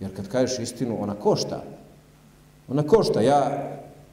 Jer 0.00 0.16
kad 0.16 0.28
kažeš 0.28 0.58
istinu, 0.58 1.02
ona 1.02 1.14
košta. 1.14 1.62
Ona 2.68 2.82
košta. 2.82 3.20
Ja, 3.20 3.68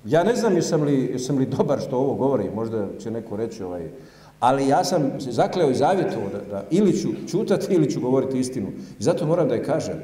ja 0.05 0.23
ne 0.23 0.35
znam 0.35 0.55
jesam 0.55 0.83
li, 0.83 1.09
jesam 1.11 1.37
li 1.37 1.45
dobar 1.45 1.79
što 1.79 1.97
ovo 1.97 2.13
govori, 2.13 2.49
možda 2.55 2.87
će 2.99 3.11
neko 3.11 3.35
reći 3.35 3.63
ovaj, 3.63 3.89
ali 4.39 4.67
ja 4.67 4.83
sam 4.83 5.19
se 5.19 5.31
zakleo 5.31 5.69
i 5.69 5.75
zavjetovao 5.75 6.29
da, 6.29 6.39
da 6.51 6.63
ili 6.71 6.97
ću 6.97 7.09
čutati 7.31 7.73
ili 7.73 7.91
ću 7.91 8.01
govoriti 8.01 8.39
istinu. 8.39 8.67
I 8.99 9.03
zato 9.03 9.25
moram 9.25 9.47
da 9.47 9.55
je 9.55 9.63
kažem. 9.63 9.95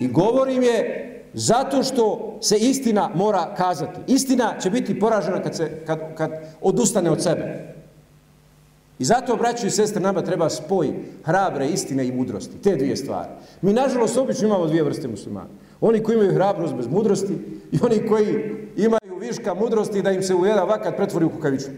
I 0.00 0.08
govorim 0.08 0.62
je 0.62 1.09
Zato 1.34 1.82
što 1.82 2.36
se 2.40 2.56
istina 2.56 3.10
mora 3.14 3.54
kazati. 3.56 4.00
Istina 4.06 4.54
će 4.62 4.70
biti 4.70 5.00
poražena 5.00 5.42
kad, 5.42 5.56
se, 5.56 5.70
kad, 5.86 5.98
kad 6.16 6.30
odustane 6.60 7.10
od 7.10 7.22
sebe. 7.22 7.74
I 8.98 9.04
zato, 9.04 9.36
braću 9.36 9.66
i 9.66 9.70
sestre, 9.70 10.00
nama 10.00 10.22
treba 10.22 10.50
spoj 10.50 10.92
hrabre 11.24 11.68
istine 11.68 12.06
i 12.06 12.12
mudrosti. 12.12 12.58
Te 12.62 12.76
dvije 12.76 12.96
stvari. 12.96 13.28
Mi, 13.62 13.72
nažalost, 13.72 14.16
obično 14.16 14.48
imamo 14.48 14.66
dvije 14.66 14.82
vrste 14.82 15.08
muslimana. 15.08 15.48
Oni 15.80 16.02
koji 16.02 16.14
imaju 16.14 16.34
hrabrost 16.34 16.74
bez 16.74 16.86
mudrosti 16.86 17.38
i 17.72 17.78
oni 17.82 18.08
koji 18.08 18.56
imaju 18.76 19.18
viška 19.20 19.54
mudrosti 19.54 20.02
da 20.02 20.10
im 20.10 20.22
se 20.22 20.34
u 20.34 20.46
jedan 20.46 20.68
vakat 20.68 20.96
pretvori 20.96 21.24
u 21.24 21.30
kukavičku. 21.30 21.70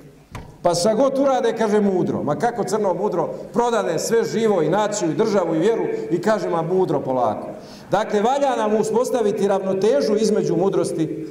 Pa 0.62 0.74
sa 0.74 0.94
god 0.94 1.18
urade, 1.18 1.54
kaže 1.58 1.80
mudro. 1.80 2.22
Ma 2.22 2.36
kako 2.36 2.64
crno 2.64 2.94
mudro, 2.94 3.28
prodade 3.52 3.98
sve 3.98 4.24
živo 4.24 4.62
i 4.62 4.70
naciju 4.70 5.10
i 5.10 5.14
državu 5.14 5.54
i 5.54 5.58
vjeru 5.58 5.84
i 6.10 6.20
kaže 6.20 6.48
ma 6.48 6.62
mudro 6.62 7.00
polako. 7.00 7.46
Dakle, 7.92 8.22
valja 8.22 8.56
nam 8.56 8.76
uspostaviti 8.76 9.48
ravnotežu 9.48 10.16
između 10.16 10.56
mudrosti 10.56 11.26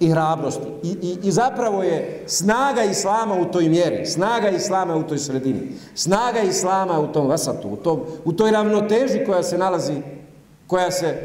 i 0.00 0.10
hrabrosti. 0.10 0.66
I, 0.82 0.88
i, 1.02 1.16
I 1.22 1.30
zapravo 1.30 1.82
je 1.82 2.22
snaga 2.26 2.82
Islama 2.82 3.34
u 3.34 3.44
toj 3.44 3.68
mjeri, 3.68 4.06
snaga 4.06 4.48
Islama 4.48 4.96
u 4.96 5.02
toj 5.02 5.18
sredini, 5.18 5.60
snaga 5.94 6.40
Islama 6.40 7.00
u 7.00 7.12
tom 7.12 7.26
vasatu, 7.26 7.68
u, 7.68 7.76
tom, 7.76 8.00
u 8.24 8.32
toj 8.32 8.50
ravnoteži 8.50 9.24
koja 9.26 9.42
se 9.42 9.58
nalazi, 9.58 9.94
koja 10.66 10.90
se 10.90 11.16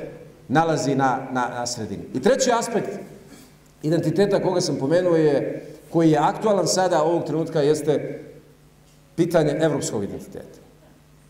nalazi 0.48 0.96
na, 0.96 1.28
na, 1.32 1.50
na 1.50 1.66
sredini. 1.66 2.04
I 2.14 2.22
treći 2.22 2.52
aspekt 2.52 2.90
identiteta 3.84 4.42
koga 4.42 4.62
sam 4.62 4.76
pomenuo 4.76 5.16
je, 5.16 5.66
koji 5.90 6.12
je 6.12 6.18
aktualan 6.18 6.68
sada 6.68 7.04
ovog 7.04 7.24
trenutka, 7.24 7.62
jeste 7.62 8.24
pitanje 9.16 9.58
evropskog 9.62 10.04
identiteta. 10.04 10.65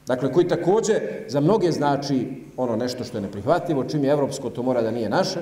Dakle, 0.07 0.33
koji 0.33 0.47
također 0.47 1.01
za 1.27 1.39
mnoge 1.39 1.71
znači 1.71 2.27
ono 2.57 2.75
nešto 2.75 3.03
što 3.03 3.17
je 3.17 3.21
neprihvatljivo, 3.21 3.83
čim 3.83 4.03
je 4.03 4.11
evropsko, 4.11 4.49
to 4.49 4.63
mora 4.63 4.81
da 4.81 4.91
nije 4.91 5.09
naše. 5.09 5.39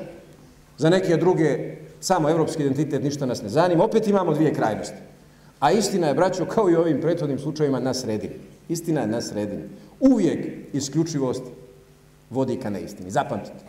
Za 0.77 0.89
neke 0.89 1.17
druge, 1.17 1.75
samo 1.99 2.29
evropski 2.29 2.63
identitet 2.63 3.03
ništa 3.03 3.25
nas 3.25 3.41
ne 3.41 3.49
zanima. 3.49 3.83
Opet 3.83 4.07
imamo 4.07 4.33
dvije 4.33 4.53
krajnosti. 4.53 4.97
A 5.59 5.71
istina 5.71 6.07
je, 6.07 6.13
braćo, 6.13 6.45
kao 6.45 6.69
i 6.69 6.75
ovim 6.75 7.01
prethodnim 7.01 7.39
slučajima, 7.39 7.79
na 7.79 7.93
sredini. 7.93 8.35
Istina 8.69 9.01
je 9.01 9.07
na 9.07 9.21
sredini. 9.21 9.63
Uvijek 9.99 10.47
isključivost 10.73 11.43
vodi 12.29 12.59
ka 12.59 12.69
neistini. 12.69 13.11
Zapamtite. 13.11 13.65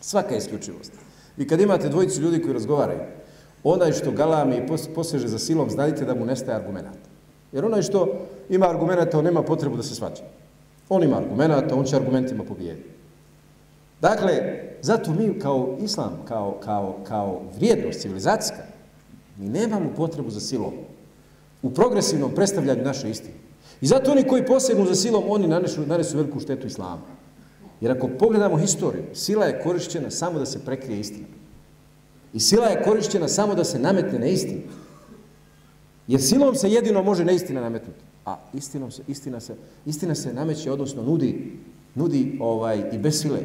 Svaka 0.00 0.36
isključivost. 0.36 0.92
I 1.38 1.48
kad 1.48 1.60
imate 1.60 1.88
dvojicu 1.88 2.20
ljudi 2.20 2.42
koji 2.42 2.52
razgovaraju, 2.52 3.00
onaj 3.64 3.92
što 3.92 4.10
galami 4.10 4.56
i 4.56 4.94
poseže 4.94 5.28
za 5.28 5.38
silom, 5.38 5.70
znajte 5.70 6.04
da 6.04 6.14
mu 6.14 6.24
nestaje 6.24 6.56
argumenta. 6.56 7.08
Jer 7.52 7.64
onaj 7.64 7.82
što 7.82 8.26
ima 8.48 8.70
argumenta, 8.70 9.18
on 9.18 9.24
nema 9.24 9.42
potrebu 9.42 9.76
da 9.76 9.82
se 9.82 9.94
svađa. 9.94 10.22
On 10.88 11.02
ima 11.02 11.16
argumenta, 11.16 11.74
on 11.74 11.84
će 11.84 11.96
argumentima 11.96 12.44
pobijediti. 12.44 12.88
Dakle, 14.00 14.32
zato 14.82 15.12
mi 15.12 15.38
kao 15.38 15.76
islam, 15.80 16.22
kao, 16.28 16.58
kao, 16.64 16.96
kao 17.04 17.42
vrijednost 17.56 18.00
civilizacijska, 18.00 18.62
mi 19.36 19.48
nemamo 19.48 19.90
potrebu 19.96 20.30
za 20.30 20.40
silom 20.40 20.72
u 21.62 21.70
progresivnom 21.70 22.34
predstavljanju 22.34 22.84
naše 22.84 23.10
istine. 23.10 23.34
I 23.80 23.86
zato 23.86 24.10
oni 24.10 24.24
koji 24.24 24.46
posegnu 24.46 24.86
za 24.86 24.94
silom, 24.94 25.24
oni 25.28 25.48
nanesu, 25.48 25.86
nanesu 25.86 26.16
veliku 26.16 26.40
štetu 26.40 26.66
islamu. 26.66 27.02
Jer 27.80 27.92
ako 27.92 28.08
pogledamo 28.18 28.56
historiju, 28.56 29.04
sila 29.14 29.44
je 29.44 29.60
korišćena 29.62 30.10
samo 30.10 30.38
da 30.38 30.46
se 30.46 30.64
prekrije 30.64 31.00
istina. 31.00 31.26
I 32.32 32.40
sila 32.40 32.66
je 32.66 32.82
korišćena 32.82 33.28
samo 33.28 33.54
da 33.54 33.64
se 33.64 33.78
nametne 33.78 34.18
na 34.18 34.26
istinu. 34.26 34.60
Jer 36.06 36.22
silom 36.22 36.54
se 36.54 36.70
jedino 36.70 37.02
može 37.02 37.24
neistina 37.24 37.60
nametnuti. 37.60 38.07
A 38.28 38.36
istinom 38.54 38.90
se, 38.90 39.02
istina, 39.08 39.40
se, 39.40 39.54
istina 39.86 40.14
se 40.14 40.32
nameće, 40.32 40.72
odnosno 40.72 41.02
nudi, 41.02 41.52
nudi 41.94 42.38
ovaj 42.40 42.82
i 42.92 42.98
bez 42.98 43.20
sile. 43.20 43.40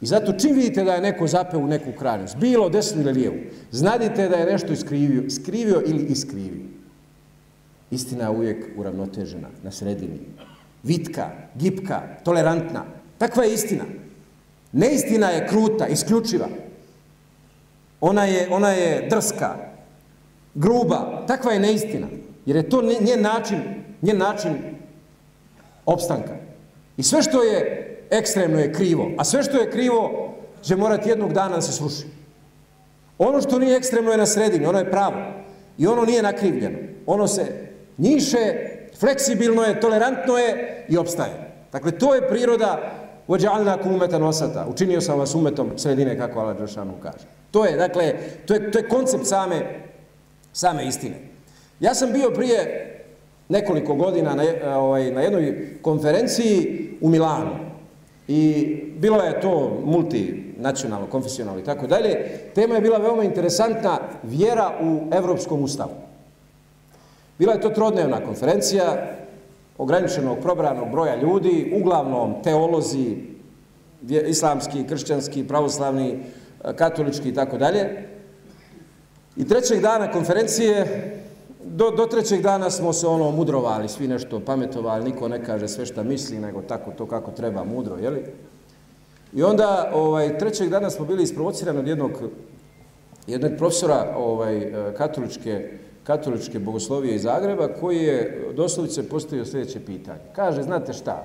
I 0.00 0.06
zato 0.06 0.32
čim 0.32 0.56
vidite 0.56 0.84
da 0.84 0.94
je 0.94 1.00
neko 1.00 1.26
zapeo 1.26 1.60
u 1.60 1.66
neku 1.66 1.92
krajnost, 1.98 2.36
bilo 2.36 2.68
desno 2.68 3.02
ili 3.02 3.12
lijevu, 3.12 3.36
znadite 3.70 4.28
da 4.28 4.36
je 4.36 4.52
nešto 4.52 4.72
iskrivio, 4.72 5.30
skrivio 5.30 5.82
ili 5.86 6.04
iskrivio. 6.04 6.64
Istina 7.90 8.24
je 8.24 8.30
uvijek 8.30 8.66
uravnotežena, 8.76 9.48
na 9.62 9.70
sredini. 9.70 10.18
Vitka, 10.82 11.30
gipka, 11.54 12.02
tolerantna. 12.24 12.84
Takva 13.18 13.44
je 13.44 13.54
istina. 13.54 13.84
Neistina 14.72 15.30
je 15.30 15.46
kruta, 15.48 15.86
isključiva. 15.86 16.48
Ona 18.00 18.24
je, 18.24 18.48
ona 18.50 18.70
je 18.70 19.08
drska, 19.10 19.56
gruba. 20.54 21.24
Takva 21.26 21.52
je 21.52 21.60
neistina. 21.60 22.06
Jer 22.46 22.56
je 22.56 22.68
to 22.68 22.82
njen 22.82 23.22
način, 23.22 23.83
njen 24.04 24.18
način 24.18 24.54
opstanka. 25.86 26.36
I 26.96 27.02
sve 27.02 27.22
što 27.22 27.42
je 27.42 27.80
ekstremno 28.10 28.58
je 28.58 28.72
krivo, 28.72 29.10
a 29.18 29.24
sve 29.24 29.42
što 29.42 29.56
je 29.56 29.70
krivo 29.70 30.30
će 30.62 30.76
morati 30.76 31.08
jednog 31.08 31.32
dana 31.32 31.54
da 31.54 31.60
se 31.62 31.72
sluši. 31.72 32.06
Ono 33.18 33.40
što 33.40 33.58
nije 33.58 33.76
ekstremno 33.76 34.10
je 34.10 34.18
na 34.18 34.26
sredini, 34.26 34.66
ono 34.66 34.78
je 34.78 34.90
pravo. 34.90 35.16
I 35.78 35.86
ono 35.86 36.04
nije 36.04 36.22
nakrivljeno. 36.22 36.78
Ono 37.06 37.28
se 37.28 37.46
njiše, 37.98 38.54
fleksibilno 39.00 39.62
je, 39.62 39.80
tolerantno 39.80 40.38
je 40.38 40.86
i 40.88 40.96
opstaje. 40.96 41.52
Dakle, 41.72 41.98
to 41.98 42.14
je 42.14 42.28
priroda 42.28 42.92
vođalna 43.26 43.82
kumeta 43.82 44.18
nosata. 44.18 44.66
Učinio 44.68 45.00
sam 45.00 45.18
vas 45.18 45.34
umetom 45.34 45.70
sredine, 45.76 46.18
kako 46.18 46.40
Allah 46.40 46.58
Đeršanu 46.58 46.92
kaže. 47.02 47.24
To 47.50 47.64
je, 47.64 47.76
dakle, 47.76 48.14
to 48.46 48.54
je, 48.54 48.70
to 48.70 48.78
je 48.78 48.88
koncept 48.88 49.26
same, 49.26 49.80
same 50.52 50.86
istine. 50.86 51.16
Ja 51.80 51.94
sam 51.94 52.12
bio 52.12 52.30
prije 52.30 52.90
nekoliko 53.48 53.94
godina 53.94 54.34
na, 54.34 54.44
e, 54.44 54.74
ovaj, 54.74 55.10
na 55.10 55.20
jednoj 55.20 55.78
konferenciji 55.82 56.88
u 57.00 57.08
Milanu. 57.08 57.50
I 58.28 58.76
bilo 58.98 59.22
je 59.22 59.40
to 59.40 59.80
multinacionalno, 59.84 61.06
konfesionalno 61.06 61.60
i 61.60 61.64
tako 61.64 61.86
dalje. 61.86 62.28
Tema 62.54 62.74
je 62.74 62.80
bila 62.80 62.98
veoma 62.98 63.24
interesantna, 63.24 63.98
vjera 64.22 64.72
u 64.82 65.14
Evropskom 65.14 65.62
ustavu. 65.62 65.92
Bila 67.38 67.52
je 67.52 67.60
to 67.60 67.70
trodnevna 67.70 68.24
konferencija, 68.24 69.16
ograničenog 69.78 70.38
probranog 70.42 70.90
broja 70.90 71.16
ljudi, 71.16 71.72
uglavnom 71.80 72.42
teolozi, 72.42 73.16
islamski, 74.08 74.84
kršćanski, 74.88 75.48
pravoslavni, 75.48 76.10
e, 76.64 76.76
katolički 76.76 77.28
i 77.28 77.34
tako 77.34 77.58
dalje. 77.58 78.08
I 79.36 79.48
trećeg 79.48 79.80
dana 79.80 80.12
konferencije, 80.12 80.86
do, 81.66 81.90
do 81.90 82.06
trećeg 82.06 82.42
dana 82.42 82.70
smo 82.70 82.92
se 82.92 83.06
ono 83.06 83.30
mudrovali, 83.30 83.88
svi 83.88 84.08
nešto 84.08 84.40
pametovali, 84.40 85.04
niko 85.04 85.28
ne 85.28 85.44
kaže 85.44 85.68
sve 85.68 85.86
šta 85.86 86.02
misli, 86.02 86.38
nego 86.38 86.62
tako 86.62 86.90
to 86.90 87.06
kako 87.06 87.30
treba, 87.30 87.64
mudro, 87.64 87.96
jeli? 87.96 88.24
I 89.32 89.42
onda, 89.42 89.90
ovaj, 89.94 90.38
trećeg 90.38 90.68
dana 90.68 90.90
smo 90.90 91.04
bili 91.04 91.22
isprovocirani 91.22 91.78
od 91.78 91.88
jednog, 91.88 92.10
jednog 93.26 93.52
profesora 93.58 94.14
ovaj, 94.16 94.56
e, 94.56 94.94
katoličke, 94.96 95.70
katoličke 96.04 96.58
bogoslovije 96.58 97.14
iz 97.14 97.22
Zagreba, 97.22 97.68
koji 97.80 97.98
je 97.98 98.48
doslovice 98.56 99.08
postavio 99.08 99.44
sljedeće 99.44 99.80
pitanje. 99.80 100.20
Kaže, 100.32 100.62
znate 100.62 100.92
šta, 100.92 101.24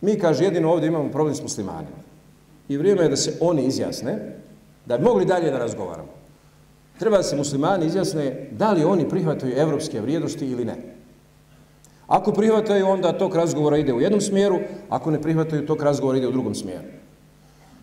mi, 0.00 0.18
kaže, 0.18 0.44
jedino 0.44 0.72
ovdje 0.72 0.86
imamo 0.86 1.10
problem 1.10 1.34
s 1.34 1.42
muslimanima. 1.42 2.08
I 2.68 2.76
vrijeme 2.76 3.02
je 3.02 3.08
da 3.08 3.16
se 3.16 3.32
oni 3.40 3.64
izjasne, 3.64 4.36
da 4.86 4.98
bi 4.98 5.04
mogli 5.04 5.24
dalje 5.24 5.50
da 5.50 5.58
razgovaramo 5.58 6.17
treba 6.98 7.22
se 7.22 7.36
muslimani 7.36 7.86
izjasne 7.86 8.48
da 8.50 8.72
li 8.72 8.84
oni 8.84 9.08
prihvataju 9.08 9.56
evropske 9.56 10.00
vrijednosti 10.00 10.46
ili 10.46 10.64
ne. 10.64 10.76
Ako 12.06 12.32
prihvataju, 12.32 12.86
onda 12.86 13.18
tok 13.18 13.34
razgovora 13.34 13.76
ide 13.76 13.92
u 13.92 14.00
jednom 14.00 14.20
smjeru, 14.20 14.58
ako 14.88 15.10
ne 15.10 15.22
prihvataju, 15.22 15.66
tok 15.66 15.82
razgovora 15.82 16.18
ide 16.18 16.28
u 16.28 16.32
drugom 16.32 16.54
smjeru. 16.54 16.84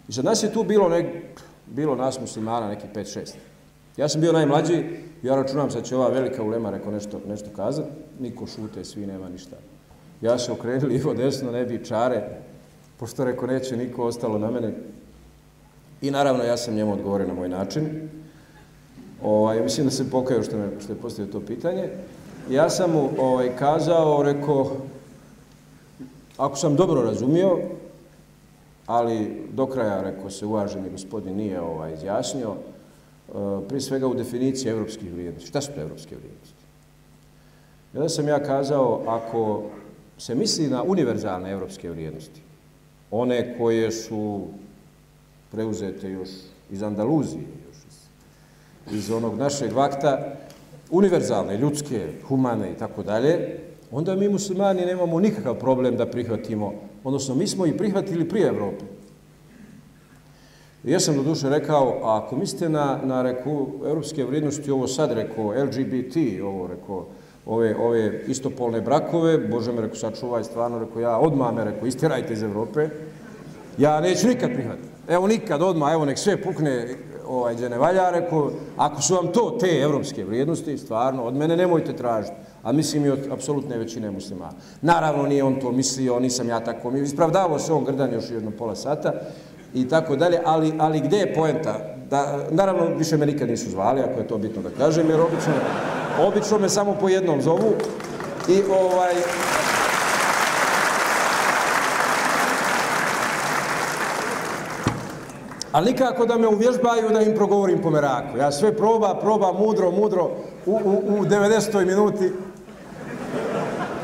I 0.07 0.11
za 0.11 0.21
nas 0.21 0.43
je 0.43 0.53
tu 0.53 0.63
bilo, 0.63 0.89
nek, 0.89 1.05
bilo 1.65 1.95
nas 1.95 2.19
muslimana, 2.19 2.67
neki 2.67 2.87
5-6. 2.95 3.33
Ja 3.97 4.09
sam 4.09 4.21
bio 4.21 4.31
najmlađi, 4.31 4.83
ja 5.23 5.35
računam 5.35 5.71
sad 5.71 5.83
će 5.83 5.95
ova 5.95 6.09
velika 6.09 6.43
ulema 6.43 6.69
reko 6.69 6.91
nešto, 6.91 7.21
nešto 7.27 7.49
kazati, 7.55 7.89
niko 8.19 8.47
šute, 8.47 8.85
svi 8.85 9.05
nema 9.05 9.29
ništa. 9.29 9.55
Ja 10.21 10.37
se 10.37 10.51
okrenuli 10.51 10.93
livo 10.93 11.13
desno, 11.13 11.51
ne 11.51 11.65
bi 11.65 11.85
čare, 11.85 12.23
pošto 12.99 13.25
reko 13.25 13.47
neće 13.47 13.77
niko 13.77 14.03
ostalo 14.03 14.37
na 14.37 14.51
mene. 14.51 14.73
I 16.01 16.11
naravno 16.11 16.43
ja 16.43 16.57
sam 16.57 16.75
njemu 16.75 16.93
odgovorio 16.93 17.27
na 17.27 17.33
moj 17.33 17.49
način. 17.49 18.09
Ovaj, 19.23 19.61
mislim 19.61 19.85
da 19.85 19.91
se 19.91 20.09
pokajao 20.11 20.43
što, 20.43 20.57
me, 20.57 20.69
što 20.79 20.93
je 20.93 20.99
postavio 20.99 21.31
to 21.31 21.39
pitanje. 21.39 21.89
Ja 22.49 22.69
sam 22.69 22.91
mu 22.91 23.09
ovaj, 23.19 23.55
kazao, 23.59 24.23
rekao, 24.23 24.71
ako 26.37 26.55
sam 26.55 26.75
dobro 26.75 27.01
razumio, 27.01 27.57
ali 28.85 29.41
do 29.53 29.65
kraja, 29.65 30.01
rekao 30.01 30.29
se, 30.29 30.45
uvaženi 30.45 30.89
gospodin 30.89 31.35
nije 31.35 31.61
ovaj, 31.61 31.93
izjasnio, 31.93 32.53
e, 32.53 33.31
prije 33.67 33.81
svega 33.81 34.07
u 34.07 34.13
definiciji 34.13 34.69
evropskih 34.69 35.13
vrijednosti. 35.13 35.49
Šta 35.49 35.61
su 35.61 35.71
to 35.75 35.81
evropske 35.81 36.15
vrijednosti? 36.15 36.65
Jedan 37.93 38.09
sam 38.09 38.27
ja 38.27 38.43
kazao, 38.43 39.01
ako 39.07 39.63
se 40.17 40.35
misli 40.35 40.67
na 40.67 40.83
univerzalne 40.83 41.51
evropske 41.51 41.89
vrijednosti, 41.89 42.41
one 43.11 43.57
koje 43.57 43.91
su 43.91 44.41
preuzete 45.51 46.11
još 46.11 46.29
iz 46.71 46.83
Andaluzije, 46.83 47.43
iz 48.91 49.11
onog 49.11 49.37
našeg 49.37 49.73
vakta, 49.73 50.35
univerzalne, 50.91 51.57
ljudske, 51.57 52.07
humane 52.27 52.71
i 52.71 52.75
tako 52.75 53.03
dalje, 53.03 53.59
onda 53.91 54.15
mi 54.15 54.29
muslimani 54.29 54.85
nemamo 54.85 55.19
nikakav 55.19 55.55
problem 55.55 55.97
da 55.97 56.05
prihvatimo, 56.05 56.73
odnosno 57.03 57.35
mi 57.35 57.47
smo 57.47 57.65
i 57.65 57.77
prihvatili 57.77 58.29
prije 58.29 58.47
Evrope. 58.47 58.85
Ja 60.83 60.99
sam 60.99 61.15
do 61.15 61.23
duše 61.23 61.49
rekao, 61.49 61.99
a 62.03 62.17
ako 62.17 62.35
mislite 62.35 62.69
na, 62.69 62.99
na 63.03 63.21
reku, 63.21 63.67
evropske 63.85 64.25
vrijednosti, 64.25 64.71
ovo 64.71 64.87
sad 64.87 65.11
rekao, 65.11 65.63
LGBT, 65.63 66.17
ovo 66.43 66.67
rekao, 66.67 67.05
ove, 67.45 67.75
ove 67.79 68.23
istopolne 68.27 68.81
brakove, 68.81 69.37
Bože 69.37 69.71
me 69.71 69.81
rekao, 69.81 69.95
sačuvaj, 69.95 70.43
stvarno 70.43 70.79
rekao, 70.79 71.01
ja 71.01 71.17
odmah 71.17 71.55
me 71.55 71.65
rekao, 71.65 71.87
istirajte 71.87 72.33
iz 72.33 72.43
Evrope, 72.43 72.89
ja 73.77 74.01
neću 74.01 74.27
nikad 74.27 74.53
prihvatiti. 74.53 74.87
Evo 75.07 75.27
nikad, 75.27 75.61
odmah, 75.61 75.93
evo 75.93 76.05
nek 76.05 76.17
sve 76.17 76.41
pukne 76.41 76.95
ovaj, 77.27 77.55
gdje 77.55 77.69
ne 77.69 77.77
valja, 77.77 78.09
rekao, 78.09 78.51
ako 78.77 79.01
su 79.01 79.15
vam 79.15 79.27
to 79.27 79.57
te 79.59 79.79
evropske 79.81 80.23
vrijednosti, 80.23 80.77
stvarno, 80.77 81.23
od 81.23 81.35
mene 81.35 81.57
nemojte 81.57 81.95
tražiti. 81.95 82.35
A 82.63 82.71
mislim 82.71 83.05
i 83.05 83.09
od 83.09 83.19
apsolutne 83.31 83.77
većine 83.77 84.11
muslima. 84.11 84.49
Naravno, 84.81 85.23
nije 85.23 85.43
on 85.43 85.59
to 85.59 85.71
mislio, 85.71 86.19
nisam 86.19 86.49
ja 86.49 86.59
tako 86.59 86.91
mi. 86.91 87.01
Ispravdavao 87.01 87.59
se 87.59 87.73
on 87.73 87.85
grdan 87.85 88.13
još 88.13 88.29
jedno 88.29 88.51
pola 88.51 88.75
sata 88.75 89.13
i 89.73 89.89
tako 89.89 90.15
dalje, 90.15 90.39
ali, 90.45 90.73
ali 90.79 90.99
gde 90.99 91.17
je 91.17 91.33
poenta? 91.33 91.79
Da, 92.09 92.39
naravno, 92.49 92.85
više 92.97 93.17
me 93.17 93.25
nikad 93.25 93.49
nisu 93.49 93.69
zvali, 93.69 94.01
ako 94.01 94.19
je 94.19 94.27
to 94.27 94.37
bitno 94.37 94.61
da 94.61 94.69
kažem, 94.69 95.09
jer 95.09 95.21
obično, 95.21 95.53
obično 96.19 96.59
me 96.59 96.69
samo 96.69 96.95
po 97.01 97.09
jednom 97.09 97.41
zovu. 97.41 97.73
I 98.49 98.61
ovaj... 98.71 99.13
Ali 105.75 105.91
nikako 105.91 106.25
da 106.25 106.37
me 106.37 106.47
uvježbaju 106.47 107.09
da 107.09 107.21
im 107.21 107.35
progovorim 107.35 107.81
po 107.81 107.89
meraku. 107.89 108.37
Ja 108.37 108.51
sve 108.51 108.77
proba, 108.77 109.19
proba, 109.19 109.51
mudro, 109.51 109.91
mudro, 109.91 110.31
u, 110.65 110.71
u, 110.71 111.19
u 111.19 111.25
90. 111.25 111.85
minuti 111.85 112.31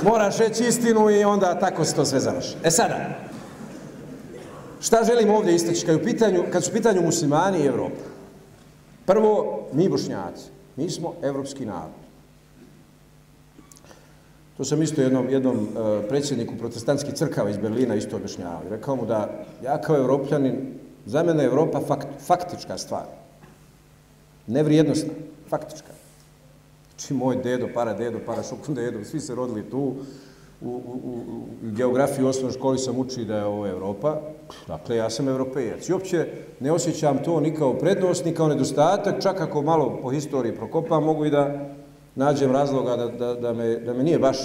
moraš 0.03 0.37
reći 0.37 0.63
istinu 0.63 1.09
i 1.09 1.23
onda 1.23 1.59
tako 1.59 1.85
se 1.85 1.95
to 1.95 2.05
sve 2.05 2.19
završi. 2.19 2.55
E 2.63 2.71
sada, 2.71 2.95
šta 4.81 5.03
želim 5.03 5.29
ovdje 5.29 5.55
istaći 5.55 5.85
kad, 5.85 5.95
u 5.95 6.03
pitanju, 6.03 6.43
kad 6.51 6.63
su 6.63 6.71
pitanju 6.71 7.01
muslimani 7.01 7.59
i 7.59 7.67
Evropa? 7.67 8.03
Prvo, 9.05 9.61
mi 9.73 9.89
bošnjaci, 9.89 10.49
mi 10.75 10.89
smo 10.89 11.13
evropski 11.21 11.65
narod. 11.65 12.01
To 14.57 14.65
sam 14.65 14.81
isto 14.81 15.01
jednom, 15.01 15.29
jednom 15.29 15.57
uh, 15.57 15.69
predsjedniku 16.09 16.53
protestantskih 16.59 17.13
crkava 17.13 17.49
iz 17.49 17.57
Berlina 17.57 17.95
isto 17.95 18.15
objašnjavao. 18.15 18.61
Rekao 18.69 18.95
mu 18.95 19.05
da 19.05 19.29
ja 19.63 19.81
kao 19.81 19.95
evropljanin, 19.95 20.80
za 21.05 21.23
mene 21.23 21.43
je 21.43 21.47
Evropa 21.47 21.81
fakt, 21.87 22.07
faktička 22.25 22.77
stvar. 22.77 23.05
Nevrijednostna, 24.47 25.13
faktička. 25.49 25.93
Znači, 26.89 27.13
moj 27.13 27.35
dedo, 27.43 27.67
para 27.73 27.93
dedo, 27.93 28.19
para 28.25 28.43
šukun 28.43 28.75
dedo, 28.81 29.03
svi 29.03 29.19
se 29.19 29.35
rodili 29.35 29.69
tu. 29.69 29.95
U, 30.61 30.69
u, 30.69 30.99
u, 31.03 31.13
u 31.67 31.71
geografiji 31.71 32.25
u 32.25 32.27
osnovnoj 32.27 32.53
školi 32.53 32.77
sam 32.77 32.99
uči 32.99 33.25
da 33.25 33.37
je 33.37 33.45
ovo 33.45 33.67
Evropa. 33.67 34.21
Dakle, 34.67 34.95
ja 34.95 35.09
sam 35.09 35.27
evropejac. 35.27 35.89
I 35.89 35.93
uopće 35.93 36.27
ne 36.59 36.71
osjećam 36.71 37.23
to 37.23 37.39
ni 37.39 37.55
kao 37.55 37.73
prednost, 37.73 38.25
ni 38.25 38.33
kao 38.33 38.47
nedostatak. 38.47 39.21
Čak 39.21 39.41
ako 39.41 39.61
malo 39.61 39.99
po 40.01 40.09
historiji 40.09 40.55
prokopam, 40.55 41.03
mogu 41.03 41.25
i 41.25 41.29
da 41.29 41.69
nađem 42.15 42.51
razloga 42.51 42.95
da, 42.95 43.07
da, 43.07 43.33
da, 43.33 43.53
me, 43.53 43.75
da 43.75 43.93
me 43.93 44.03
nije 44.03 44.19
baš, 44.19 44.37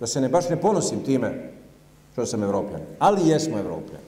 da 0.00 0.06
se 0.06 0.20
ne 0.20 0.28
baš 0.28 0.48
ne 0.48 0.60
ponosim 0.60 1.04
time 1.04 1.52
što 2.12 2.26
sam 2.26 2.42
evropljan. 2.42 2.80
Ali 2.98 3.28
jesmo 3.28 3.58
evropljani. 3.58 4.04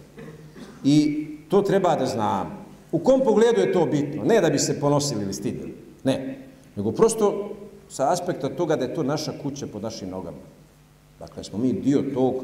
I 0.85 1.27
to 1.53 1.63
treba 1.63 1.97
da 1.97 2.07
znam. 2.07 2.65
U 2.93 2.99
kom 2.99 3.21
pogledu 3.25 3.61
je 3.61 3.73
to 3.73 3.87
bitno? 3.87 4.25
Ne 4.25 4.41
da 4.41 4.51
bi 4.51 4.59
se 4.59 4.81
ponosili 4.81 5.23
ili 5.23 5.35
stidili. 5.35 5.75
Ne. 6.05 6.39
Nego 6.77 6.93
prosto 6.93 7.51
sa 7.89 8.13
aspekta 8.13 8.49
toga 8.49 8.77
da 8.77 8.85
je 8.85 8.95
to 8.95 9.03
naša 9.03 9.33
kuća 9.43 9.67
pod 9.67 9.83
našim 9.83 10.09
nogama. 10.11 10.37
Dakle, 11.19 11.45
smo 11.45 11.59
mi 11.59 11.73
dio 11.73 12.03
tog 12.15 12.35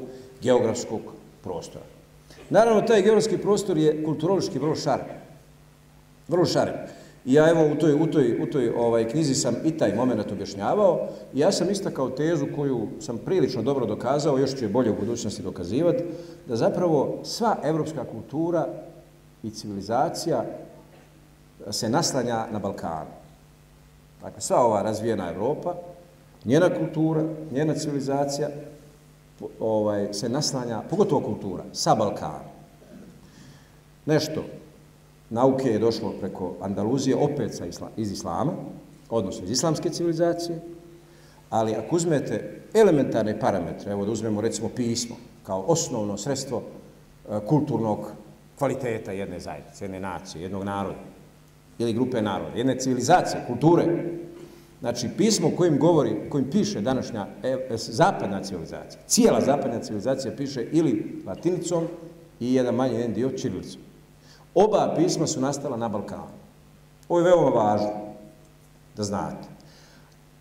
geografskog 0.42 1.00
prostora. 1.44 1.84
Naravno, 2.50 2.82
taj 2.82 3.02
geografski 3.02 3.38
prostor 3.38 3.78
je 3.78 4.04
kulturološki 4.04 4.58
vrlo 4.58 4.76
šaren. 4.76 5.06
Vrlo 6.28 6.44
šaren. 6.44 6.74
I 7.24 7.32
ja 7.32 7.48
evo 7.50 7.72
u 7.72 7.74
toj, 7.80 7.94
u 7.94 8.06
toj, 8.06 8.42
u 8.42 8.46
toj 8.46 8.68
ovaj, 8.76 9.08
knjizi 9.08 9.34
sam 9.34 9.56
i 9.64 9.70
taj 9.70 9.94
moment 9.94 10.32
objašnjavao. 10.32 11.08
I 11.34 11.40
ja 11.40 11.52
sam 11.52 11.70
istakao 11.70 12.10
tezu 12.10 12.46
koju 12.56 12.88
sam 13.00 13.18
prilično 13.18 13.62
dobro 13.62 13.86
dokazao, 13.86 14.38
još 14.38 14.54
ću 14.54 14.64
je 14.64 14.68
bolje 14.68 14.90
u 14.90 15.00
budućnosti 15.00 15.42
dokazivati, 15.42 16.04
da 16.46 16.56
zapravo 16.56 17.20
sva 17.24 17.56
evropska 17.64 18.04
kultura 18.04 18.68
i 19.48 19.54
civilizacija 19.54 20.44
se 21.70 21.88
naslanja 21.88 22.46
na 22.52 22.58
Balkanu. 22.58 23.10
Dakle, 24.22 24.40
sva 24.40 24.64
ova 24.64 24.82
razvijena 24.82 25.30
Evropa, 25.30 25.74
njena 26.44 26.70
kultura, 26.78 27.22
njena 27.52 27.74
civilizacija 27.74 28.48
ovaj, 29.60 30.08
se 30.12 30.28
naslanja, 30.28 30.82
pogotovo 30.90 31.20
kultura, 31.20 31.64
sa 31.72 31.94
Balkana. 31.94 32.48
Nešto 34.06 34.44
nauke 35.30 35.68
je 35.68 35.78
došlo 35.78 36.12
preko 36.20 36.54
Andaluzije, 36.60 37.16
opet 37.16 37.54
sa 37.54 37.66
isla, 37.66 37.90
iz 37.96 38.12
Islama, 38.12 38.52
odnosno 39.10 39.44
iz 39.44 39.50
islamske 39.50 39.90
civilizacije, 39.90 40.60
ali 41.50 41.74
ako 41.74 41.96
uzmete 41.96 42.60
elementarne 42.74 43.40
parametre, 43.40 43.92
evo 43.92 44.04
da 44.04 44.12
uzmemo 44.12 44.40
recimo 44.40 44.68
pismo, 44.68 45.16
kao 45.42 45.64
osnovno 45.66 46.16
sredstvo 46.16 46.62
eh, 46.62 47.40
kulturnog 47.46 47.98
kvaliteta 48.58 49.12
jedne 49.12 49.40
zajednice, 49.40 49.84
jedne 49.84 50.00
nacije, 50.00 50.42
jednog 50.42 50.64
naroda, 50.64 50.98
ili 51.78 51.92
grupe 51.92 52.22
naroda, 52.22 52.56
jedne 52.56 52.78
civilizacije, 52.78 53.44
kulture. 53.46 54.04
Znači, 54.80 55.08
pismo 55.16 55.50
kojim 55.56 55.78
govori, 55.78 56.30
kojim 56.30 56.50
piše 56.50 56.80
današnja 56.80 57.26
e, 57.42 57.48
e, 57.48 57.76
zapadna 57.76 58.42
civilizacija, 58.42 59.02
cijela 59.06 59.40
zapadna 59.40 59.80
civilizacija 59.80 60.36
piše 60.36 60.66
ili 60.72 61.22
latinicom 61.26 61.84
i 62.40 62.54
jedan 62.54 62.74
manji 62.74 62.94
jedan 62.94 63.12
dio 63.12 63.30
čirilicom. 63.30 63.80
Oba 64.54 64.94
pisma 64.96 65.26
su 65.26 65.40
nastala 65.40 65.76
na 65.76 65.88
Balkanu. 65.88 66.38
Ovo 67.08 67.20
je 67.20 67.24
veoma 67.24 67.48
važno 67.48 67.90
da 68.96 69.02
znate. 69.02 69.48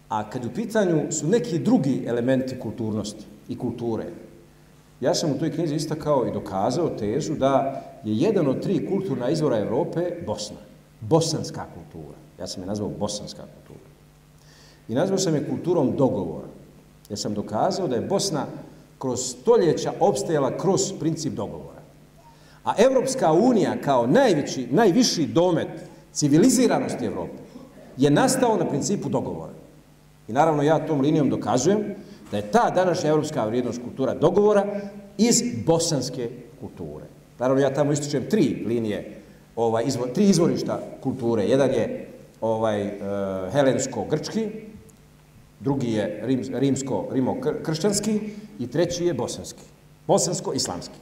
A 0.10 0.30
kad 0.30 0.46
u 0.46 0.50
pitanju 0.56 1.12
su 1.12 1.28
neki 1.28 1.60
drugi 1.60 2.04
elementi 2.08 2.60
kulturnosti 2.60 3.26
i 3.50 3.58
kulture, 3.58 4.06
ja 5.02 5.14
sam 5.14 5.32
u 5.32 5.40
toj 5.40 5.52
knjizi 5.52 5.76
istakao 5.76 6.28
i 6.28 6.32
dokazao 6.32 6.90
tezu 6.90 7.34
da 7.34 7.82
je 8.04 8.18
jedan 8.18 8.48
od 8.48 8.64
tri 8.64 8.88
kulturna 8.88 9.30
izvora 9.30 9.60
Evrope 9.60 10.02
Bosna 10.26 10.58
bosanska 11.02 11.66
kultura. 11.74 12.18
Ja 12.40 12.48
sam 12.48 12.64
je 12.64 12.68
nazvao 12.68 12.90
bosanska 12.90 13.42
kultura. 13.42 13.90
I 14.88 14.96
nazvao 14.96 15.18
sam 15.18 15.36
je 15.36 15.50
kulturom 15.50 15.96
dogovora. 15.96 16.48
Ja 17.10 17.18
sam 17.18 17.34
dokazao 17.34 17.88
da 17.88 17.96
je 17.96 18.02
Bosna 18.02 18.46
kroz 19.00 19.20
stoljeća 19.20 19.94
obstajala 20.00 20.58
kroz 20.58 20.94
princip 21.00 21.34
dogovora. 21.34 21.82
A 22.64 22.74
Evropska 22.78 23.32
unija 23.32 23.82
kao 23.82 24.08
najveći, 24.08 24.68
najviši 24.72 25.28
domet 25.28 25.68
civiliziranosti 26.14 27.06
Evrope 27.06 27.38
je 27.98 28.10
nastao 28.10 28.58
na 28.58 28.70
principu 28.70 29.10
dogovora. 29.10 29.54
I 30.28 30.34
naravno 30.34 30.64
ja 30.64 30.86
tom 30.86 31.02
linijom 31.02 31.30
dokazujem 31.30 31.96
da 32.32 32.38
je 32.38 32.52
ta 32.52 32.70
današnja 32.76 33.10
evropska 33.10 33.46
vrijednost 33.46 33.82
kultura 33.84 34.14
dogovora 34.14 34.66
iz 35.18 35.42
bosanske 35.66 36.30
kulture. 36.60 37.06
Naravno 37.40 37.62
ja 37.62 37.74
tamo 37.74 37.92
ističem 37.92 38.30
tri 38.30 38.64
linije 38.68 39.22
ovaj 39.56 39.84
izvor, 39.88 40.10
tri 40.14 40.24
izvorišta 40.24 40.82
kulture. 41.02 41.44
Jedan 41.44 41.70
je 41.70 42.08
ovaj 42.42 42.88
uh, 42.88 42.94
helensko-grčki, 43.54 44.48
drugi 45.60 45.92
je 45.92 46.22
rim, 46.24 46.44
rimsko 46.54 47.08
rimo 47.12 47.38
kršćanski 47.64 48.20
i 48.60 48.68
treći 48.68 49.06
je 49.06 49.14
bosanski. 49.14 49.64
Bosansko-islamski. 50.08 50.96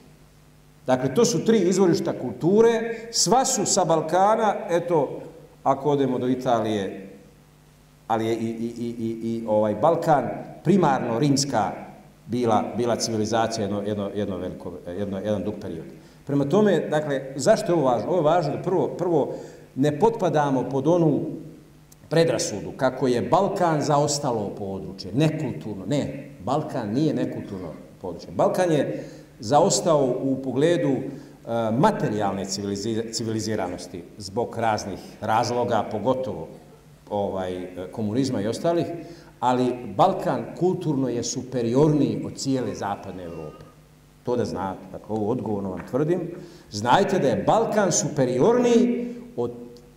Dakle, 0.86 1.16
to 1.16 1.26
su 1.26 1.46
tri 1.46 1.58
izvorišta 1.58 2.14
kulture, 2.20 2.96
sva 3.12 3.46
su 3.46 3.66
sa 3.66 3.86
Balkana, 3.86 4.56
eto, 4.70 5.20
ako 5.64 5.90
odemo 5.90 6.20
do 6.20 6.28
Italije, 6.28 7.10
ali 8.08 8.26
je 8.26 8.36
i, 8.36 8.46
i, 8.46 8.74
i, 8.78 8.96
i, 9.00 9.30
i 9.30 9.44
ovaj 9.48 9.76
Balkan 9.76 10.30
primarno 10.64 11.20
rimska 11.20 11.72
bila, 12.26 12.64
bila 12.78 12.96
civilizacija 12.96 13.64
jedno, 13.64 13.82
jedno, 13.82 14.10
jedno 14.16 14.38
veliko, 14.38 14.74
jedno, 14.98 15.18
jedan 15.20 15.44
dug 15.44 15.54
period. 15.62 15.86
Prema 16.26 16.46
tome, 16.46 16.80
dakle, 16.80 17.22
zašto 17.36 17.72
je 17.72 17.76
ovo 17.76 17.86
važno? 17.86 18.10
Ovo 18.10 18.18
je 18.18 18.24
važno 18.24 18.56
da 18.56 18.62
prvo, 18.62 18.88
prvo 18.88 19.34
ne 19.76 20.00
potpadamo 20.00 20.70
pod 20.70 20.88
onu 20.88 21.22
predrasudu 22.10 22.72
kako 22.78 23.08
je 23.08 23.22
Balkan 23.22 23.82
zaostalo 23.82 24.50
područje, 24.58 25.12
nekulturno. 25.14 25.86
Ne, 25.86 26.30
Balkan 26.44 26.94
nije 26.94 27.14
nekulturno 27.14 27.74
područje. 28.02 28.30
Balkan 28.32 28.72
je 28.72 29.04
zaostao 29.40 30.16
u 30.22 30.42
pogledu 30.44 30.90
e, 30.90 31.02
materijalne 31.72 32.46
civiliziranosti 33.12 34.04
zbog 34.18 34.58
raznih 34.58 35.00
razloga, 35.22 35.86
pogotovo 35.92 36.48
ovaj 37.10 37.56
e, 37.58 37.92
komunizma 37.92 38.42
i 38.42 38.48
ostalih, 38.48 38.86
ali 39.40 39.74
Balkan 39.96 40.46
kulturno 40.60 41.10
je 41.10 41.24
superiorniji 41.24 42.22
od 42.26 42.36
cijele 42.36 42.76
zapadne 42.76 43.24
Evrope. 43.24 43.66
To 44.24 44.36
da 44.36 44.46
znate, 44.46 44.80
dakle, 44.92 45.16
ovo 45.16 45.32
odgovorno 45.32 45.70
vam 45.70 45.88
tvrdim, 45.90 46.32
znajte 46.72 47.20
da 47.20 47.28
je 47.28 47.44
Balkan 47.48 47.92
superiorniji 47.92 49.16
od 49.36 49.52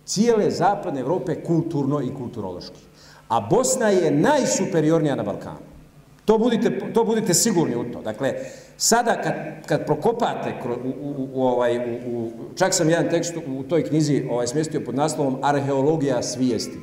cijele 0.05 0.51
zapadne 0.51 1.01
Evrope 1.01 1.43
kulturno 1.43 2.01
i 2.01 2.13
kulturološki. 2.17 2.79
A 3.29 3.39
Bosna 3.41 3.89
je 3.89 4.11
najsuperiornija 4.11 5.15
na 5.15 5.23
Balkanu. 5.23 5.69
To 6.25 6.37
budite, 6.37 6.93
to 6.93 7.03
budite 7.03 7.33
sigurni 7.33 7.75
u 7.75 7.91
to. 7.93 8.01
Dakle, 8.01 8.33
Sada 8.79 9.21
kad, 9.21 9.33
kad 9.65 9.85
prokopate, 9.85 10.53
u, 10.83 10.87
u, 10.87 11.27
u, 11.33 11.43
ovaj, 11.43 11.77
u, 11.77 12.17
u, 12.17 12.31
čak 12.55 12.73
sam 12.73 12.89
jedan 12.89 13.09
tekst 13.09 13.33
u 13.47 13.63
toj 13.63 13.83
knjizi 13.83 14.23
ovaj, 14.31 14.47
smjestio 14.47 14.81
pod 14.85 14.95
naslovom 14.95 15.37
Arheologija 15.41 16.23
svijesti. 16.23 16.77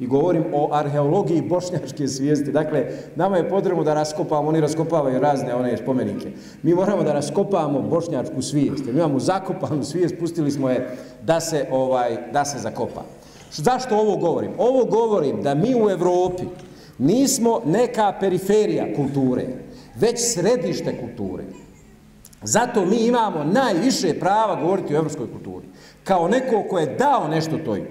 I 0.00 0.06
govorim 0.06 0.44
o 0.52 0.68
arheologiji 0.72 1.42
bošnjačke 1.42 2.08
svijesti. 2.08 2.52
Dakle, 2.52 2.86
nama 3.16 3.36
je 3.36 3.48
potrebno 3.48 3.84
da 3.84 3.94
raskopamo, 3.94 4.48
oni 4.48 4.60
raskopavaju 4.60 5.20
razne 5.20 5.54
one 5.54 5.76
spomenike. 5.76 6.30
Mi 6.62 6.74
moramo 6.74 7.02
da 7.02 7.12
raskopamo 7.12 7.82
bošnjačku 7.82 8.42
svijest. 8.42 8.84
Mi 8.84 8.90
imamo 8.90 9.18
zakopanu 9.18 9.84
svijest, 9.84 10.14
pustili 10.18 10.50
smo 10.50 10.70
je 10.70 10.96
da 11.22 11.40
se, 11.40 11.66
ovaj, 11.70 12.16
da 12.32 12.44
se 12.44 12.58
zakopa. 12.58 13.02
Zašto 13.52 13.96
ovo 13.96 14.16
govorim? 14.16 14.50
Ovo 14.58 14.84
govorim 14.84 15.42
da 15.42 15.54
mi 15.54 15.74
u 15.74 15.90
Evropi 15.90 16.42
nismo 16.98 17.60
neka 17.66 18.14
periferija 18.20 18.86
kulture 18.96 19.46
već 19.96 20.34
središte 20.34 21.00
kulture. 21.00 21.44
Zato 22.42 22.84
mi 22.84 22.96
imamo 22.96 23.44
najviše 23.44 24.18
prava 24.20 24.60
govoriti 24.62 24.94
o 24.94 24.96
evropskoj 24.96 25.32
kulturi. 25.32 25.66
Kao 26.04 26.28
neko 26.28 26.64
ko 26.70 26.78
je 26.78 26.96
dao 26.98 27.28
nešto 27.28 27.58
toj, 27.64 27.82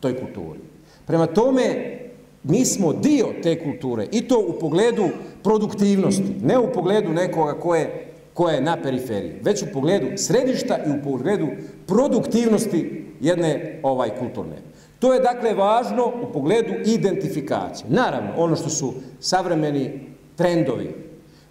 toj 0.00 0.20
kulturi. 0.20 0.65
Prema 1.06 1.26
tome, 1.26 1.98
mi 2.44 2.64
smo 2.64 2.92
dio 2.92 3.26
te 3.42 3.64
kulture 3.64 4.06
i 4.12 4.28
to 4.28 4.44
u 4.48 4.58
pogledu 4.60 5.08
produktivnosti, 5.42 6.36
ne 6.42 6.58
u 6.58 6.72
pogledu 6.72 7.12
nekoga 7.12 7.52
ko 7.52 7.74
je, 7.74 8.12
ko 8.34 8.48
je 8.48 8.60
na 8.60 8.82
periferiji, 8.82 9.40
već 9.42 9.62
u 9.62 9.66
pogledu 9.72 10.06
središta 10.16 10.78
i 10.86 10.90
u 10.90 11.02
pogledu 11.04 11.46
produktivnosti 11.86 13.04
jedne 13.20 13.80
ovaj 13.82 14.10
kulturne. 14.18 14.56
To 14.98 15.14
je 15.14 15.20
dakle 15.20 15.54
važno 15.54 16.12
u 16.28 16.32
pogledu 16.32 16.72
identifikacije. 16.86 17.86
Naravno, 17.90 18.30
ono 18.36 18.56
što 18.56 18.70
su 18.70 18.94
savremeni 19.20 20.00
trendovi, 20.36 20.94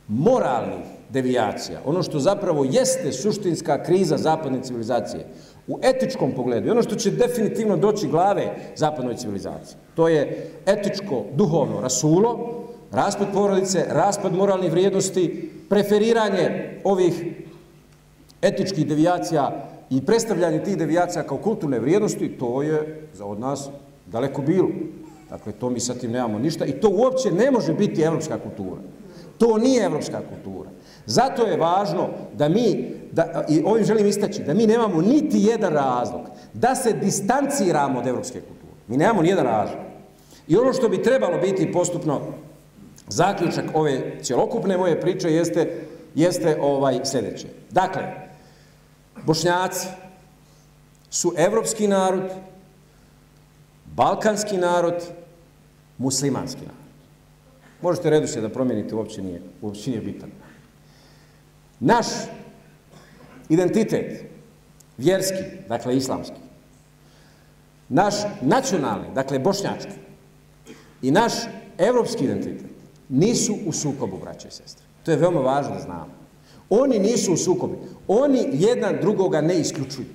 moralnih 0.07 0.85
devijacija, 1.09 1.79
ono 1.85 2.03
što 2.03 2.19
zapravo 2.19 2.65
jeste 2.71 3.11
suštinska 3.11 3.83
kriza 3.83 4.17
zapadne 4.17 4.63
civilizacije, 4.63 5.25
u 5.67 5.79
etičkom 5.83 6.31
pogledu, 6.31 6.67
i 6.67 6.71
ono 6.71 6.83
što 6.83 6.95
će 6.95 7.11
definitivno 7.11 7.77
doći 7.77 8.07
glave 8.07 8.55
zapadnoj 8.75 9.15
civilizaciji, 9.15 9.77
to 9.95 10.07
je 10.07 10.49
etičko, 10.65 11.23
duhovno 11.33 11.81
rasulo, 11.81 12.63
raspad 12.91 13.27
porodice, 13.33 13.85
raspad 13.89 14.33
moralnih 14.33 14.71
vrijednosti, 14.71 15.51
preferiranje 15.69 16.79
ovih 16.83 17.25
etičkih 18.41 18.87
devijacija 18.87 19.69
i 19.89 20.05
predstavljanje 20.05 20.63
tih 20.63 20.77
devijacija 20.77 21.23
kao 21.23 21.37
kulturne 21.37 21.79
vrijednosti, 21.79 22.29
to 22.29 22.61
je 22.61 23.07
za 23.13 23.25
od 23.25 23.39
nas 23.39 23.69
daleko 24.05 24.41
bilo. 24.41 24.69
Dakle, 25.29 25.51
to 25.51 25.69
mi 25.69 25.79
sa 25.79 25.93
tim 25.93 26.11
nemamo 26.11 26.39
ništa 26.39 26.65
i 26.65 26.71
to 26.71 26.89
uopće 26.89 27.31
ne 27.31 27.51
može 27.51 27.73
biti 27.73 28.01
evropska 28.01 28.39
kultura. 28.39 28.81
To 29.37 29.57
nije 29.57 29.83
evropska 29.83 30.21
kultura. 30.29 30.69
Zato 31.05 31.45
je 31.45 31.57
važno 31.57 32.09
da 32.33 32.49
mi, 32.49 32.91
da, 33.11 33.45
i 33.49 33.61
ovim 33.65 33.85
želim 33.85 34.07
istaći, 34.07 34.43
da 34.43 34.53
mi 34.53 34.67
nemamo 34.67 35.01
niti 35.01 35.39
jedan 35.39 35.73
razlog 35.73 36.21
da 36.53 36.75
se 36.75 36.93
distanciramo 36.93 37.99
od 37.99 38.07
evropske 38.07 38.41
kulture. 38.41 38.73
Mi 38.87 38.97
nemamo 38.97 39.21
ni 39.21 39.29
jedan 39.29 39.45
razlog. 39.45 39.79
I 40.47 40.57
ono 40.57 40.73
što 40.73 40.89
bi 40.89 41.03
trebalo 41.03 41.37
biti 41.37 41.71
postupno 41.71 42.21
zaključak 43.07 43.65
ove 43.73 44.23
cjelokupne 44.23 44.77
moje 44.77 45.01
priče 45.01 45.31
jeste, 45.31 45.87
jeste 46.15 46.57
ovaj 46.61 46.99
sljedeće. 47.03 47.47
Dakle, 47.71 48.01
bošnjaci 49.23 49.87
su 51.09 51.33
evropski 51.37 51.87
narod, 51.87 52.31
balkanski 53.95 54.57
narod, 54.57 55.03
muslimanski 55.97 56.61
narod. 56.61 56.85
Možete 57.81 58.09
reduše 58.09 58.41
da 58.41 58.49
promijenite, 58.49 58.95
uopće 58.95 59.21
nije, 59.21 59.41
uopće 59.61 59.89
nije 59.89 60.01
bitan. 60.01 60.29
Naš 61.79 62.05
identitet, 63.49 64.25
vjerski, 64.97 65.43
dakle 65.69 65.97
islamski, 65.97 66.35
naš 67.89 68.15
nacionalni, 68.41 69.07
dakle 69.15 69.39
bošnjački, 69.39 69.91
i 71.01 71.11
naš 71.11 71.33
evropski 71.77 72.23
identitet 72.23 72.75
nisu 73.09 73.55
u 73.65 73.71
sukobu, 73.71 74.17
braće 74.17 74.47
i 74.47 74.51
sestre. 74.51 74.85
To 75.03 75.11
je 75.11 75.17
veoma 75.17 75.39
važno 75.39 75.73
da 75.73 75.79
znamo. 75.79 76.13
Oni 76.69 76.99
nisu 76.99 77.33
u 77.33 77.37
sukobu. 77.37 77.77
Oni 78.07 78.49
jedan 78.51 78.97
drugoga 79.01 79.41
ne 79.41 79.59
isključuju. 79.59 80.07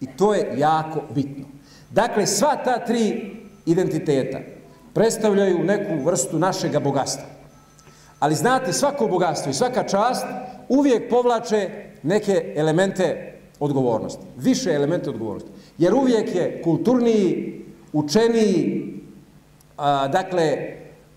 I 0.00 0.06
to 0.06 0.34
je 0.34 0.54
jako 0.58 1.02
bitno. 1.14 1.44
Dakle, 1.90 2.26
sva 2.26 2.56
ta 2.64 2.84
tri 2.84 3.36
identiteta, 3.66 4.38
predstavljaju 4.94 5.64
neku 5.64 6.04
vrstu 6.04 6.38
našeg 6.38 6.78
bogatstva. 6.78 7.24
Ali 8.18 8.34
znate, 8.34 8.72
svako 8.72 9.06
bogatstvo 9.06 9.50
i 9.50 9.54
svaka 9.54 9.82
čast 9.82 10.26
uvijek 10.68 11.10
povlače 11.10 11.70
neke 12.02 12.52
elemente 12.56 13.34
odgovornosti. 13.60 14.26
Više 14.36 14.74
elemente 14.74 15.10
odgovornosti. 15.10 15.50
Jer 15.78 15.94
uvijek 15.94 16.34
je 16.34 16.62
kulturniji, 16.64 17.64
učeniji, 17.92 18.94
a, 19.76 20.08
dakle, 20.08 20.56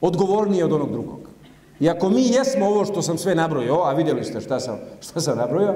odgovorniji 0.02 0.64
od 0.64 0.74
onog 0.74 0.92
drugog. 0.92 1.20
I 1.80 1.90
ako 1.90 2.10
mi 2.10 2.28
jesmo 2.28 2.66
ovo 2.66 2.86
što 2.86 3.02
sam 3.02 3.18
sve 3.18 3.36
nabrojio, 3.36 3.82
a 3.84 3.94
vidjeli 3.94 4.24
ste 4.24 4.42
šta 4.42 4.60
sam, 4.60 4.80
šta 5.02 5.22
sam 5.22 5.38
nabrojio, 5.38 5.76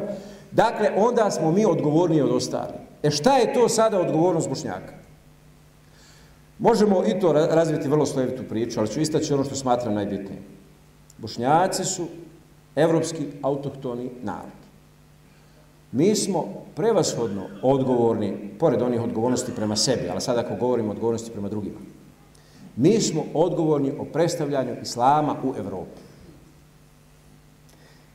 dakle, 0.52 0.92
onda 0.98 1.32
smo 1.32 1.52
mi 1.52 1.66
odgovorniji 1.66 2.22
od 2.22 2.32
ostali. 2.32 2.74
E 3.04 3.12
šta 3.12 3.38
je 3.38 3.54
to 3.54 3.70
sada 3.70 4.00
odgovornost 4.00 4.50
Bošnjaka? 4.50 4.94
Možemo 6.60 7.04
i 7.06 7.20
to 7.20 7.34
razviti 7.34 7.90
vrlo 7.90 8.06
slojevitu 8.06 8.44
priču, 8.50 8.80
ali 8.80 8.90
ću 8.90 9.00
istaći 9.00 9.34
ono 9.34 9.44
što 9.44 9.56
smatram 9.56 9.94
najbitnije. 9.94 10.55
Bošnjaci 11.18 11.84
su 11.84 12.08
evropski 12.76 13.26
autohtoni 13.42 14.10
narod. 14.24 14.66
Mi 15.92 16.16
smo 16.16 16.46
prevashodno 16.76 17.48
odgovorni, 17.62 18.50
pored 18.60 18.82
onih 18.82 19.02
odgovornosti 19.02 19.52
prema 19.56 19.76
sebi, 19.76 20.10
ali 20.10 20.22
sada 20.22 20.40
ako 20.42 20.56
govorimo 20.56 20.90
o 20.90 20.92
odgovornosti 20.92 21.32
prema 21.32 21.50
drugima, 21.50 21.80
mi 22.76 23.02
smo 23.02 23.24
odgovorni 23.34 23.92
o 24.00 24.06
predstavljanju 24.06 24.76
islama 24.82 25.36
u 25.44 25.54
Evropi. 25.58 26.02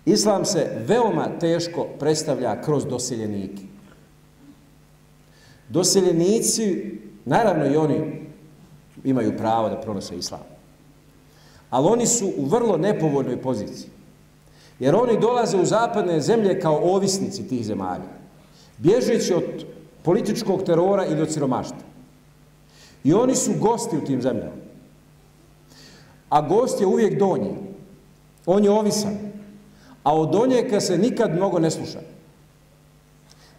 Islam 0.05 0.45
se 0.45 0.71
veoma 0.87 1.29
teško 1.41 1.87
predstavlja 1.99 2.63
kroz 2.63 2.87
doseljenike. 2.87 3.63
Doseljenici, 5.69 6.99
naravno 7.25 7.67
i 7.67 7.77
oni 7.77 8.27
imaju 9.05 9.37
pravo 9.37 9.69
da 9.69 9.81
pronose 9.81 10.17
islam. 10.17 10.50
Ali 11.71 11.89
oni 11.89 12.07
su 12.07 12.33
u 12.37 12.45
vrlo 12.45 12.77
nepovoljnoj 12.77 13.43
poziciji. 13.43 13.91
Jer 14.79 14.95
oni 14.95 15.21
dolaze 15.21 15.57
u 15.57 15.65
zapadne 15.65 16.21
zemlje 16.21 16.61
kao 16.61 16.81
ovisnici 16.83 17.49
tih 17.49 17.67
zemalja. 17.67 18.11
Bježeći 18.79 19.35
od 19.35 19.45
političkog 20.03 20.63
terora 20.63 21.07
ili 21.07 21.23
od 21.23 21.33
siromašta. 21.33 21.85
I 23.05 23.15
oni 23.15 23.35
su 23.35 23.53
gosti 23.61 23.97
u 23.97 24.05
tim 24.05 24.23
zemljama. 24.23 24.61
A 26.29 26.41
gost 26.41 26.81
je 26.81 26.87
uvijek 26.87 27.19
donji. 27.19 27.55
On 28.47 28.65
je 28.65 28.71
ovisan. 28.71 29.19
A 30.03 30.15
od 30.15 30.31
donjeka 30.31 30.81
se 30.81 30.99
nikad 30.99 31.35
mnogo 31.35 31.59
ne 31.59 31.71
sluša. 31.71 32.01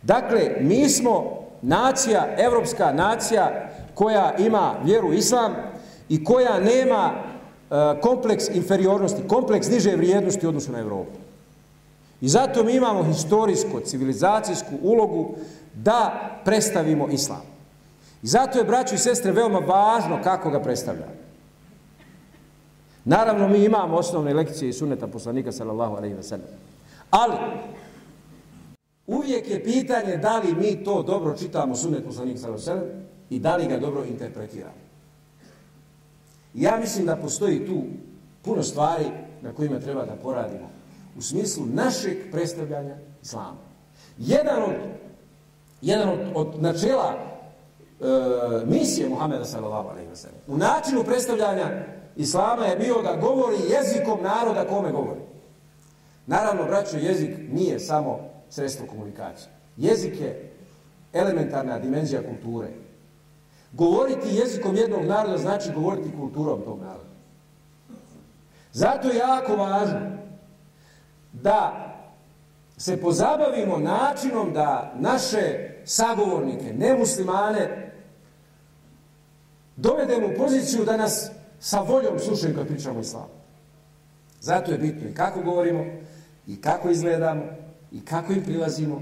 Dakle, 0.01 0.51
mi 0.59 0.89
smo 0.89 1.41
nacija, 1.61 2.35
evropska 2.37 2.93
nacija, 2.93 3.69
koja 3.93 4.35
ima 4.37 4.75
vjeru 4.83 5.13
islam 5.13 5.53
i 6.09 6.23
koja 6.23 6.59
nema 6.59 7.30
E, 7.71 8.01
kompleks 8.01 8.49
inferiornosti, 8.49 9.27
kompleks 9.27 9.69
niže 9.69 9.95
vrijednosti 9.95 10.45
u 10.45 10.49
odnosu 10.49 10.71
na 10.71 10.79
Evropu. 10.79 11.17
I 12.21 12.29
zato 12.29 12.63
mi 12.63 12.75
imamo 12.75 13.03
historijsko, 13.03 13.79
civilizacijsku 13.79 14.75
ulogu 14.81 15.35
da 15.75 16.29
predstavimo 16.45 17.07
islam. 17.07 17.41
I 18.23 18.27
zato 18.27 18.57
je, 18.59 18.65
braćo 18.65 18.95
i 18.95 18.97
sestre, 18.97 19.31
veoma 19.31 19.59
važno 19.59 20.19
kako 20.23 20.49
ga 20.49 20.59
predstavljamo. 20.59 21.11
Naravno, 23.05 23.47
mi 23.47 23.63
imamo 23.63 23.97
osnovne 23.97 24.33
lekcije 24.33 24.69
i 24.69 24.73
suneta 24.73 25.07
poslanika, 25.07 25.51
sallallahu 25.51 25.95
alaihi 25.95 26.15
wa 26.15 26.23
sallam. 26.23 26.47
Ali, 27.11 27.33
uvijek 29.07 29.49
je 29.49 29.63
pitanje 29.63 30.17
da 30.17 30.37
li 30.37 30.55
mi 30.55 30.83
to 30.83 31.03
dobro 31.03 31.37
čitamo 31.37 31.75
sunet 31.75 32.05
poslanika, 32.05 32.39
sallallahu 32.39 32.69
alaihi 32.69 32.81
wa 32.81 32.89
sallam, 32.89 33.05
i 33.29 33.39
da 33.39 33.55
li 33.55 33.67
ga 33.67 33.79
dobro 33.79 34.03
interpretiramo. 34.03 34.90
Ja 36.53 36.77
mislim 36.77 37.05
da 37.05 37.15
postoji 37.15 37.65
tu 37.65 37.83
puno 38.41 38.63
stvari 38.63 39.05
na 39.41 39.53
kojima 39.53 39.79
treba 39.79 40.05
da 40.05 40.15
poradimo 40.15 40.69
u 41.17 41.21
smislu 41.21 41.65
našeg 41.65 42.17
predstavljanja 42.31 42.95
islama. 43.21 43.57
Jedan 44.17 44.63
od, 44.63 44.75
jedan 45.81 46.09
od, 46.09 46.19
od 46.35 46.61
načela 46.61 47.13
e, 47.13 48.05
misije 48.65 49.09
Muhameda 49.09 49.45
sallallahu 49.45 49.89
alaihi 49.89 50.09
wa 50.09 50.15
sallam 50.15 50.39
u 50.47 50.57
načinu 50.57 51.03
predstavljanja 51.03 51.85
islama 52.15 52.65
je 52.65 52.77
bio 52.77 53.01
da 53.01 53.15
govori 53.21 53.57
jezikom 53.69 54.23
naroda 54.23 54.67
kome 54.67 54.91
govori. 54.91 55.21
Naravno, 56.27 56.65
braćo, 56.65 56.97
jezik 56.97 57.37
nije 57.51 57.79
samo 57.79 58.19
sredstvo 58.49 58.85
komunikacije. 58.87 59.49
Jezik 59.77 60.21
je 60.21 60.51
elementarna 61.13 61.79
dimenzija 61.79 62.21
kulture. 62.21 62.67
Govoriti 63.73 64.35
jezikom 64.35 64.75
jednog 64.75 65.05
naroda 65.05 65.37
znači 65.37 65.71
govoriti 65.75 66.15
kulturom 66.19 66.61
tog 66.61 66.79
naroda. 66.79 67.11
Zato 68.73 69.07
je 69.07 69.17
jako 69.17 69.55
važno 69.55 69.99
da 71.33 71.87
se 72.77 73.01
pozabavimo 73.01 73.77
načinom 73.77 74.53
da 74.53 74.93
naše 74.99 75.69
sagovornike, 75.85 76.73
nemuslimane, 76.73 77.91
dovedemo 79.75 80.27
u 80.27 80.37
poziciju 80.37 80.85
da 80.85 80.97
nas 80.97 81.31
sa 81.59 81.79
voljom 81.79 82.19
slušaju 82.19 82.55
kad 82.55 82.67
pričamo 82.67 82.99
islamu. 82.99 83.41
Zato 84.39 84.71
je 84.71 84.77
bitno 84.77 85.09
i 85.09 85.13
kako 85.13 85.41
govorimo, 85.41 85.85
i 86.47 86.61
kako 86.61 86.89
izgledamo, 86.89 87.43
i 87.91 88.05
kako 88.05 88.33
im 88.33 88.43
prilazimo. 88.43 89.01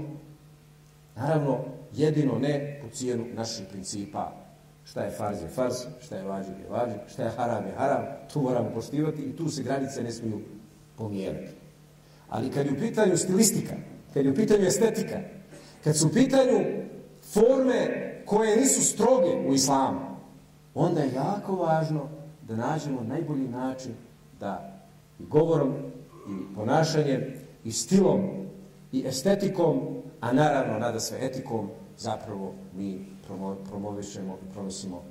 Naravno, 1.16 1.58
jedino 1.92 2.38
ne 2.38 2.80
po 2.82 2.96
cijenu 2.96 3.24
naših 3.34 3.66
principa. 3.70 4.39
Šta 4.90 5.02
je 5.02 5.10
farz 5.10 5.42
je 5.42 5.48
farz, 5.48 5.74
šta 6.00 6.16
je 6.16 6.24
vađib 6.24 6.58
je 6.58 6.70
vađib, 6.70 7.00
šta 7.12 7.22
je 7.22 7.30
haram 7.30 7.66
je 7.66 7.72
haram, 7.76 8.04
tu 8.32 8.40
moramo 8.40 8.70
poštivati 8.74 9.22
i 9.22 9.36
tu 9.36 9.48
se 9.48 9.62
granice 9.62 10.02
ne 10.02 10.12
smiju 10.12 10.40
pomjerati. 10.96 11.54
Ali 12.28 12.50
kad 12.50 12.66
je 12.66 12.72
u 12.72 12.78
pitanju 12.78 13.16
stilistika, 13.16 13.74
kad 14.14 14.24
je 14.24 14.32
u 14.32 14.34
pitanju 14.34 14.66
estetika, 14.66 15.20
kad 15.84 15.96
su 15.96 16.06
u 16.06 16.10
pitanju 16.10 16.58
forme 17.32 18.12
koje 18.26 18.56
nisu 18.56 18.84
stroge 18.84 19.48
u 19.48 19.54
islamu, 19.54 20.00
onda 20.74 21.00
je 21.00 21.14
jako 21.14 21.56
važno 21.56 22.08
da 22.42 22.56
nađemo 22.56 23.00
najbolji 23.08 23.48
način 23.48 23.92
da 24.40 24.82
i 25.18 25.24
govorom, 25.24 25.74
i 26.28 26.54
ponašanjem, 26.54 27.24
i 27.64 27.72
stilom, 27.72 28.30
i 28.92 29.04
estetikom, 29.06 30.02
a 30.20 30.32
naravno 30.32 30.78
nada 30.78 31.00
sve 31.00 31.18
etikom, 31.22 31.70
zapravo 32.00 32.54
mi 32.76 33.06
promovišemo 33.68 34.38
i 34.42 34.52
pronosimo 34.52 35.02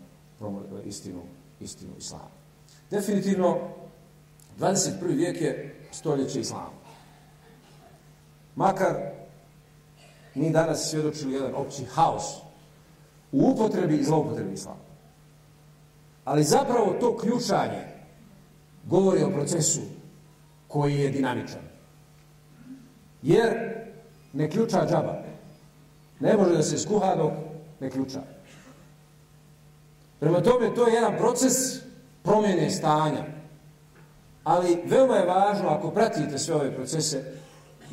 istinu, 0.86 1.22
istinu 1.60 1.92
islama. 1.98 2.30
Definitivno, 2.92 3.58
21. 4.60 5.16
vijek 5.16 5.42
je 5.42 5.76
stoljeće 5.92 6.40
islama. 6.40 6.80
Makar 8.56 8.96
mi 10.36 10.50
danas 10.50 10.90
svjedočili 10.90 11.34
jedan 11.34 11.56
opći 11.56 11.86
haos 11.86 12.24
u 13.32 13.52
upotrebi 13.52 13.96
i 13.98 14.04
zloupotrebi 14.04 14.54
islama. 14.54 14.80
Ali 16.26 16.44
zapravo 16.44 16.96
to 17.00 17.18
ključanje 17.18 17.86
govori 18.86 19.24
o 19.24 19.30
procesu 19.30 19.82
koji 20.68 21.00
je 21.00 21.10
dinamičan. 21.10 21.62
Jer 23.22 23.54
ne 24.34 24.50
ključa 24.50 24.88
džaba. 24.90 25.29
Ne 26.20 26.38
može 26.38 26.56
da 26.56 26.64
se 26.64 26.78
skuha 26.78 27.16
dok 27.16 27.32
ne 27.80 27.90
ključa. 27.90 28.20
Prema 30.20 30.42
tome, 30.42 30.76
to 30.76 30.88
je 30.88 30.94
jedan 30.94 31.18
proces 31.18 31.54
promjene 32.24 32.70
stanja. 32.70 33.24
Ali 34.44 34.82
veoma 34.86 35.16
je 35.16 35.26
važno, 35.26 35.70
ako 35.70 35.92
pratite 35.92 36.38
sve 36.38 36.56
ove 36.56 36.76
procese, 36.76 37.24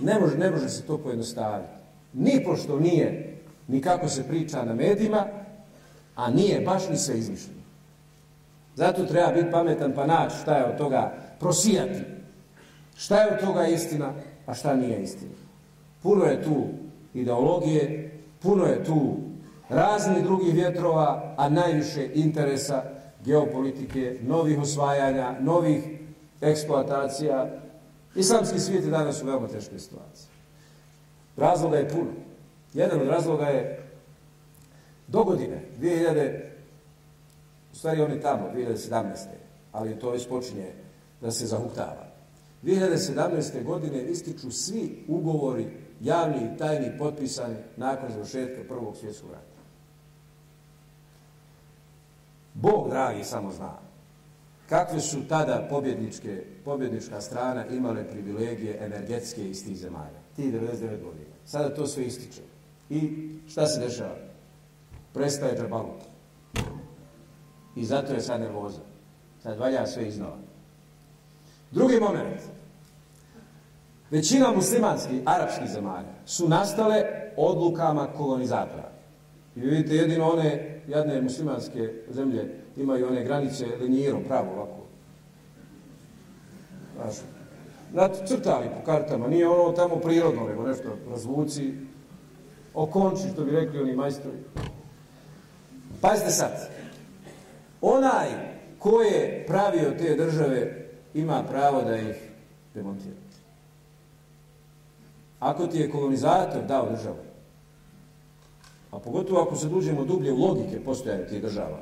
ne 0.01 0.21
može, 0.21 0.39
ne 0.39 0.51
može 0.51 0.69
se 0.69 0.83
to 0.83 0.99
pojednostaviti. 0.99 1.71
Ni 2.13 2.45
pošto 2.45 2.81
nije, 2.81 3.39
ni 3.69 3.81
kako 3.81 4.09
se 4.09 4.29
priča 4.29 4.65
na 4.65 4.75
medijima, 4.75 5.27
a 6.15 6.31
nije 6.31 6.61
baš 6.61 6.89
ni 6.89 6.97
sve 6.97 7.19
izmišljeno. 7.19 7.61
Zato 8.75 9.05
treba 9.05 9.33
biti 9.33 9.51
pametan 9.51 9.93
pa 9.95 10.07
naći 10.07 10.37
šta 10.43 10.57
je 10.57 10.65
od 10.65 10.77
toga 10.79 11.15
prosijati. 11.41 12.01
Šta 12.97 13.21
je 13.21 13.33
od 13.33 13.41
toga 13.41 13.67
istina, 13.67 14.13
a 14.47 14.55
šta 14.55 14.75
nije 14.75 15.03
istina. 15.03 15.33
Puno 16.03 16.25
je 16.25 16.43
tu 16.43 16.67
ideologije, 17.15 18.16
puno 18.47 18.65
je 18.65 18.85
tu 18.85 19.17
raznih 19.69 20.25
drugih 20.25 20.55
vjetrova, 20.55 21.35
a 21.37 21.49
najviše 21.49 22.11
interesa 22.15 22.83
geopolitike, 23.25 24.19
novih 24.23 24.59
osvajanja, 24.59 25.35
novih 25.41 25.83
eksploatacija. 26.41 27.61
Islamski 28.15 28.59
svijet 28.59 28.85
je 28.85 28.91
danas 28.91 29.23
u 29.23 29.27
veoma 29.27 29.49
teškoj 29.49 29.79
situaciji. 29.79 30.29
Razloga 31.37 31.77
je 31.77 31.89
puno. 31.89 32.11
Jedan 32.75 33.01
od 33.01 33.09
razloga 33.09 33.47
je 33.47 33.83
do 35.09 35.25
godine, 35.25 35.63
2000, 35.81 36.41
u 37.73 37.77
stvari 37.77 38.01
on 38.01 38.11
je 38.11 38.21
tamo, 38.21 38.51
2017. 38.55 39.03
Ali 39.73 39.99
to 39.99 40.11
već 40.11 40.29
počinje 40.29 40.73
da 41.21 41.31
se 41.31 41.47
zahuktava. 41.47 42.07
2017. 42.63 43.65
godine 43.65 44.03
ističu 44.03 44.51
svi 44.51 45.05
ugovori 45.09 45.67
javni 46.01 46.37
i 46.37 46.59
tajni 46.59 46.99
potpisani 46.99 47.57
nakon 47.77 48.13
završetka 48.13 48.63
Prvog 48.69 48.97
svjetskog 48.97 49.31
rata. 49.31 49.57
Bog, 52.55 52.89
dragi, 52.89 53.25
samo 53.25 53.53
zna 53.53 53.87
kakve 54.69 55.01
su 55.01 55.29
tada 55.29 55.67
pobjedničke, 55.71 56.45
pobjednička 56.65 57.21
strana 57.21 57.67
imale 57.67 58.05
privilegije 58.05 58.79
energetske 58.85 59.51
iz 59.51 59.65
tih 59.65 59.77
zemalja. 59.77 60.21
Ti 60.37 60.43
99 60.43 60.81
godina. 60.81 61.35
Sada 61.45 61.75
to 61.75 61.87
sve 61.87 62.05
ističe. 62.05 62.43
I 62.91 63.31
šta 63.49 63.67
se 63.67 63.81
dešava? 63.81 64.17
Prestaje 65.13 65.59
džabalut. 65.59 66.03
I 67.77 67.85
zato 67.85 68.13
je 68.13 68.21
sad 68.21 68.41
nervoza. 68.41 68.81
Sad 69.43 69.59
valja 69.59 69.87
sve 69.87 70.09
iznova. 70.09 70.37
Drugi 71.71 72.01
moment. 72.01 72.41
Većina 74.11 74.53
muslimanskih, 74.53 75.21
arapskih 75.25 75.69
zemalja 75.69 76.13
su 76.27 76.49
nastale 76.49 77.05
odlukama 77.37 78.07
kolonizatora. 78.07 78.91
I 79.57 79.61
vidite, 79.61 79.95
jedino 79.95 80.29
one 80.31 80.81
jadne 80.89 81.21
muslimanske 81.21 81.93
zemlje 82.11 82.55
imaju 82.77 83.07
one 83.09 83.25
granice 83.25 83.67
linijerom, 83.81 84.23
pravo 84.25 84.53
ovako. 84.53 84.87
Znaš, 87.93 88.13
crtali 88.29 88.67
po 88.67 88.87
kartama, 88.87 89.29
nije 89.29 89.49
ono 89.49 89.73
tamo 89.73 89.97
prirodno, 89.97 90.49
nego 90.49 90.67
nešto 90.67 90.89
razvuci, 91.11 91.75
okonči, 92.75 93.23
što 93.33 93.45
bi 93.45 93.51
rekli 93.51 93.81
oni 93.81 93.97
majstori. 93.97 94.37
Pazite 96.01 96.31
sad, 96.31 96.71
onaj 97.81 98.29
ko 98.79 99.01
je 99.03 99.45
pravio 99.47 99.91
te 99.99 100.15
države 100.15 100.87
ima 101.15 101.43
pravo 101.43 101.83
da 101.83 101.97
ih 101.97 102.17
demontira. 102.75 103.26
Ako 105.41 105.67
ti 105.67 105.79
je 105.79 105.91
kolonizator 105.91 106.65
dao 106.69 106.91
državu, 106.91 107.17
a 108.91 108.99
pogotovo 108.99 109.41
ako 109.41 109.57
se 109.57 109.69
dužemo 109.69 110.05
dublje 110.05 110.33
u 110.33 110.37
logike 110.37 110.85
postojanja 110.85 111.27
tih 111.27 111.43
država, 111.43 111.81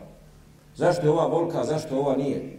zašto 0.76 1.06
je 1.06 1.10
ova 1.10 1.26
volka, 1.26 1.64
zašto 1.64 1.98
ova 1.98 2.16
nije? 2.16 2.58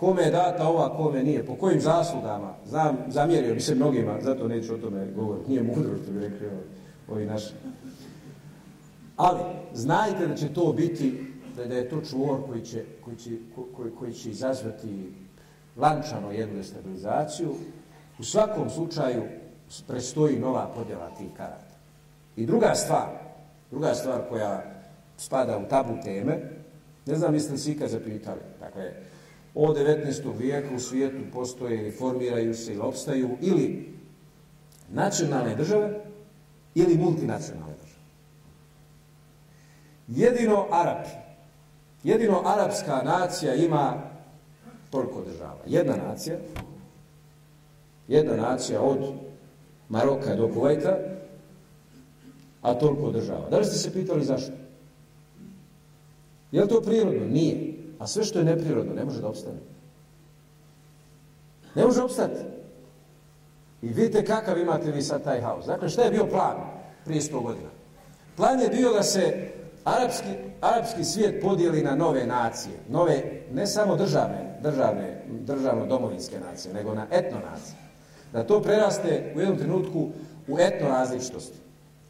Kome 0.00 0.22
je 0.22 0.30
data 0.30 0.68
ova, 0.68 0.96
kome 0.96 1.22
nije? 1.22 1.46
Po 1.46 1.54
kojim 1.54 1.80
zaslugama? 1.80 2.54
Znam, 2.66 2.96
zamjerio 3.08 3.54
bi 3.54 3.60
se 3.60 3.74
mnogima, 3.74 4.20
zato 4.20 4.48
neću 4.48 4.74
o 4.74 4.78
tome 4.78 5.06
govoriti. 5.16 5.50
Nije 5.50 5.62
mudro 5.62 5.96
što 6.02 6.12
bi 6.12 6.20
rekli 6.20 6.48
ovi 7.08 7.26
naši. 7.26 7.52
Ali, 9.16 9.40
znajte 9.74 10.26
da 10.26 10.34
će 10.34 10.54
to 10.54 10.72
biti, 10.72 11.24
da 11.56 11.62
je 11.74 11.88
to 11.88 12.00
čvor 12.00 12.40
koji 12.48 12.62
će, 12.62 12.84
koji 13.04 13.16
će, 13.16 13.30
koji, 13.76 13.90
koji 13.98 14.12
će 14.12 14.30
izazvati 14.30 15.12
lančano 15.76 16.32
jednu 16.32 16.56
destabilizaciju. 16.56 17.54
U 18.18 18.24
svakom 18.24 18.70
slučaju, 18.70 19.22
prestoji 19.82 20.38
nova 20.38 20.72
podjela 20.74 21.10
tih 21.18 21.28
karata. 21.36 21.74
I 22.36 22.46
druga 22.46 22.74
stvar, 22.74 23.08
druga 23.70 23.94
stvar 23.94 24.20
koja 24.28 24.62
spada 25.16 25.58
u 25.58 25.68
tabu 25.68 25.94
teme, 26.04 26.38
ne 27.06 27.14
znam 27.14 27.34
jeste 27.34 27.52
li 27.52 27.58
svi 27.58 27.78
kad 27.78 27.90
zapitali, 27.90 28.40
dakle, 28.60 28.92
od 29.54 29.76
19. 29.76 30.38
vijeka 30.38 30.74
u 30.74 30.78
svijetu 30.78 31.22
postoje 31.32 31.80
ili 31.80 31.90
formiraju 31.90 32.54
se 32.54 32.72
ili 32.72 32.80
opstaju 32.80 33.36
ili 33.40 33.94
nacionalne 34.92 35.54
države 35.54 36.00
ili 36.74 36.96
multinacionalne 36.96 37.74
države. 37.74 38.04
Jedino 40.08 40.66
Arapi, 40.70 41.10
jedino 42.04 42.42
arapska 42.44 43.02
nacija 43.04 43.54
ima 43.54 44.02
toliko 44.90 45.22
država. 45.22 45.58
Jedna 45.66 45.96
nacija, 45.96 46.36
jedna 48.08 48.36
nacija 48.36 48.80
od 48.80 48.98
Maroka 49.88 50.36
do 50.36 50.48
Kuvajta, 50.54 50.98
a 52.62 52.74
toliko 52.74 53.10
država. 53.10 53.48
Da 53.50 53.58
li 53.58 53.64
ste 53.64 53.78
se 53.78 53.92
pitali 53.92 54.24
zašto? 54.24 54.52
Je 56.52 56.62
li 56.62 56.68
to 56.68 56.80
prirodno? 56.80 57.26
Nije. 57.26 57.74
A 57.98 58.06
sve 58.06 58.24
što 58.24 58.38
je 58.38 58.44
neprirodno 58.44 58.94
ne 58.94 59.04
može 59.04 59.20
da 59.20 59.28
obstane. 59.28 59.58
Ne 61.74 61.84
može 61.84 62.02
obstati. 62.02 62.40
I 63.82 63.88
vidite 63.88 64.24
kakav 64.24 64.58
imate 64.58 64.90
vi 64.90 65.02
sad 65.02 65.24
taj 65.24 65.40
haos. 65.40 65.66
Dakle, 65.66 65.88
šta 65.88 66.02
je 66.02 66.10
bio 66.10 66.26
plan 66.26 66.56
prije 67.04 67.20
100 67.20 67.42
godina? 67.42 67.68
Plan 68.36 68.60
je 68.60 68.68
bio 68.68 68.92
da 68.92 69.02
se 69.02 69.50
arapski, 69.84 70.28
arapski 70.60 71.04
svijet 71.04 71.42
podijeli 71.42 71.82
na 71.82 71.94
nove 71.94 72.26
nacije. 72.26 72.74
Nove, 72.88 73.42
ne 73.52 73.66
samo 73.66 73.96
državne, 73.96 74.58
državne, 74.62 75.22
državno-domovinske 75.30 76.40
nacije, 76.40 76.74
nego 76.74 76.94
na 76.94 77.06
etno 77.10 77.38
nacije 77.50 77.84
da 78.34 78.46
to 78.46 78.60
preraste 78.62 79.32
u 79.36 79.40
jednom 79.40 79.58
trenutku 79.58 80.08
u 80.48 80.58
etno 80.58 80.88
različitosti. 80.88 81.58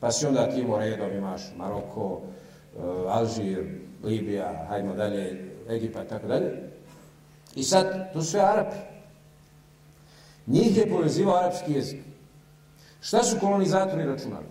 Pa 0.01 0.13
si 0.13 0.27
onda 0.27 0.51
Timor 0.51 0.81
redom 0.81 1.13
imaš 1.13 1.43
Maroko, 1.57 2.21
e, 2.21 2.81
Alžir, 3.09 3.65
Libija, 4.05 4.67
hajmo 4.69 4.95
dalje, 4.95 5.51
Egipat, 5.69 6.09
tako 6.09 6.27
dalje. 6.27 6.71
I 7.55 7.63
sad, 7.63 8.13
to 8.13 8.23
sve 8.23 8.41
Arapi. 8.41 8.77
Njih 10.47 10.77
je 10.77 10.91
povezivao 10.91 11.37
arapski 11.37 11.73
jezik. 11.73 12.01
Šta 13.01 13.23
su 13.23 13.37
kolonizatori 13.41 14.05
računali? 14.05 14.47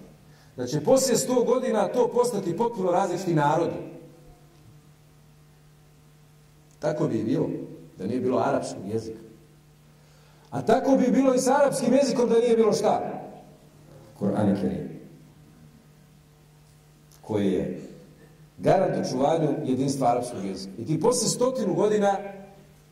Da 0.57 0.67
će 0.67 0.83
poslije 0.83 1.17
100 1.17 1.45
godina 1.45 1.87
to 1.87 2.07
postati 2.07 2.57
potpuno 2.57 2.91
različiti 2.91 3.35
narodi. 3.35 3.93
Tako 6.79 7.07
bi 7.07 7.23
bilo 7.23 7.49
da 7.97 8.07
nije 8.07 8.21
bilo 8.21 8.39
arapskog 8.39 8.87
jezika. 8.87 9.19
A 10.53 10.61
tako 10.61 10.97
bi 10.97 11.11
bilo 11.11 11.33
i 11.33 11.39
s 11.39 11.47
arapskim 11.47 11.93
jezikom 11.93 12.29
da 12.29 12.35
nije 12.35 12.55
bilo 12.55 12.73
šta? 12.73 13.21
Koran 14.19 14.49
i 14.49 14.61
Kerim. 14.61 14.89
Koje 17.21 17.53
je 17.53 17.81
garant 18.57 19.05
očuvanju 19.05 19.49
jedinstva 19.63 20.07
arapskog 20.07 20.45
jezika. 20.45 20.73
I 20.77 20.85
ti 20.85 20.99
posle 20.99 21.29
stotinu 21.29 21.73
godina 21.73 22.17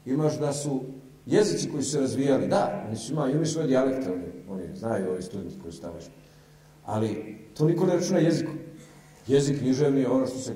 imaš 0.05 0.39
da 0.39 0.53
su 0.53 0.81
jezici 1.25 1.71
koji 1.71 1.83
su 1.83 1.91
se 1.91 1.99
razvijali, 1.99 2.47
da, 2.47 2.83
oni 2.87 2.95
su 2.95 3.13
imali, 3.13 3.31
imali 3.31 3.45
svoje 3.45 3.67
dijalekte, 3.67 4.11
oni, 4.11 4.23
oni 4.49 4.75
znaju 4.75 5.11
ovi 5.11 5.21
studenti 5.21 5.59
koji 5.61 5.73
su 5.73 5.81
tamo 5.81 5.93
Ali 6.85 7.37
to 7.57 7.65
niko 7.65 7.85
ne 7.85 7.95
računa 7.95 8.19
jezikom. 8.19 8.57
Jezik 9.27 9.59
književni 9.59 10.01
je 10.01 10.09
ono 10.09 10.27
što 10.27 10.37
se, 10.37 10.53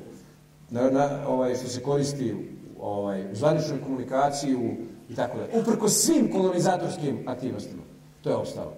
na, 0.69 0.89
na, 0.89 1.27
ovaj, 1.27 1.55
što 1.55 1.67
se 1.67 1.81
koristi 1.81 2.35
ovaj, 2.79 3.31
u 3.31 3.35
zvaničnoj 3.35 3.81
komunikaciji 3.83 4.55
u, 4.55 4.75
i 5.09 5.15
tako 5.15 5.37
da. 5.37 5.59
Uprko 5.59 5.89
svim 5.89 6.31
kolonizatorskim 6.31 7.27
aktivnostima. 7.27 7.81
To 8.21 8.29
je 8.29 8.35
ostalo. 8.35 8.73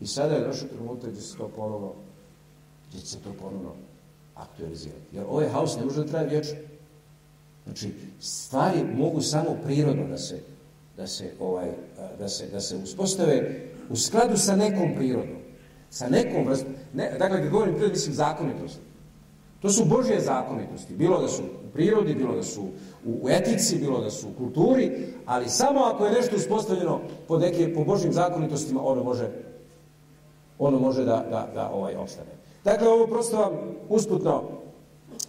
I 0.00 0.06
sada 0.06 0.34
je 0.34 0.46
došao 0.46 0.68
trenutak 0.68 1.10
gdje 1.10 1.22
se 1.22 1.36
to 1.36 1.48
ponovno, 1.48 1.92
gdje 2.88 3.00
se 3.00 3.18
to 3.18 3.32
ponovno 3.40 3.72
aktualizirati. 4.34 5.06
Jer 5.12 5.24
ovaj 5.28 5.48
haos 5.48 5.76
ne 5.76 5.84
može 5.84 6.04
da 6.04 6.10
traje 6.10 6.28
vječno. 6.28 6.58
Znači, 7.64 7.94
stvari 8.20 8.84
mogu 8.96 9.20
samo 9.20 9.56
prirodno 9.64 10.06
da 10.08 10.18
se, 10.18 10.40
da 10.96 11.06
se, 11.06 11.32
ovaj, 11.40 11.70
da 12.18 12.28
se, 12.28 12.46
da 12.46 12.60
se 12.60 12.76
uspostave 12.76 13.60
u 13.90 13.96
skladu 13.96 14.36
sa 14.36 14.56
nekom 14.56 14.94
prirodom. 14.96 15.36
Sa 15.90 16.08
nekom 16.08 16.46
vrstom. 16.46 16.68
Ne, 16.94 17.16
dakle, 17.18 17.42
kad 17.42 17.50
govorim 17.50 17.74
prirod, 17.74 17.92
mislim 17.92 18.14
zakonitosti. 18.14 18.80
To 19.60 19.70
su 19.70 19.84
Božje 19.84 20.20
zakonitosti. 20.20 20.94
Bilo 20.94 21.22
da 21.22 21.28
su 21.28 21.42
u 21.42 21.70
prirodi, 21.72 22.14
bilo 22.14 22.36
da 22.36 22.42
su 22.42 22.68
u, 23.06 23.26
u 23.26 23.28
etici, 23.30 23.78
bilo 23.78 24.00
da 24.00 24.10
su 24.10 24.28
u 24.28 24.38
kulturi, 24.38 25.06
ali 25.26 25.48
samo 25.48 25.80
ako 25.80 26.06
je 26.06 26.12
nešto 26.12 26.36
uspostavljeno 26.36 27.00
po, 27.28 27.38
neke, 27.38 27.74
po 27.74 27.84
Božjim 27.84 28.12
zakonitostima, 28.12 28.80
ono 28.84 29.04
može, 29.04 29.28
ono 30.58 30.78
može 30.78 31.04
da, 31.04 31.26
da, 31.30 31.48
da 31.54 31.70
ovaj 31.70 31.94
opstane. 31.94 32.30
Dakle, 32.64 32.88
ovo 32.88 33.06
prosto 33.06 33.36
vam 33.36 33.52
usputno 33.88 34.42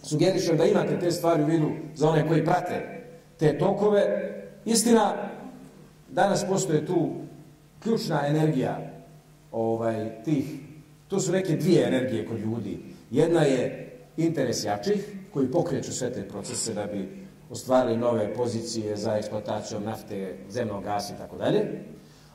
sugerišem 0.02 0.56
da 0.56 0.64
imate 0.64 0.98
te 1.00 1.10
stvari 1.10 1.42
u 1.42 1.46
vidu 1.46 1.68
za 1.94 2.08
one 2.08 2.28
koji 2.28 2.44
prate 2.44 3.04
te 3.38 3.58
tokove. 3.58 4.32
Istina, 4.64 5.14
danas 6.10 6.44
postoje 6.48 6.86
tu 6.86 7.08
ključna 7.82 8.26
energija 8.26 8.78
ovaj, 9.52 10.22
tih, 10.24 10.44
to 11.08 11.20
su 11.20 11.32
neke 11.32 11.56
dvije 11.56 11.86
energije 11.86 12.26
kod 12.26 12.38
ljudi. 12.38 12.78
Jedna 13.10 13.42
je 13.42 13.90
interes 14.16 14.64
jačih, 14.64 15.14
koji 15.32 15.50
pokreću 15.50 15.92
sve 15.92 16.12
te 16.12 16.28
procese 16.28 16.74
da 16.74 16.86
bi 16.86 17.27
ostvarili 17.50 17.96
nove 17.96 18.34
pozicije 18.34 18.96
za 18.96 19.16
eksploataciju 19.16 19.80
nafte, 19.80 20.36
zemnog 20.48 20.84
gasa 20.84 21.14
i 21.14 21.18
tako 21.18 21.36
dalje. 21.36 21.84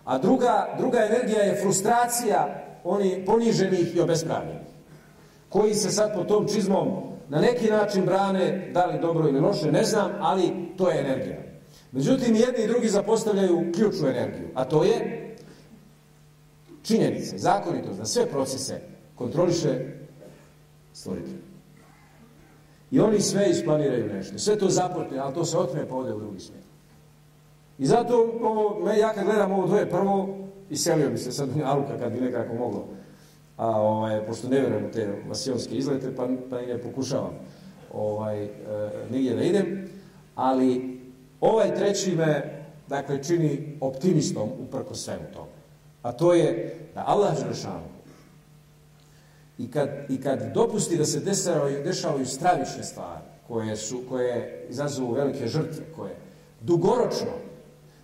A 0.06 0.18
druga, 0.18 0.76
druga 0.78 1.06
energija 1.06 1.40
je 1.40 1.62
frustracija 1.62 2.64
oni 2.84 3.24
poniženih 3.26 3.96
i 3.96 4.00
obespravljenih, 4.00 4.68
koji 5.50 5.74
se 5.74 5.92
sad 5.92 6.14
po 6.16 6.24
tom 6.24 6.48
čizmom 6.48 6.88
na 7.30 7.42
neki 7.42 7.72
način 7.72 8.06
brane, 8.06 8.72
da 8.74 8.86
li 8.86 9.00
dobro 9.00 9.28
ili 9.28 9.40
loše, 9.40 9.72
ne 9.72 9.84
znam, 9.84 10.12
ali 10.20 10.52
to 10.78 10.90
je 10.90 11.00
energija. 11.00 11.38
Međutim, 11.92 12.36
jedni 12.36 12.64
i 12.64 12.68
drugi 12.68 12.88
zapostavljaju 12.88 13.72
ključnu 13.76 14.08
energiju, 14.08 14.48
a 14.54 14.66
to 14.66 14.84
je 14.84 15.24
činjenice, 16.84 17.38
zakonitost, 17.38 18.00
da 18.00 18.06
sve 18.06 18.26
procese 18.26 18.82
kontroliše 19.16 19.80
stvoritelj. 20.94 21.53
I 22.94 23.00
oni 23.00 23.22
sve 23.22 23.50
isplaniraju 23.50 24.14
nešto. 24.14 24.40
Sve 24.40 24.58
to 24.58 24.70
zaporte, 24.70 25.20
ali 25.20 25.34
to 25.34 25.46
se 25.46 25.58
otme 25.58 25.88
pa 25.90 25.96
ode 25.96 26.14
u 26.14 26.20
drugi 26.20 26.40
svijet. 26.40 26.64
I 27.78 27.86
zato, 27.86 28.40
ovo, 28.42 28.86
me, 28.86 28.98
ja 28.98 29.14
kad 29.14 29.26
gledam 29.26 29.52
ovo 29.52 29.68
dvoje, 29.68 29.90
prvo, 29.90 30.38
iselio 30.70 31.10
bi 31.10 31.18
se 31.18 31.32
sad 31.32 31.50
u 31.50 31.66
Aluka 31.66 31.98
kad 32.00 32.12
bi 32.12 32.22
nekako 32.22 32.54
moglo. 32.54 32.86
A, 33.58 33.82
ovaj, 33.82 34.26
pošto 34.26 34.48
ne 34.48 34.60
vjerujem 34.60 34.86
u 34.86 34.92
te 34.92 35.24
masionske 35.28 35.76
izlete, 35.76 36.16
pa, 36.16 36.28
pa 36.50 36.62
i 36.62 36.68
ne 36.68 36.78
pokušavam 36.78 37.34
ovaj, 37.94 38.44
e, 38.44 38.50
nigdje 39.12 39.36
da 39.36 39.44
idem. 39.44 39.90
Ali 40.36 41.00
ovaj 41.42 41.76
treći 41.76 42.16
me, 42.16 42.64
dakle, 42.90 43.24
čini 43.24 43.78
optimistom 43.82 44.50
uprko 44.60 44.96
svemu 44.96 45.24
tome. 45.34 45.52
A 46.02 46.12
to 46.12 46.34
je 46.34 46.76
da 46.96 47.04
Allah 47.08 47.40
Želešanu 47.40 47.94
i 49.58 49.72
kad, 49.72 49.90
i 50.10 50.22
kad 50.22 50.54
dopusti 50.54 50.98
da 50.98 51.06
se 51.06 51.20
dešavaju, 51.20 51.84
dešavaju 51.84 52.26
stravične 52.26 52.84
stvari 52.84 53.22
koje, 53.48 53.76
su, 53.76 54.02
koje 54.10 54.66
izazovu 54.70 55.14
velike 55.14 55.48
žrtve, 55.48 55.86
koje 55.96 56.16
dugoročno, 56.62 57.32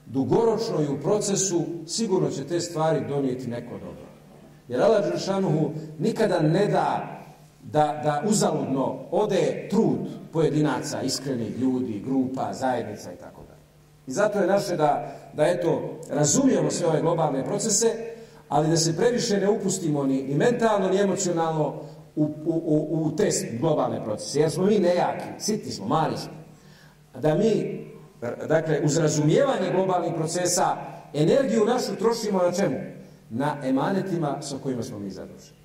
dugoročno 0.05 0.81
i 0.81 0.87
u 0.87 1.01
procesu 1.01 1.65
sigurno 1.87 2.29
će 2.29 2.43
te 2.43 2.59
stvari 2.59 3.05
donijeti 3.07 3.47
neko 3.47 3.71
dobro. 3.71 4.09
Jer 4.67 4.81
Allah 4.81 5.11
Đeršanuhu 5.11 5.71
nikada 5.99 6.39
ne 6.39 6.67
da 6.67 7.15
da, 7.63 8.01
da 8.03 8.23
uzaludno 8.27 8.97
ode 9.11 9.67
trud 9.71 9.99
pojedinaca, 10.33 11.01
iskrenih 11.01 11.59
ljudi, 11.59 12.03
grupa, 12.05 12.53
zajednica 12.53 13.13
i 13.13 13.15
tako 13.15 13.41
da. 13.41 13.55
I 14.07 14.11
zato 14.11 14.39
je 14.39 14.47
naše 14.47 14.75
da, 14.75 15.15
da 15.33 15.47
eto, 15.47 15.99
razumijemo 16.09 16.71
sve 16.71 16.87
ove 16.87 17.01
globalne 17.01 17.45
procese, 17.45 17.87
ali 18.49 18.69
da 18.69 18.77
se 18.77 18.97
previše 18.97 19.37
ne 19.37 19.49
upustimo 19.49 20.03
ni, 20.03 20.23
ni 20.23 20.35
mentalno, 20.35 20.89
ni 20.89 21.01
emocionalno 21.01 21.73
u, 22.15 22.23
u, 22.23 22.29
u, 22.45 23.03
u 23.05 23.15
te 23.15 23.29
globalne 23.59 24.03
procese. 24.03 24.39
Jer 24.39 24.51
smo 24.51 24.65
mi 24.65 24.79
nejaki, 24.79 25.25
sitni 25.39 25.71
smo, 25.71 25.87
mali 25.87 26.17
smo. 26.17 26.31
Da 27.19 27.35
mi, 27.35 27.85
dakle, 28.47 28.81
uz 28.83 28.97
razumijevanje 28.97 29.71
globalnih 29.71 30.13
procesa, 30.15 30.77
energiju 31.13 31.65
našu 31.65 31.95
trošimo 31.95 32.37
na 32.43 32.51
čemu? 32.51 32.75
Na 33.29 33.57
emanetima 33.63 34.41
sa 34.41 34.55
kojima 34.63 34.83
smo 34.83 34.99
mi 34.99 35.09
zaduženi. 35.09 35.59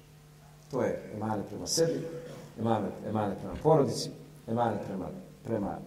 To 0.70 0.82
je 0.82 1.02
emanet 1.14 1.46
prema 1.48 1.66
sebi, 1.66 2.06
emanet, 2.60 2.92
emanet 3.08 3.38
prema 3.38 3.54
porodici, 3.62 4.10
emanet 4.48 4.80
prema, 4.86 5.06
prema 5.44 5.78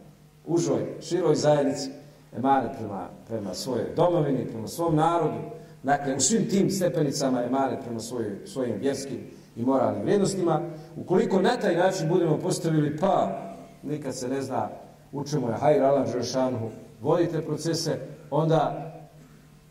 užoj, 0.46 0.86
široj 1.02 1.36
zajednici, 1.36 1.90
emanet 2.38 2.72
prema, 2.78 3.08
prema 3.28 3.54
svojoj 3.54 3.86
domovini, 3.96 4.48
prema 4.48 4.68
svom 4.68 4.96
narodu, 4.96 5.57
Dakle, 5.84 6.16
u 6.16 6.20
svim 6.20 6.50
tim 6.50 6.70
stepenicama 6.70 7.40
je 7.40 7.50
mare 7.50 7.78
prema 7.84 8.00
svojim, 8.00 8.38
svojim 8.46 8.76
vjerskim 8.80 9.20
i 9.56 9.62
moralnim 9.62 10.02
vrijednostima. 10.02 10.62
Ukoliko 10.96 11.42
na 11.42 11.58
taj 11.58 11.76
način 11.76 12.10
budemo 12.10 12.38
postavili, 12.38 12.98
pa 12.98 13.42
nikad 13.84 14.16
se 14.16 14.28
ne 14.28 14.42
zna 14.42 14.70
u 15.12 15.24
čemu 15.24 15.50
je 15.50 15.56
hajr 15.56 15.84
Allah 15.84 16.14
Đeršanu, 16.14 16.70
vodite 17.02 17.42
procese, 17.42 18.00
onda, 18.32 18.94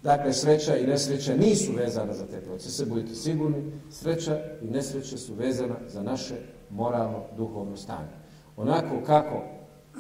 dakle, 0.03 0.33
sreća 0.33 0.77
i 0.77 0.87
nesreća 0.87 1.35
nisu 1.35 1.73
vezane 1.73 2.13
za 2.13 2.27
te 2.27 2.41
procese, 2.41 2.87
budite 2.87 3.15
sigurni, 3.15 3.73
sreća 3.91 4.39
i 4.63 4.71
nesreća 4.71 5.17
su 5.17 5.35
vezana 5.35 5.75
za 5.89 6.03
naše 6.03 6.35
moralno, 6.71 7.23
duhovno 7.37 7.77
stanje. 7.77 8.17
Onako 8.57 9.03
kako 9.07 9.43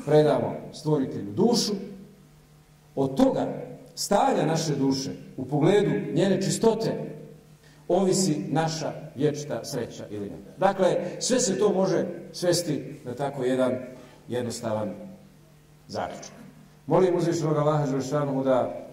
predamo 0.06 0.54
stvoritelju 0.72 1.32
dušu, 1.32 1.72
od 2.94 3.16
toga 3.16 3.46
stanja 3.96 4.46
naše 4.46 4.74
duše 4.74 5.10
u 5.36 5.44
pogledu 5.44 5.90
njene 6.14 6.42
čistote 6.42 6.92
ovisi 7.88 8.44
naša 8.48 8.92
vječita 9.14 9.64
sreća 9.64 10.04
ili 10.10 10.30
ne. 10.30 10.36
Dakle, 10.58 10.96
sve 11.20 11.40
se 11.40 11.58
to 11.58 11.72
može 11.72 12.06
svesti 12.32 13.00
na 13.04 13.14
tako 13.14 13.44
jedan 13.44 13.72
jednostavan 14.28 14.94
zaključak. 15.88 16.32
Molim 16.86 17.16
uzvišenog 17.16 17.56
Allaha 17.56 17.86
Želšanu 17.86 18.44
da 18.44 18.86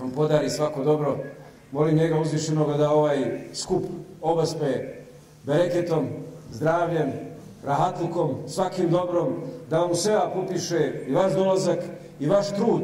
vam 0.00 0.10
podari 0.10 0.50
svako 0.50 0.84
dobro. 0.84 1.18
Molim 1.72 1.96
njega 1.96 2.18
uzvišenog 2.18 2.76
da 2.76 2.90
ovaj 2.90 3.40
skup 3.52 3.82
obaspe 4.20 4.98
bereketom, 5.42 6.06
zdravljem, 6.50 7.12
rahatlukom, 7.64 8.34
svakim 8.46 8.90
dobrom, 8.90 9.34
da 9.70 9.78
vam 9.78 9.94
sve 9.94 10.20
popiše 10.34 11.04
i 11.06 11.12
vaš 11.12 11.32
dolazak 11.32 11.78
i 12.20 12.26
vaš 12.26 12.48
trud 12.48 12.82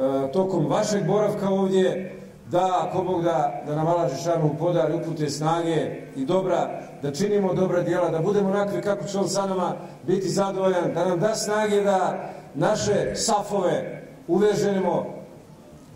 E, 0.00 0.32
tokom 0.32 0.66
vašeg 0.66 1.06
boravka 1.06 1.48
ovdje, 1.48 2.16
da, 2.50 2.86
ako 2.88 3.04
Bog 3.04 3.22
da, 3.22 3.62
da 3.66 3.76
nam 3.76 3.86
Allah 3.86 4.10
Žešanu 4.16 4.56
podari 4.58 4.94
upute 4.94 5.30
snage 5.30 5.96
i 6.16 6.24
dobra, 6.24 6.80
da 7.02 7.12
činimo 7.12 7.54
dobra 7.54 7.82
djela, 7.82 8.10
da 8.10 8.18
budemo 8.18 8.48
onakvi 8.48 8.82
kako 8.82 9.04
će 9.04 9.18
on 9.18 9.28
sa 9.28 9.46
nama 9.46 9.72
biti 10.06 10.28
zadovoljan, 10.28 10.94
da 10.94 11.08
nam 11.08 11.20
da 11.20 11.34
snage 11.34 11.82
da 11.82 12.30
naše 12.54 13.14
safove 13.14 14.06
uveženimo, 14.28 15.06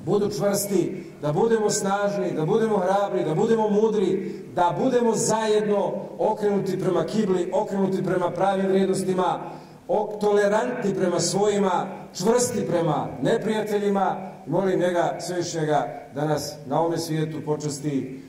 budu 0.05 0.31
čvrsti, 0.31 1.05
da 1.23 1.33
budemo 1.33 1.71
snažni, 1.71 2.33
da 2.37 2.45
budemo 2.47 2.77
hrabri, 2.79 3.25
da 3.25 3.35
budemo 3.35 3.69
mudri, 3.69 4.35
da 4.55 4.77
budemo 4.83 5.15
zajedno 5.15 5.93
okrenuti 6.19 6.81
prema 6.81 7.05
kibli, 7.05 7.51
okrenuti 7.53 8.05
prema 8.05 8.31
pravim 8.31 8.67
vrijednostima, 8.67 9.41
tolerantni 10.21 10.95
prema 10.95 11.21
svojima, 11.21 11.87
čvrsti 12.15 12.67
prema 12.67 13.09
neprijateljima. 13.23 14.17
Molim 14.47 14.81
njega, 14.81 15.17
svešnjega, 15.21 16.01
da 16.15 16.25
nas 16.25 16.55
na 16.67 16.81
ovome 16.81 16.99
svijetu 16.99 17.39
počasti 17.47 18.23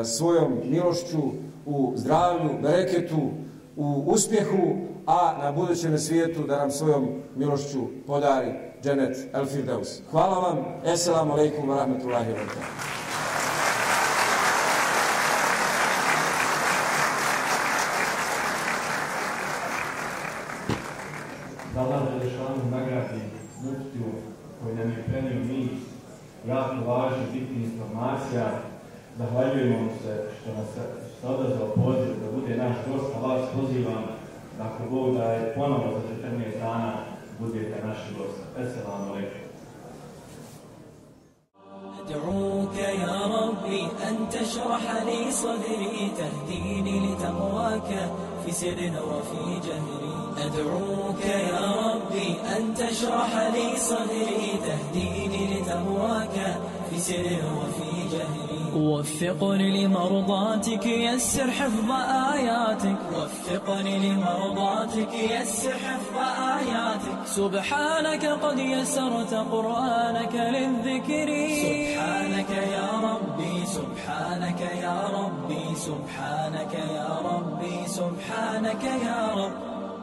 e, 0.00 0.04
svojom 0.04 0.60
milošću 0.64 1.22
u 1.66 1.92
zdravlju, 1.96 2.50
bereketu, 2.62 3.30
u 3.76 4.04
uspjehu, 4.06 4.76
a 5.06 5.38
na 5.42 5.52
budućem 5.52 5.98
svijetu 5.98 6.42
da 6.42 6.56
nam 6.56 6.70
svojom 6.70 7.08
milošću 7.36 7.78
podari 8.06 8.52
dženet 8.82 9.16
El 9.32 9.46
Firdaus. 9.46 10.00
Hvala 10.10 10.38
vam, 10.38 10.58
eselamu 10.84 11.32
alaikum 11.32 11.68
wa 11.68 11.76
rahmetullahi 11.76 12.30
wa 12.30 12.34
barakatuh. 12.34 13.05
Da 21.76 21.82
Allah 21.82 22.02
Želešanu 22.12 22.70
nagradi 22.70 23.20
muftiju 23.62 24.10
koji 24.62 24.74
nam 24.76 24.90
je 24.90 25.04
prenio 25.06 25.44
niz 25.44 25.78
jako 26.46 26.90
važnih 26.90 27.28
bitnih 27.32 27.64
informacija. 27.64 28.46
Zahvaljujemo 29.18 29.78
mu 29.82 29.90
se 30.02 30.30
što 30.36 30.52
nas 30.52 30.68
se 30.74 30.82
odazvao 31.26 31.68
poziv 31.68 32.12
da 32.22 32.40
bude 32.40 32.56
naš 32.56 32.76
gost, 32.88 33.14
a 33.16 33.26
vas 33.26 33.42
pozivam 33.56 34.04
da 34.58 34.64
ako 34.64 34.90
Bog 34.90 35.16
da 35.16 35.24
je 35.24 35.54
ponovo 35.54 36.00
za 36.00 36.28
14 36.28 36.60
dana 36.60 36.92
budete 37.38 37.86
naši 37.86 38.14
gost. 38.18 38.38
Esselamu 38.58 39.12
alaikum. 39.12 39.40
أدعوك 42.06 42.76
يا 42.76 43.16
ربي 43.36 43.82
أن 44.08 44.28
تشرح 44.28 45.02
لي 45.06 45.30
صدري 45.30 46.10
تهديني 46.18 47.00
لتقواك 47.06 47.90
في 48.44 48.52
سر 48.52 48.78
وفي 49.10 49.60
جهري 49.66 50.05
أدعوك 50.44 51.24
يا 51.24 51.66
ربي 51.86 52.36
أن 52.56 52.74
تشرح 52.74 53.32
لي 53.54 53.76
صدري 53.76 54.60
تهديني 54.66 55.54
لتقواك 55.54 56.60
في 56.90 56.98
سر 57.00 57.26
وفي 57.58 58.08
جهري. 58.12 58.56
وفقني 58.76 59.86
لمرضاتك 59.86 60.86
يسر 60.86 61.50
حفظ 61.50 61.90
آياتك. 62.32 62.96
وفقني 63.16 63.98
لمرضاتك 63.98 65.14
يسر 65.14 65.72
حفظ 65.72 66.16
آياتك. 66.58 67.26
سبحانك 67.26 68.24
قد 68.26 68.58
يسرت 68.58 69.34
قرآنك 69.34 70.34
للذكر. 70.34 71.28
سبحانك 71.64 72.50
يا 72.50 72.90
ربي 73.08 73.66
سبحانك 73.66 74.60
يا 74.60 74.98
ربي 75.18 75.64
سبحانك 75.76 76.74
يا 76.74 77.08
ربي 77.24 77.88
سبحانك 77.88 78.84
يا 78.84 79.34
رب. 79.36 79.75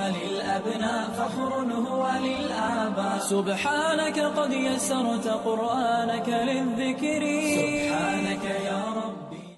للأبناء 0.00 1.04
فخر 1.18 1.52
هو 1.88 2.04
للآباء 2.26 3.18
سبحانك 3.18 4.18
قد 4.38 4.52
يسرت 4.52 5.26
قرآنك 5.28 6.28
للذكر. 6.28 7.22
سبحانك 7.58 8.44
يا 8.44 8.82
رب. 8.96 9.25